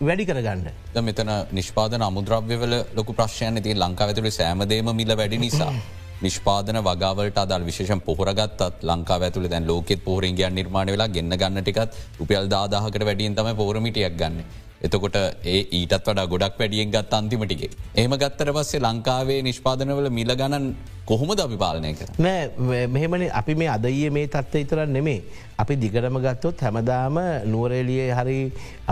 වැඩි 0.00 0.24
කරගන්න. 0.26 0.66
මෙතන 1.02 1.30
නිෂ්පාදන 1.52 2.02
අමුද්‍රව්‍යවල 2.02 2.74
ලොකු 2.96 3.12
ප්‍රශ්යන 3.12 3.62
ති 3.62 3.74
ලංකාව 3.74 4.12
ඇතුළේ 4.12 4.36
සෑමදේම 4.38 4.92
මිල 5.00 5.16
වැඩි 5.16 5.38
නිසා. 5.38 5.72
නිෂ්පාදන 6.20 6.78
වගවලට 6.78 7.38
අදල් 7.38 7.62
විශේෂ 7.64 8.02
පොහරගත් 8.04 8.64
ලංකා 8.82 9.20
ඇතුල 9.20 9.46
දැන් 9.48 9.66
ලෝකෙත් 9.66 10.02
පෝරන්ගයන් 10.04 10.54
නිර්මාණ 10.54 10.92
වෙලා 10.94 11.08
ගන්න 11.08 11.38
ගන්නටිකත් 11.42 11.96
රුපියල් 12.18 12.50
දාදාහකට 12.54 13.06
වැඩියෙන් 13.08 13.34
තම 13.34 13.56
පෝරමිටියක් 13.56 14.18
ගන්න. 14.20 14.68
එතකොට 14.86 15.16
ඒ 15.44 15.58
ඊටත් 15.78 15.94
වඩා 16.06 16.26
ගොඩක් 16.32 16.60
වැඩියෙන් 16.60 16.92
ගත් 16.94 17.12
අන්තිමටිගේ. 17.18 17.70
එහම 18.00 18.14
ගත්තර 18.22 18.50
පස්සේ 18.56 18.80
ලංකාවේ 18.86 19.42
නිෂ්පාදනවල 19.46 20.08
මිල 20.18 20.32
ගණන් 20.40 20.66
කොහොමද 21.10 21.40
අපි 21.44 21.56
පාලනය 21.62 21.90
කර. 21.98 22.08
නෑ 22.26 22.86
මෙහෙමන 22.94 23.24
අපි 23.40 23.54
මේ 23.62 23.68
අදයේ 23.74 24.10
මේ 24.16 24.26
තත්ව 24.34 24.62
ඉතරන් 24.64 24.92
නෙමේ. 24.96 25.20
අපි 25.62 25.76
දිගටම 25.82 26.16
ගත්තොත් 26.26 26.64
හැමදාම 26.66 27.20
නුවරේලිය 27.52 28.08
හරි 28.18 28.38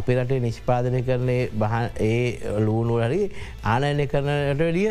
අපි 0.00 0.18
රටේ 0.18 0.40
නිෂ්පාදනය 0.46 1.02
කරනේ 1.08 1.40
බහ 1.62 1.74
ඒ 2.10 2.60
ලූුණු 2.66 3.00
හරි 3.04 3.20
ආනයනය 3.74 4.06
කරනට 4.14 4.64
ලිය 4.78 4.88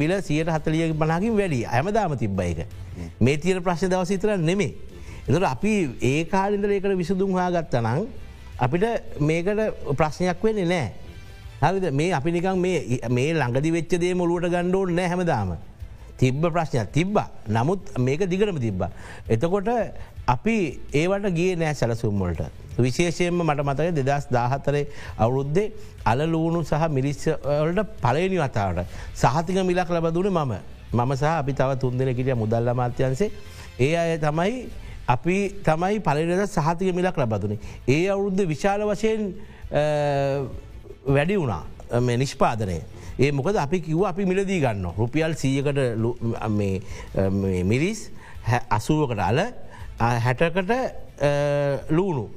මිල 0.00 0.12
සියට 0.28 0.54
හතලිය 0.56 0.92
බනාගින් 1.04 1.38
වැඩි 1.40 1.62
හැමදාම 1.74 2.16
තිබ්බයික. 2.24 2.66
මේ 3.20 3.36
තියර 3.44 3.64
ප්‍රශ්න 3.68 3.94
දවස 3.94 4.12
ඉතරන් 4.18 4.44
නෙමේ. 4.50 4.72
එතට 5.28 5.46
අපි 5.54 5.72
ඒ 6.10 6.18
කාලින්දර 6.34 6.74
ඒකට 6.76 6.98
විසදුම් 7.00 7.32
හා 7.40 7.48
ගත්තනං 7.56 8.04
අපිට 8.64 9.18
මේකට 9.28 9.60
ප්‍රශ්නයක් 9.98 10.42
වෙන්නේ 10.46 10.68
නෑ. 10.72 10.88
හරිද 11.62 11.84
මේ 11.98 12.12
අපි 12.18 12.30
නිකන් 12.36 12.58
මේ 13.16 13.34
ළඟදි 13.34 13.70
වෙච්චදේ 13.76 14.14
මොලුවට 14.14 14.50
ගණ්ඩෝල් 14.54 14.90
නෑ 14.98 15.08
හැමදාම. 15.12 15.52
තිබ්බ 16.20 16.42
ප්‍රශ්නයක් 16.54 16.92
තිබ්බ 16.96 17.16
නමුත් 17.48 17.92
මේක 17.98 18.26
දිගටම 18.32 18.58
තිබ්බ. 18.66 18.82
එතකොට 19.28 19.70
අපි 20.34 20.56
ඒවට 21.02 21.30
ගේ 21.38 21.56
නෑ 21.56 21.74
සැලසුම්මොලට. 21.74 22.42
විශේෂයෙන්ම 22.78 23.42
මට 23.44 23.64
මතක 23.64 23.88
දෙදස් 23.98 24.28
දාහතරේ 24.30 24.84
අවුරුද්දේ 25.18 25.72
අලලූුණු 26.04 26.62
සහ 26.64 26.86
මිරිස්සවලට 26.88 27.96
පලනි 28.04 28.38
වතාවට. 28.38 28.86
සහතික 29.14 29.58
මිලක් 29.70 29.90
ලබදුන 29.90 30.30
මම 30.30 30.54
මම 30.92 31.12
සහ 31.16 31.24
අපි 31.24 31.52
තව 31.52 31.70
තුන්දෙන 31.82 32.14
කිටිය 32.14 32.34
මුදල්ල 32.34 32.70
මාත්‍යන්සේ 32.74 33.30
ඒ 33.78 33.96
අය 33.96 34.18
තමයි 34.18 34.54
අපි 35.08 35.36
තමයි 35.64 36.00
පලනද 36.00 36.46
සහතික 36.46 36.94
මිලක් 36.94 37.16
ලබතුනේ. 37.16 37.58
ඒ 37.88 38.08
අවුරුද්ධ 38.08 38.46
විශාල 38.46 38.80
වශයෙන් 38.86 39.34
වැඩි 41.06 41.36
වුණා 41.36 41.64
නිෂ්පාදනය. 42.16 42.80
ඒ 43.18 43.32
මොකද 43.32 43.56
අපි 43.56 43.80
කිව්ව 43.80 44.04
අපි 44.06 44.24
මිලදී 44.24 44.60
ගන්න. 44.60 44.86
රුපියල් 44.96 45.34
සීයකට 45.34 45.78
මිරිස් 47.64 48.10
අසුවකට 48.70 49.18
අල 49.20 49.40
හැටකට 49.98 50.70
ලූුණු. 51.90 52.30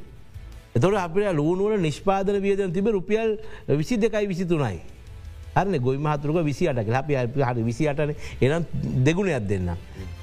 එතොට 0.75 0.95
අපිට 0.95 1.33
ලූුණුවල 1.33 1.79
නිෂ්පාදන 1.79 2.41
වියදන 2.41 2.73
තිබ 2.73 2.87
රුපියල් 2.87 3.39
විසි 3.69 3.97
දෙකයි 3.97 4.27
විසි 4.27 4.45
තුනයි. 4.45 4.81
හරන 5.55 5.79
ගොයි 5.79 5.97
මහතුරක 5.97 6.43
විසි 6.43 6.67
අට 6.67 6.79
අපි 6.79 7.15
හරි 7.15 7.63
විසි 7.63 7.87
අටන 7.87 8.13
එනම් 8.41 8.65
දෙගුණයක් 9.03 9.47
දෙන්න. 9.47 9.69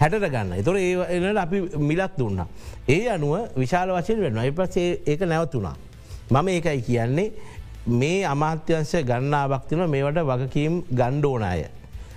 හැටට 0.01 0.27
ගන්න 0.27 0.53
එතොර 0.59 0.77
ඒනට 0.77 1.39
අපි 1.39 1.61
මිලක් 1.79 2.13
දුන්න. 2.19 2.45
ඒ 2.89 3.09
අනුව 3.09 3.49
විශාල 3.57 3.89
වශයෙන් 3.91 4.21
වෙන 4.21 4.39
එපසේ 4.39 5.01
ඒක 5.07 5.21
නැවතුනා. 5.23 5.77
මම 6.31 6.49
ඒකයි 6.49 6.83
කියන්නේ 6.83 7.33
මේ 7.87 8.25
අමාත්‍යංශ 8.25 8.97
ගන්නාවක්තින 9.05 9.87
මේවට 9.89 10.21
වගකීම් 10.23 10.83
ගණ්ඩෝනාය. 10.91 11.65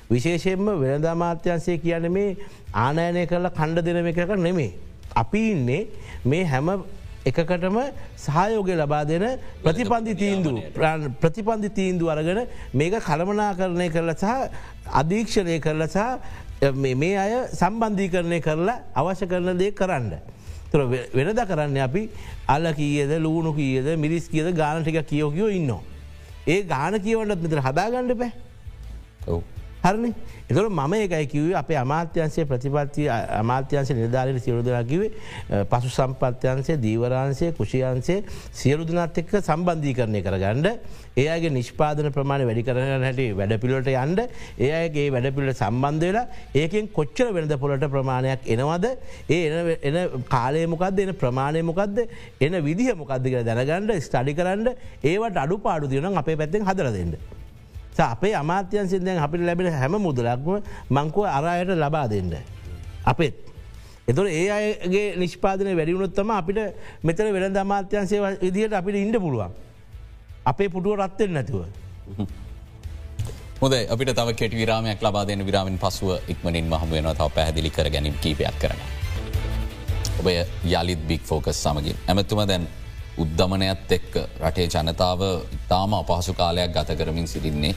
විශේෂයෙන්ම 0.09 0.67
වෙනද 0.79 1.05
අමාත්‍යන්සේ 1.05 1.77
කියන 1.77 2.11
මේ 2.11 2.37
ආනයනය 2.73 3.25
කරලා 3.27 3.51
කණ්ඩ 3.51 3.85
දෙනම 3.85 4.07
එකක 4.07 4.35
නෙමේ. 4.37 4.71
අපි 5.15 5.51
ඉන්නේ 5.51 5.87
මේ 6.25 6.43
හැම 6.45 6.83
එකකටම 7.25 7.77
සහයෝගය 8.25 8.73
ලබා 8.81 9.03
දෙන 9.05 9.25
ප්‍රතිපන්දි 9.63 10.13
තීන්දු 10.15 10.51
ප්‍රතිපන්දි 11.21 11.69
තීන්දු 11.77 12.09
අරගෙන 12.13 12.39
මේක 12.73 12.99
කළමනා 13.07 13.51
කරණය 13.59 13.89
කරලා 13.95 14.17
සහ 14.21 14.29
අධීක්ෂණය 15.01 15.59
කරලා 15.59 15.87
සහ 15.87 16.73
මේ 16.75 17.17
අය 17.17 17.33
සම්බන්ධීකරණය 17.51 18.39
කරලා 18.41 18.77
අවශ්‍ය 18.95 19.25
කරන 19.27 19.57
දේ 19.57 19.71
කරන්න. 19.71 20.13
තුර 20.71 20.81
වෙනද 21.17 21.41
කරන්න 21.49 21.77
අපි 21.87 22.09
අල්ල 22.47 22.65
කියද 22.79 23.11
ලූුණු 23.25 23.51
කියද 23.59 23.87
මිරිස් 23.97 24.29
කියද 24.29 24.53
ගානටික 24.55 25.01
කියෝකයෝ 25.11 25.49
ඉන්න. 25.49 25.71
ඒ 26.47 26.61
ගාන 26.63 26.93
කියවන්නත් 27.01 27.41
මෙතර 27.41 27.61
හදාගණ්ඩ 27.67 28.17
පෑ. 28.21 28.31
හරණ 29.85 30.13
එතුර 30.49 30.65
මම 30.69 30.93
ඒකයි 30.95 31.27
කිවේ 31.27 31.55
අපේ 31.61 31.77
අමාත්‍යන්සේ 31.77 32.45
ප්‍රතිපත්ති 32.51 33.07
අමාත්‍යන්ස 33.41 33.89
නිධාරයට 33.93 34.43
සියරුදනා 34.45 34.83
කිවේ 34.91 35.63
පසු 35.71 35.89
සම්පත්‍යන්සේ 35.97 36.77
දීවරන්සේ 36.85 37.51
කුෂියන්සේ 37.59 38.19
සියරුදුනත් 38.61 39.19
එක්ක 39.21 39.33
සම්බන්ධී 39.41 39.95
කරණය 39.99 40.21
කරගන්න 40.27 40.67
ඒගේ 41.17 41.51
නිෂ්පාදන 41.57 42.09
ප්‍රමාණ 42.17 42.45
වැඩි 42.49 42.65
කරන 42.67 43.05
හැට 43.07 43.21
වැඩ 43.39 43.55
පිළට 43.63 43.91
යන්ඩ 43.93 44.23
ඒගේ 44.69 45.07
වැඩ 45.15 45.29
පිළට 45.37 45.61
සම්බන්ධ 45.61 46.07
වෙලා 46.07 46.25
ඒකෙන් 46.55 46.89
කොච්චර 46.97 47.31
වෙනද 47.37 47.55
පොලට 47.63 47.87
ප්‍රමාණයක් 47.95 48.49
එනවද? 48.55 48.85
ඒ 49.29 49.77
එන 49.89 49.97
කාලය 50.33 50.65
මොකක්ද 50.67 50.99
එන 51.05 51.13
ප්‍රමාණය 51.23 51.63
මොකක්ද 51.71 52.03
එන 52.41 52.59
විදිහ 52.67 52.91
මොකක්ද 52.97 53.31
කර 53.31 53.47
දැනගණ්ඩ 53.47 53.95
ස්ටඩි 54.01 54.37
කරන්න 54.41 54.69
ඒවට 55.13 55.41
අඩු 55.45 55.61
පාඩු 55.67 55.91
තියන 55.93 56.21
අපේ 56.23 56.37
පැත්තෙන් 56.41 56.69
හදර 56.69 56.91
දෙන්න. 56.97 57.17
අපේ 58.03 58.33
අමාත්‍යන් 58.35 58.87
සිදෙන් 58.89 59.17
අපිට 59.17 59.41
ලැබෙන 59.41 59.71
හැම 59.73 59.95
මුදලක්ම 60.07 60.61
මංකුව 60.89 61.25
අරයට 61.25 61.69
ලබා 61.83 62.07
දෙන්න. 62.07 62.35
අපත්. 63.05 63.35
එතුර 64.07 64.27
ඒ 64.27 64.49
අයගේ 64.51 65.15
නිෂ්පාදන 65.17 65.69
වැඩිවුණොත්තම 65.77 66.29
අපිට 66.29 66.59
මෙතර 67.03 67.31
වෙන 67.33 67.57
අමාත්‍යන්සේ 67.57 68.19
විදිහට 68.41 68.73
අපිට 68.73 68.95
ඉන්ඩ 68.95 69.19
පුළුවන්. 69.19 69.51
අපේ 70.45 70.69
පුටුව 70.69 70.99
රත්තෙන් 70.99 71.33
නැතුව. 71.33 71.65
හොද 73.61 73.73
අපිට 73.73 74.13
තව 74.15 74.35
කෙට 74.35 74.53
විරාමයක් 74.53 75.01
ලබා 75.01 75.25
දෙන 75.25 75.45
විරාමින් 75.45 75.77
පසුව 75.77 76.19
ඉක්මනින් 76.27 76.65
මහම 76.69 76.89
වෙන 76.91 77.05
තව 77.15 77.29
පැහදිලි 77.37 77.69
කර 77.69 77.89
ගැනීම 77.89 78.15
කීපයක් 78.23 78.59
කරන. 78.61 78.79
ඔබ 80.19 80.27
යළිත් 80.27 81.01
බික් 81.07 81.21
ෆෝකස් 81.23 81.63
සමගින් 81.63 81.97
ඇමතුම 82.07 82.47
දැන් 82.47 82.67
උද්ධමනයත් 83.23 83.91
එක්ක 83.97 84.15
රටේ 84.45 84.67
ජනතාව 84.73 85.21
ඉතාම 85.57 85.93
අපහසු 85.99 86.33
කාලයක් 86.39 86.73
ගත 86.75 86.97
කරමින් 86.99 87.27
සිටින්නේ. 87.33 87.75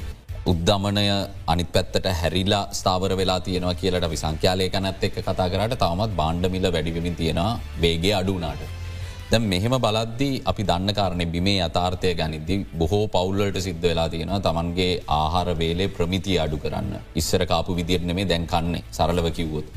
උද්ධමනය 0.53 1.05
අනිත් 1.53 1.71
පැත්තට 1.75 2.09
හැරිලා 2.21 2.65
ස්ථාවර 2.79 3.13
වෙලා 3.21 3.41
තියෙනවා 3.47 3.75
කියලට 3.81 4.07
අපි 4.09 4.19
සංඛ්‍යාලයකනත් 4.23 5.05
එක්ක 5.09 5.17
කතා 5.21 5.49
කරට 5.53 5.79
තවමත් 5.83 6.19
බාණ්ඩමිල 6.21 6.67
වැඩිවිමින් 6.75 7.17
තියෙනවා 7.21 7.61
වේගේ 7.83 8.15
අඩුනාට. 8.21 8.63
දැ 9.31 9.41
මෙහෙම 9.53 9.75
බලද්දී 9.85 10.43
අපි 10.51 10.63
දන්න 10.71 10.97
කාරණය 10.99 11.27
බිමේ 11.35 11.59
අතාර්ථය 11.69 12.15
ගනිද්දි 12.21 12.57
බොහෝ 12.81 13.05
පවුල්ලට 13.17 13.59
සිද්ධ 13.67 13.85
වෙලා 13.91 14.09
තියෙනවා 14.15 14.45
තමන්ගේ 14.47 14.93
ආහාර 15.19 15.51
වේලේ 15.63 15.89
ප්‍රමිතිය 15.99 16.39
අඩු 16.45 16.59
කරන්න 16.65 16.95
ඉස්සර 17.23 17.45
කාපු 17.53 17.77
විදිරට 17.81 18.09
නෙමේ 18.11 18.31
දැන්කන්නේ 18.33 18.87
සරලව 18.91 19.29
කිව්වොත්. 19.39 19.69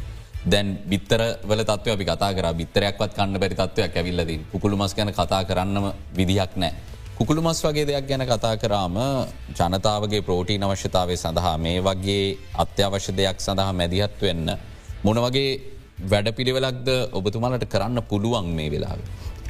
දැන් 0.45 0.77
බිත්තර 0.89 1.21
වල 1.45 1.61
තත්ව 1.61 1.93
අපි 1.93 2.05
කතා 2.05 2.33
කර 2.33 2.47
බිත්තරයක්වත් 2.61 3.11
කන්න 3.13 3.39
බැරි 3.39 3.55
තත්වයක් 3.55 3.97
ඇවිල්ලදී 3.97 4.39
කුකුළු 4.51 4.77
මස් 4.77 4.95
ගැන 4.95 5.13
කතා 5.13 5.43
කරන්නම 5.45 5.91
විදිහක් 6.17 6.55
නෑ. 6.57 6.73
කුකුළු 7.17 7.41
මස් 7.41 7.61
වගේ 7.61 7.85
දෙයක් 7.85 8.07
ගැන 8.09 8.25
කතා 8.25 8.57
කරාම 8.57 8.97
ජනතාවගේ 9.53 10.21
ප්‍රෝටීන 10.21 10.63
අවශ්‍යතාවය 10.63 11.17
සඳහා 11.17 11.57
මේ 11.57 11.77
වගේ 11.79 12.37
අත්‍යවශ්‍ය 12.57 13.13
දෙයක් 13.17 13.37
සඳහා 13.39 13.73
මැදිහත් 13.73 14.17
වෙන්න. 14.21 14.57
මොන 15.03 15.17
වගේ 15.25 15.51
වැඩ 16.11 16.33
පිළිවෙලක්ද 16.37 16.87
ඔබතුමාලට 17.13 17.65
කරන්න 17.69 18.01
පුළුවන් 18.09 18.49
මේ 18.57 18.71
වෙලාව. 18.73 18.99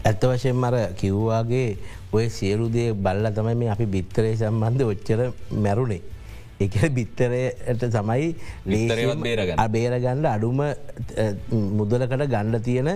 ඇත්ත 0.04 0.24
වශයෙන් 0.30 0.56
මර 0.56 0.76
කිව්වාගේ 1.00 1.78
ඔය 2.12 2.26
සියලුදේ 2.30 2.92
බල්ල 2.94 3.32
තමයි 3.38 3.56
මේ 3.56 3.70
අපි 3.70 3.86
බිත්තරේ 3.86 4.36
සම්බන්ධ 4.36 4.84
ඔච්චර 4.92 5.20
මැරුණේ. 5.64 6.02
එක 6.66 6.76
බිත්තරයට 6.98 7.84
තමයි 7.96 8.28
බේරගන්න 9.76 10.30
අඩුම 10.34 10.62
මුදලකට 11.80 12.28
ගණ්ඩ 12.34 12.64
තියෙන 12.70 12.90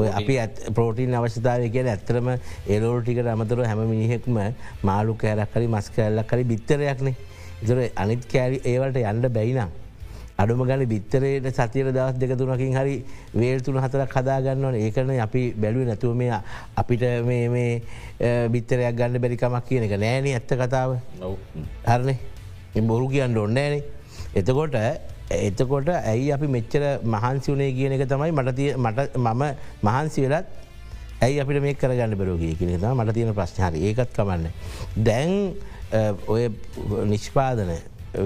ඔය 0.00 0.08
අපි 0.20 0.38
පෝටීන් 0.78 1.14
අවශ්‍යතාවය 1.20 1.70
කියන 1.76 1.88
ඇත්තරම 1.92 2.34
එලෝල් 2.76 3.00
ටිකට 3.02 3.30
අමතර 3.34 3.62
හැම 3.68 3.84
මිනිහෙක්ම 3.92 4.42
මාලු 4.90 5.14
කෑරක් 5.22 5.54
කරි 5.54 5.70
මස් 5.70 5.90
කෑල්ලක් 5.96 6.28
කරි 6.32 6.50
බිත්තරයක්නේ 6.52 7.14
ඉතුර 7.62 7.78
අනිත් 8.02 8.28
කෑරි 8.32 8.60
ඒවලට 8.64 8.98
යන්න 9.00 9.28
බැයිනම්. 9.38 9.70
අඩුම 10.36 10.66
ගන 10.66 10.84
බිත්තරයට 10.86 11.46
සතියට 11.48 11.92
දවස් 11.94 12.18
දෙක 12.18 12.36
තුනකින් 12.38 12.74
හරි 12.74 12.96
වේල් 13.34 13.60
තුන 13.60 13.78
හතරක් 13.78 14.12
හදාගන්නවන 14.12 14.76
ඒකන 14.76 15.10
අපි 15.20 15.42
බැලුව 15.56 15.86
නැතුව 15.86 16.14
මේ 16.14 16.40
අපිට 16.76 17.04
මේ 17.24 17.82
බිත්තරයක් 18.48 18.96
ගන්න 18.96 19.20
බැරිකමක් 19.20 19.66
කියන 19.68 19.86
එක 19.86 19.98
නෑන 19.98 20.26
ඇත්ත 20.26 20.54
කතාව. 20.54 20.98
හරනේ. 21.86 22.18
බොරු 22.82 23.08
කියන්න 23.08 23.38
ඔන්නෑනේ 23.38 23.82
එතකොට 24.34 24.74
එතකොට 25.30 25.88
ඇයි 25.88 26.32
අපි 26.32 26.46
මෙච්චර 26.48 26.82
මහන්සි 27.04 27.52
වනේ 27.52 27.72
කියන 27.72 27.92
එක 27.92 28.08
තමයි 28.08 28.32
මට 28.32 29.16
මම 29.16 29.42
මහන්සි 29.82 30.26
වෙලත් 30.26 30.46
ඇයි 31.22 31.40
අපිට 31.40 31.62
මේ 31.62 31.74
කරගන්න 31.74 32.18
බරෝගිය 32.18 32.54
කියන 32.58 32.74
ම 32.74 32.98
මට 32.98 33.14
තියෙන 33.14 33.34
ප්‍රශ්නහරි 33.34 33.86
ඒකත් 33.88 34.10
කමන්න. 34.12 34.50
දැන් 34.98 35.54
ඔය 36.26 36.48
නිෂ්පාදන 37.06 37.70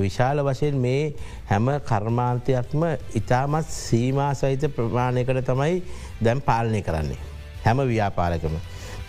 විශාල 0.05 0.43
වශයෙන් 0.45 0.76
මේ 0.76 1.14
හැම 1.51 1.68
කර්මාන්තයක්ම 1.91 2.82
ඉතාමත් 3.14 3.68
සීමා 3.76 4.32
සහිත 4.34 4.66
ප්‍රමාණයකට 4.76 5.45
තමයි 5.47 5.82
දැම් 6.22 6.41
පාලනය 6.41 6.82
කරන්නේ. 6.82 7.20
හැම 7.64 7.78
ව්‍යාපාරකම. 7.93 8.57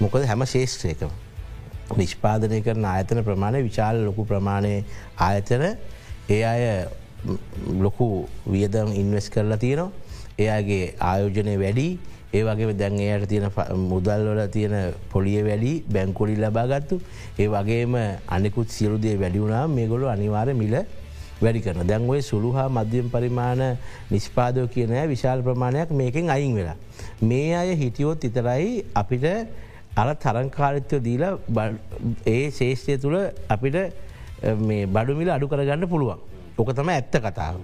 මොකද 0.02 0.26
හැම 0.26 0.46
ශේෂත්‍රයකම. 0.46 1.12
නිෂ්පාදනය 1.98 2.62
කරන 2.62 2.86
ආයතන 2.86 3.24
ප්‍රමාණය 3.24 3.64
විශාල 3.64 4.04
ලොකු 4.06 4.26
ප්‍රමාණය 4.26 4.74
ආයතන 5.20 5.64
ඒ 6.30 6.44
අය 6.44 6.64
ලොකු 7.82 8.28
වියදම් 8.48 8.94
ඉන්වස් 8.94 9.30
කරලා 9.30 9.58
තියෙනවා. 9.58 9.92
එයාගේ 10.40 10.86
ආයෝජනය 11.02 11.56
වැඩි 11.64 11.88
ඒ 12.34 12.44
වගේ 12.44 12.74
දැන් 12.78 13.00
එයට 13.00 13.28
තියෙන 13.30 13.50
මුදල්වල 13.90 14.42
තියෙන 14.54 14.94
පොලිය 15.12 15.42
වැඩි 15.44 15.74
බැංකොලි 15.94 16.36
ලබාගත්තු. 16.38 17.02
ඒ 17.40 17.48
වගේම 17.48 17.96
අනෙකුත් 18.28 18.70
සියලුදේ 18.70 19.16
වැඩිවුණා 19.18 19.68
මේ 19.68 19.88
ගොලු 19.88 20.06
අනිවාර 20.08 20.54
මිල 20.54 20.76
වැඩි 21.42 21.64
කරන 21.66 21.88
දැන් 21.88 22.10
ඔය 22.10 22.22
සුළු 22.22 22.52
හා 22.58 22.70
මධ්‍යම 22.70 23.10
පරිමාණ 23.10 23.64
නිස්පාදෝ 24.12 24.68
කියන 24.68 24.94
විශාල් 25.14 25.42
ප්‍රමාණයක් 25.42 25.90
මේකෙන් 25.92 26.30
අයින් 26.30 26.56
වෙලා. 26.56 26.78
මේ 27.22 27.56
අය 27.56 27.76
හිටියොත් 27.82 28.24
ඉතරයි 28.24 28.86
අපිට 28.94 29.26
අර 29.96 30.16
තරංකාරිත්ව 30.16 31.02
දීල 31.08 31.24
ඒ 32.26 32.52
ශේෂ්‍රය 32.52 32.98
තුළ 32.98 33.18
අපිට 33.50 33.78
බඩුමිල 34.96 35.30
අඩු 35.36 35.48
කරගන්න 35.48 35.90
පුළුවන්. 35.94 36.29
ඕක 36.60 36.72
තම 36.76 36.90
ඇත්ත 36.92 37.16
කතාව. 37.26 37.56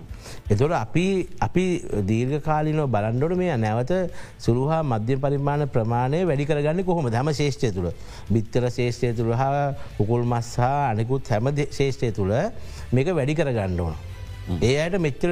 එතොට 0.49 0.73
අපි 0.73 1.05
අපි 1.47 1.65
දීර්ඝ 2.09 2.43
කාලිනෝ 2.47 2.87
බලන්ඩොට 2.87 3.35
මේ 3.37 3.57
නැවත 3.57 3.91
සුරුහා 4.39 4.81
මධ්‍ය 4.83 5.17
පරිමාණ 5.23 5.67
ප්‍රමාණය 5.75 6.21
වැඩි 6.29 6.47
කරගන්න 6.49 6.83
කොහොම 6.89 7.09
හම 7.11 7.31
ශේෂ්‍රය 7.39 7.71
තුළ 7.75 7.89
බිත්තර 8.31 8.69
ශේෂ්‍රය 8.77 9.11
තුළ 9.13 9.33
හා 9.33 9.75
උකුල් 9.99 10.23
මස් 10.23 10.51
හා 10.57 10.81
අනෙකුත් 10.91 11.27
හැම 11.27 11.51
ශේෂ්‍රය 11.79 12.11
තුළ 12.11 12.33
මේක 12.95 13.11
වැඩි 13.19 13.35
කරගන්න 13.35 13.79
ඕන. 13.79 13.95
ඒ 14.61 14.75
අයට 14.83 14.99
මෙච්චර 15.07 15.29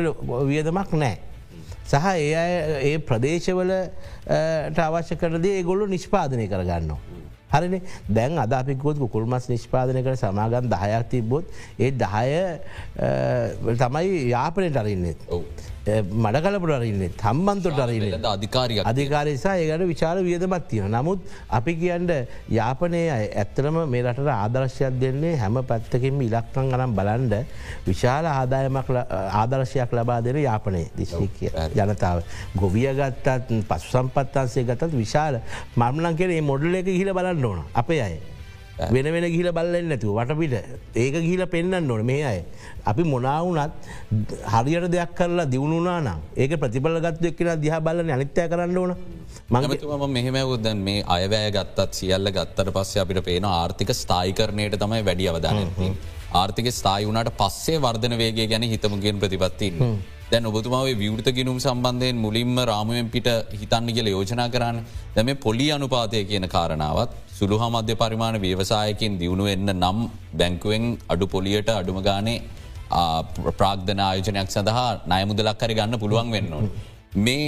වියදමක් 0.52 0.94
නෑ. 1.04 1.16
සහ 1.88 2.06
ඒ 2.18 2.46
ඒ 2.90 2.98
ප්‍රදේශවලට 3.08 4.80
අවශ්‍ය 4.88 5.16
කරදේ 5.24 5.64
ගොල්ලු 5.64 5.88
නිෂ්පාදනය 5.96 6.48
කරගන්නවා. 6.52 7.13
හරිනි 7.54 7.80
දැන් 8.10 8.38
අදාපිකුත් 8.46 8.98
කුල්මස් 9.16 9.50
නිෂ්පාදනය 9.54 10.02
කර 10.06 10.16
සමාගන් 10.24 10.70
දහයක් 10.74 11.10
තිබ්බොත් 11.14 11.46
ඒ 11.80 11.92
දහය 12.04 12.32
තමයි 13.84 14.30
යාපනයට 14.34 14.82
අරන්නෙත්. 14.82 15.20
මඩකලපුට 15.86 16.74
අරන්නේ 16.78 17.10
තම්බන්තොට 17.22 17.80
අරන්න 17.84 18.26
අධිකාරය 18.32 18.80
අධිකාරසා 18.92 19.56
ඒකට 19.60 19.84
විචාර 19.92 20.18
වියදමත්තිය. 20.24 20.82
නමුත් 20.96 21.20
අපි 21.50 21.76
කියන්ට 21.76 22.12
යාපනය 22.50 23.02
ඇත්තරම 23.12 23.80
මේ 23.92 24.04
රට 24.04 24.30
ආදර්ශයක් 24.36 25.00
දෙන්නේ 25.02 25.36
හැම 25.44 25.60
පැත්තකින් 25.72 26.22
ඉලක්කං 26.28 26.74
අනම් 26.78 26.96
බලන්ඩ 26.96 27.36
විශාල 27.88 28.26
ආදායමක් 28.32 28.92
ආදර්ශයක් 29.42 29.92
ලබා 30.00 30.22
දෙන 30.22 30.40
යාපනය 30.48 30.86
දිශ්ිකය 30.98 31.52
ජනතාව. 31.76 32.24
ගොවිය 32.56 32.88
ගත්තත් 33.00 33.64
පසු 33.70 33.98
සම්පත්තන්සේ 33.98 34.68
ගතත් 34.70 34.94
විශාල 34.96 35.42
මම්ලන් 35.76 36.16
කෙනේ 36.16 36.42
මොඩල 36.42 36.76
එක 36.76 36.88
හිල 36.88 37.12
බලන්න 37.14 37.46
ඕන 37.46 37.66
අපේ 37.74 38.02
අය. 38.02 38.16
වෙන 38.78 39.08
වෙන 39.16 39.26
ගිල 39.36 39.50
බල්ලෙන් 39.58 39.90
නැතුව 39.92 40.20
වටපිට 40.20 40.56
ඒක 40.96 41.16
ගිල 41.28 41.44
පෙන්න්න 41.54 41.92
ඕන 41.92 42.06
මේ 42.06 42.24
අය. 42.32 42.40
අපි 42.86 43.04
මොනාවනත් 43.04 43.74
හරියට 44.54 44.88
දෙයක් 44.96 45.12
කරලා 45.20 45.46
දියුණුනා 45.54 46.00
නම් 46.02 46.20
ඒක 46.38 46.56
ප්‍රතිබල 46.64 46.98
ගත්තු 47.06 47.30
එක්කෙන 47.32 47.62
දිහ 47.62 47.76
බලන්න 47.88 48.16
අනිත්‍යය 48.18 48.48
කරන්න 48.54 48.78
ඕන 48.78 48.96
මංගතුම 49.52 50.04
මෙහෙමවුදන් 50.18 50.82
මේ 50.88 51.04
අයවැය 51.16 51.52
ගත්තත් 51.58 52.00
සියල්ල 52.00 52.34
ගත්තට 52.38 52.74
පස්සේ 52.78 53.04
අපිට 53.04 53.22
පේන 53.30 53.46
ආර්ථික 53.52 53.94
ස්ථායිකරණයට 54.02 54.80
තමයි 54.84 55.04
වැඩි 55.10 55.30
අවධානති. 55.32 55.92
ආර්ථික 56.42 56.68
ස්ථායි 56.80 57.08
වුණට 57.10 57.32
පස්සේ 57.42 57.78
වර්ධන 57.86 58.18
වේගේ 58.18 58.48
ගැන 58.52 58.66
හිතමගෙන් 58.74 59.22
ප්‍රතිපත්තින්න. 59.24 60.02
දැන් 60.32 60.46
ඔබතුමාවේ 60.50 60.98
විවෘත 61.02 61.28
ගිනුම් 61.38 61.58
සම්බන්ධයෙන් 61.66 62.18
මුලින්ම 62.26 62.58
රාමුවෙන් 62.70 63.10
පිට 63.16 63.28
හිතන්න 63.62 63.90
කියල 63.96 64.08
යෝජනා 64.14 64.48
කරන්න 64.50 64.80
දැම 65.16 65.30
පොලි 65.46 65.68
අනුපාතය 65.76 66.24
කියන 66.32 66.48
කාරණාවත් 66.56 67.12
සුළු 67.34 67.58
හමධ්‍ය 67.58 67.96
පරිමාණ 67.96 68.36
ව්‍යවසායකින් 68.40 69.14
දියුණු 69.22 69.46
එන්න 69.54 69.70
නම් 69.74 70.00
බැංකුවෙන් 70.34 70.84
අඩු 71.10 71.26
පොලියට 71.28 71.70
අඩුම 71.72 72.00
ගානේ 72.02 72.40
ප්‍රාග්ධන 73.54 74.02
ආයෝජනයක් 74.02 74.50
සඳහා 74.50 74.90
නයමුදලක් 75.06 75.58
කර 75.58 75.72
ගන්න 75.74 76.00
පුළුවන් 76.00 76.32
වෙන්න 76.32 76.54
ඕන. 76.54 76.66
මේ 77.18 77.48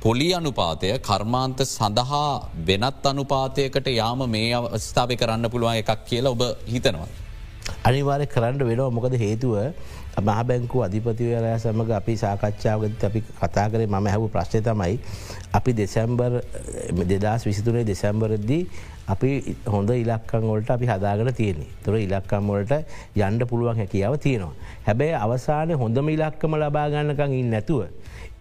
පොලි 0.00 0.28
අනුපාතය 0.32 0.90
කර්මාන්ත 1.00 1.60
සඳහා 1.66 2.26
වෙනත් 2.64 3.06
අනුපාතයකට 3.06 3.88
යාම 3.92 4.20
මේ 4.28 4.50
අවස්ථාව 4.54 5.14
කරන්න 5.14 5.50
පුළුවන් 5.50 5.80
එකක් 5.82 6.04
කියලා 6.04 6.34
ඔබ 6.36 6.44
හිතනවා. 6.66 7.08
අනිවාරය 7.82 8.26
කරන්න 8.26 8.62
වෙනවා 8.62 8.90
මොකද 8.90 9.14
හේතුව 9.16 9.54
මහ 10.18 10.38
බැංකු 10.42 10.78
අධිපතිවරය 10.86 11.50
සමඟ 11.56 11.92
අපි 11.92 12.14
සාකච්ඡාවගත 12.16 13.02
අපි 13.04 13.20
කතා 13.40 13.66
කරේ 13.72 13.88
මම 13.88 14.06
හැව 14.06 14.24
ප්‍රශ්නය 14.28 14.60
තමයි 14.62 14.94
අපි 15.52 15.72
දෙසැම්බර් 15.74 16.30
දෙදස් 17.04 17.42
විසිතුනේ 17.44 17.84
දෙසැම්බරද්දී 17.84 18.62
අපි 19.08 19.30
හොඳ 19.66 19.90
ඉලක්කං 19.94 20.44
වලට 20.50 20.70
අපි 20.70 20.86
හදාගන 20.86 21.30
තියෙන්නේ 21.32 21.70
තොර 21.84 21.94
ඉලක්කම් 21.98 22.50
වලට 22.52 22.74
යන්ඩ 23.18 23.48
පුළුවන් 23.50 23.80
හැකියාව 23.82 24.16
තියෙනවා. 24.18 24.54
හැබැයි 24.86 25.16
අවසානය 25.24 25.78
හොඳම 25.82 26.08
ඉලක්කම 26.08 26.58
ලබාගන්නකං 26.62 27.38
ඉන්න 27.40 27.50
නැතුව. 27.50 27.86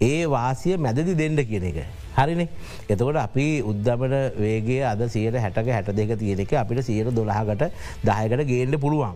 ඒ 0.01 0.25
වාසිය 0.27 0.77
මැදදි 0.77 1.13
දෙන්න 1.15 1.39
කියන 1.43 1.67
එක. 1.71 1.79
හරිනේ 2.17 2.49
එතකොට 2.89 3.17
අපි 3.17 3.45
උද්දමට 3.71 4.17
වේගේ 4.37 4.81
අද 4.85 5.01
සියට 5.09 5.37
හැටක 5.37 5.69
හැට 5.69 5.93
දෙක 5.93 6.17
තියෙන 6.19 6.39
එක 6.39 6.53
අපිට 6.55 6.83
සියට 6.83 7.13
දොළහකට 7.15 7.63
දායකට 8.05 8.45
ගේන්ඩ 8.51 8.77
පුළුවන්. 8.77 9.15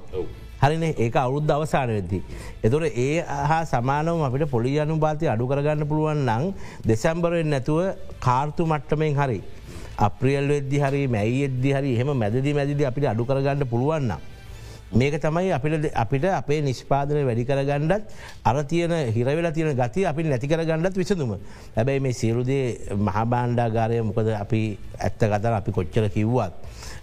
හරින 0.62 0.84
ඒක 0.86 1.16
අවුද්ධ 1.18 1.52
අවසාන 1.52 1.90
වෙද්දී. 1.90 2.22
එතුොට 2.64 2.98
ඒ 2.98 3.24
හා 3.50 3.64
සමානව 3.66 4.22
අපිට 4.28 4.46
පොලි 4.50 4.74
අනුපාති 4.80 5.32
අඩු 5.34 5.48
කරගන්න 5.52 5.88
පුළුවන් 5.88 6.22
නං 6.28 6.54
දෙසැම්බරෙන් 6.86 7.50
නැතුව 7.50 7.82
කාර්තු 8.20 8.66
මට්ටමෙන් 8.66 9.16
හරි. 9.16 9.40
අප්‍රියල් 9.98 10.48
වෙද්දි 10.48 10.80
හරි 10.80 11.08
මැයි 11.08 11.44
එද්දි 11.48 11.74
හරි 11.74 11.96
එහෙම 11.96 12.12
මැදදි 12.18 12.54
මැදිදි 12.54 12.86
අපිට 12.86 13.06
අඩු 13.06 13.26
කරගන්න 13.26 13.66
පුළුවන්න. 13.66 14.12
මේක 14.94 15.16
තමයි 15.18 15.52
අපිට 15.52 15.92
අපිට 15.96 16.26
අපේ 16.26 16.62
නිෂ්පාදනය 16.62 17.24
වැඩි 17.24 17.46
කරගණ්ඩත් 17.46 18.04
අර 18.44 18.64
තියන 18.66 18.92
හිරවෙලා 19.10 19.52
තියෙන 19.52 19.76
ගති 19.76 20.06
අපි 20.06 20.24
නැතිකර 20.26 20.64
ගණ්ඩත් 20.64 20.98
විසඳුම. 20.98 21.38
හැබැයි 21.76 22.00
මේ 22.00 22.14
සියලුදේ 22.14 22.92
මහබාණ්ඩාගාරය 23.00 24.02
මොකද 24.04 24.28
අපි 24.36 24.62
ඇත්ත 25.00 25.20
ගතර 25.24 25.54
අපි 25.54 25.72
කොච්චර 25.72 26.10
කිව්වත්. 26.10 26.54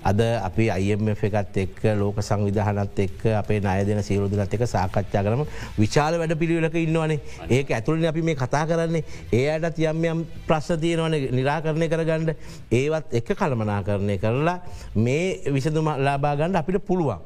අද 0.00 0.20
අපි 0.20 0.70
අයF 0.70 1.22
එකත් 1.24 1.56
එක් 1.56 1.82
ලෝක 1.96 2.18
සංවිධානත් 2.18 2.98
එක් 2.98 3.24
අපේ 3.34 3.60
අය 3.64 3.84
දෙන 3.84 4.00
සියරුදුනත් 4.00 4.54
එක 4.54 4.62
සාකච්ඡා 4.64 5.22
කරම 5.22 5.42
විශාල 5.76 6.14
වැඩ 6.14 6.38
පිළිවෙලක 6.38 6.76
ඉන්නවනේ 6.76 7.18
ඒක 7.50 7.70
ඇතුළන 7.70 8.06
අපි 8.06 8.22
මේ 8.22 8.36
කතා 8.36 8.64
කරන්නේ 8.66 9.02
ඒ 9.32 9.48
අයටත් 9.50 9.78
යම් 9.80 10.04
යම් 10.04 10.20
ප්‍රශ්න 10.46 10.80
තියෙනවන 10.80 11.16
නිරාකරණය 11.32 11.88
කරගණ්ඩ 11.88 12.30
ඒවත් 12.72 13.12
එක 13.12 13.34
කළමනා 13.34 13.82
කරණය 13.82 14.18
කරලා 14.18 14.60
මේ 14.96 15.50
විසඳුම 15.50 15.90
ලාබාගණ්ඩ 15.98 16.56
අපිට 16.56 16.78
පුළුවන්. 16.80 17.18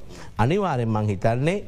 අනිවාරෙන් 0.52 0.88
මං 0.88 1.08
හිතන්නේ 1.08 1.58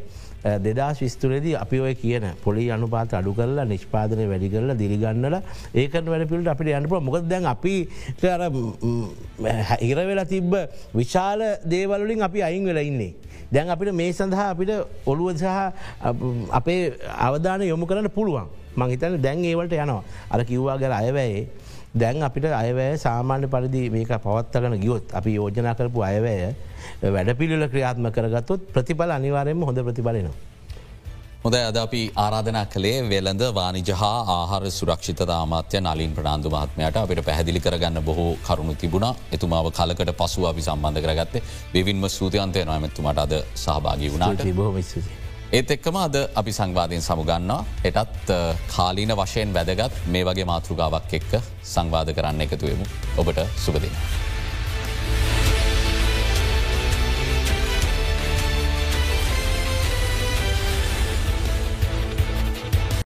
දෙදස් 0.64 0.98
විස්තුරේදී 1.00 1.56
අපි 1.56 1.80
ඔය 1.80 1.94
කියන 1.96 2.24
පොලි 2.44 2.68
අනුපාත 2.70 3.14
අඩු 3.16 3.32
කරලා 3.32 3.64
නිෂ්පාදනය 3.64 4.26
වැඩි 4.28 4.50
කරලා 4.52 4.76
දිරිගන්නල 4.76 5.36
ඒකට 5.82 6.08
වැඩ 6.12 6.28
පිට 6.28 6.48
අපිට 6.52 6.72
යන්නපුල 6.78 7.00
මොකද 7.00 7.28
දැන් 7.32 7.46
අපි 7.48 7.74
ඉරවෙලා 9.88 10.26
තිබ්බ 10.32 10.52
විශාල 10.94 11.40
දේවලින් 11.64 12.22
අපි 12.28 12.42
අයින් 12.42 12.68
වෙලා 12.68 12.84
ඉන්නේ. 12.90 13.14
දැන් 13.52 13.70
අපිට 13.70 13.94
මේ 13.94 14.12
සඳහා 14.12 14.50
අපිට 14.52 14.70
ඔළුව 15.06 15.32
සහ 15.40 15.48
අපේ 16.60 16.92
අවධාන 17.28 17.64
යොමු 17.72 17.86
කරන්න 17.86 18.10
පුළුවන්. 18.10 18.46
මංහිතන 18.76 19.16
දැන් 19.24 19.44
ඒවලට 19.44 19.72
යනවා. 19.72 20.02
අර 20.30 20.44
කිව්වා 20.44 20.76
ගැර 20.78 20.92
අයවැයේ 20.92 21.48
දැන් 21.94 22.22
අපිට 22.22 22.46
අයවැය 22.52 22.94
සාමාන්‍ය 22.98 23.46
පරිදි 23.48 23.82
මේක 23.90 24.10
පවත්තගන 24.24 24.74
ගියොත් 24.84 25.12
අපි 25.18 25.34
යෝජනා 25.34 25.74
කරපු 25.74 26.00
අයවැය 26.02 26.40
වැඩ 27.14 27.30
පිළිල 27.40 27.62
ක්‍රියාත්ම 27.72 28.08
කරගත්තොත් 28.16 28.66
ප්‍රතිඵල 28.74 29.14
අනිවාරයෙන්ම 29.18 29.62
හොඳ 29.68 29.78
ප්‍රතිබලනවා. 29.88 30.34
හොද 31.44 31.54
අද 31.60 31.76
අපි 31.76 32.02
ආරාධනා 32.16 32.64
කළේ 32.66 32.98
වෙළඳ 33.08 33.42
වානිජ 33.58 33.90
හා 34.02 34.20
ආහාර 34.34 34.64
සුරක්ෂිත 34.70 35.20
අමාත්‍ය 35.34 35.80
නලින් 35.80 36.14
ප්‍රනාාන්දු 36.18 36.54
මහත්මයට 36.56 36.96
අපිට 36.96 37.24
පැහදිලි 37.28 37.60
කරගන්න 37.60 38.04
බොහෝ 38.08 38.30
කරුණු 38.46 38.74
තිබුණ 38.74 39.08
එතුමාව 39.36 39.68
කලකට 39.78 40.14
පසු 40.20 40.48
අපි 40.52 40.62
සම්බන්ධ 40.62 41.04
කරගත්තේ 41.04 41.44
විවින්ම 41.74 42.08
සූතියන්තය 42.10 42.64
නොයමැතුමට 42.64 43.20
අද 43.26 43.34
සහභාගී 43.56 44.10
වුණාට 44.14 44.50
බොහොම 44.54 44.82
ස්තුති. 44.84 45.23
ඒත් 45.52 45.70
එක්කම 45.70 45.96
අද 45.96 46.16
අපි 46.34 46.52
සංවාධයෙන් 46.52 47.02
සමුගන්නවා 47.02 47.64
එටත් 47.84 48.30
කාලීන 48.74 49.12
වශයෙන් 49.14 49.54
වැදගත් 49.54 49.98
මේ 50.06 50.24
වගේ 50.24 50.44
මාතෘගාවක් 50.44 51.18
එක්ක 51.20 51.40
සංවාධ 51.62 52.14
කරන්න 52.16 52.46
එකතුවමු 52.46 52.86
ඔබට 53.16 53.44
සුපදින. 53.56 53.92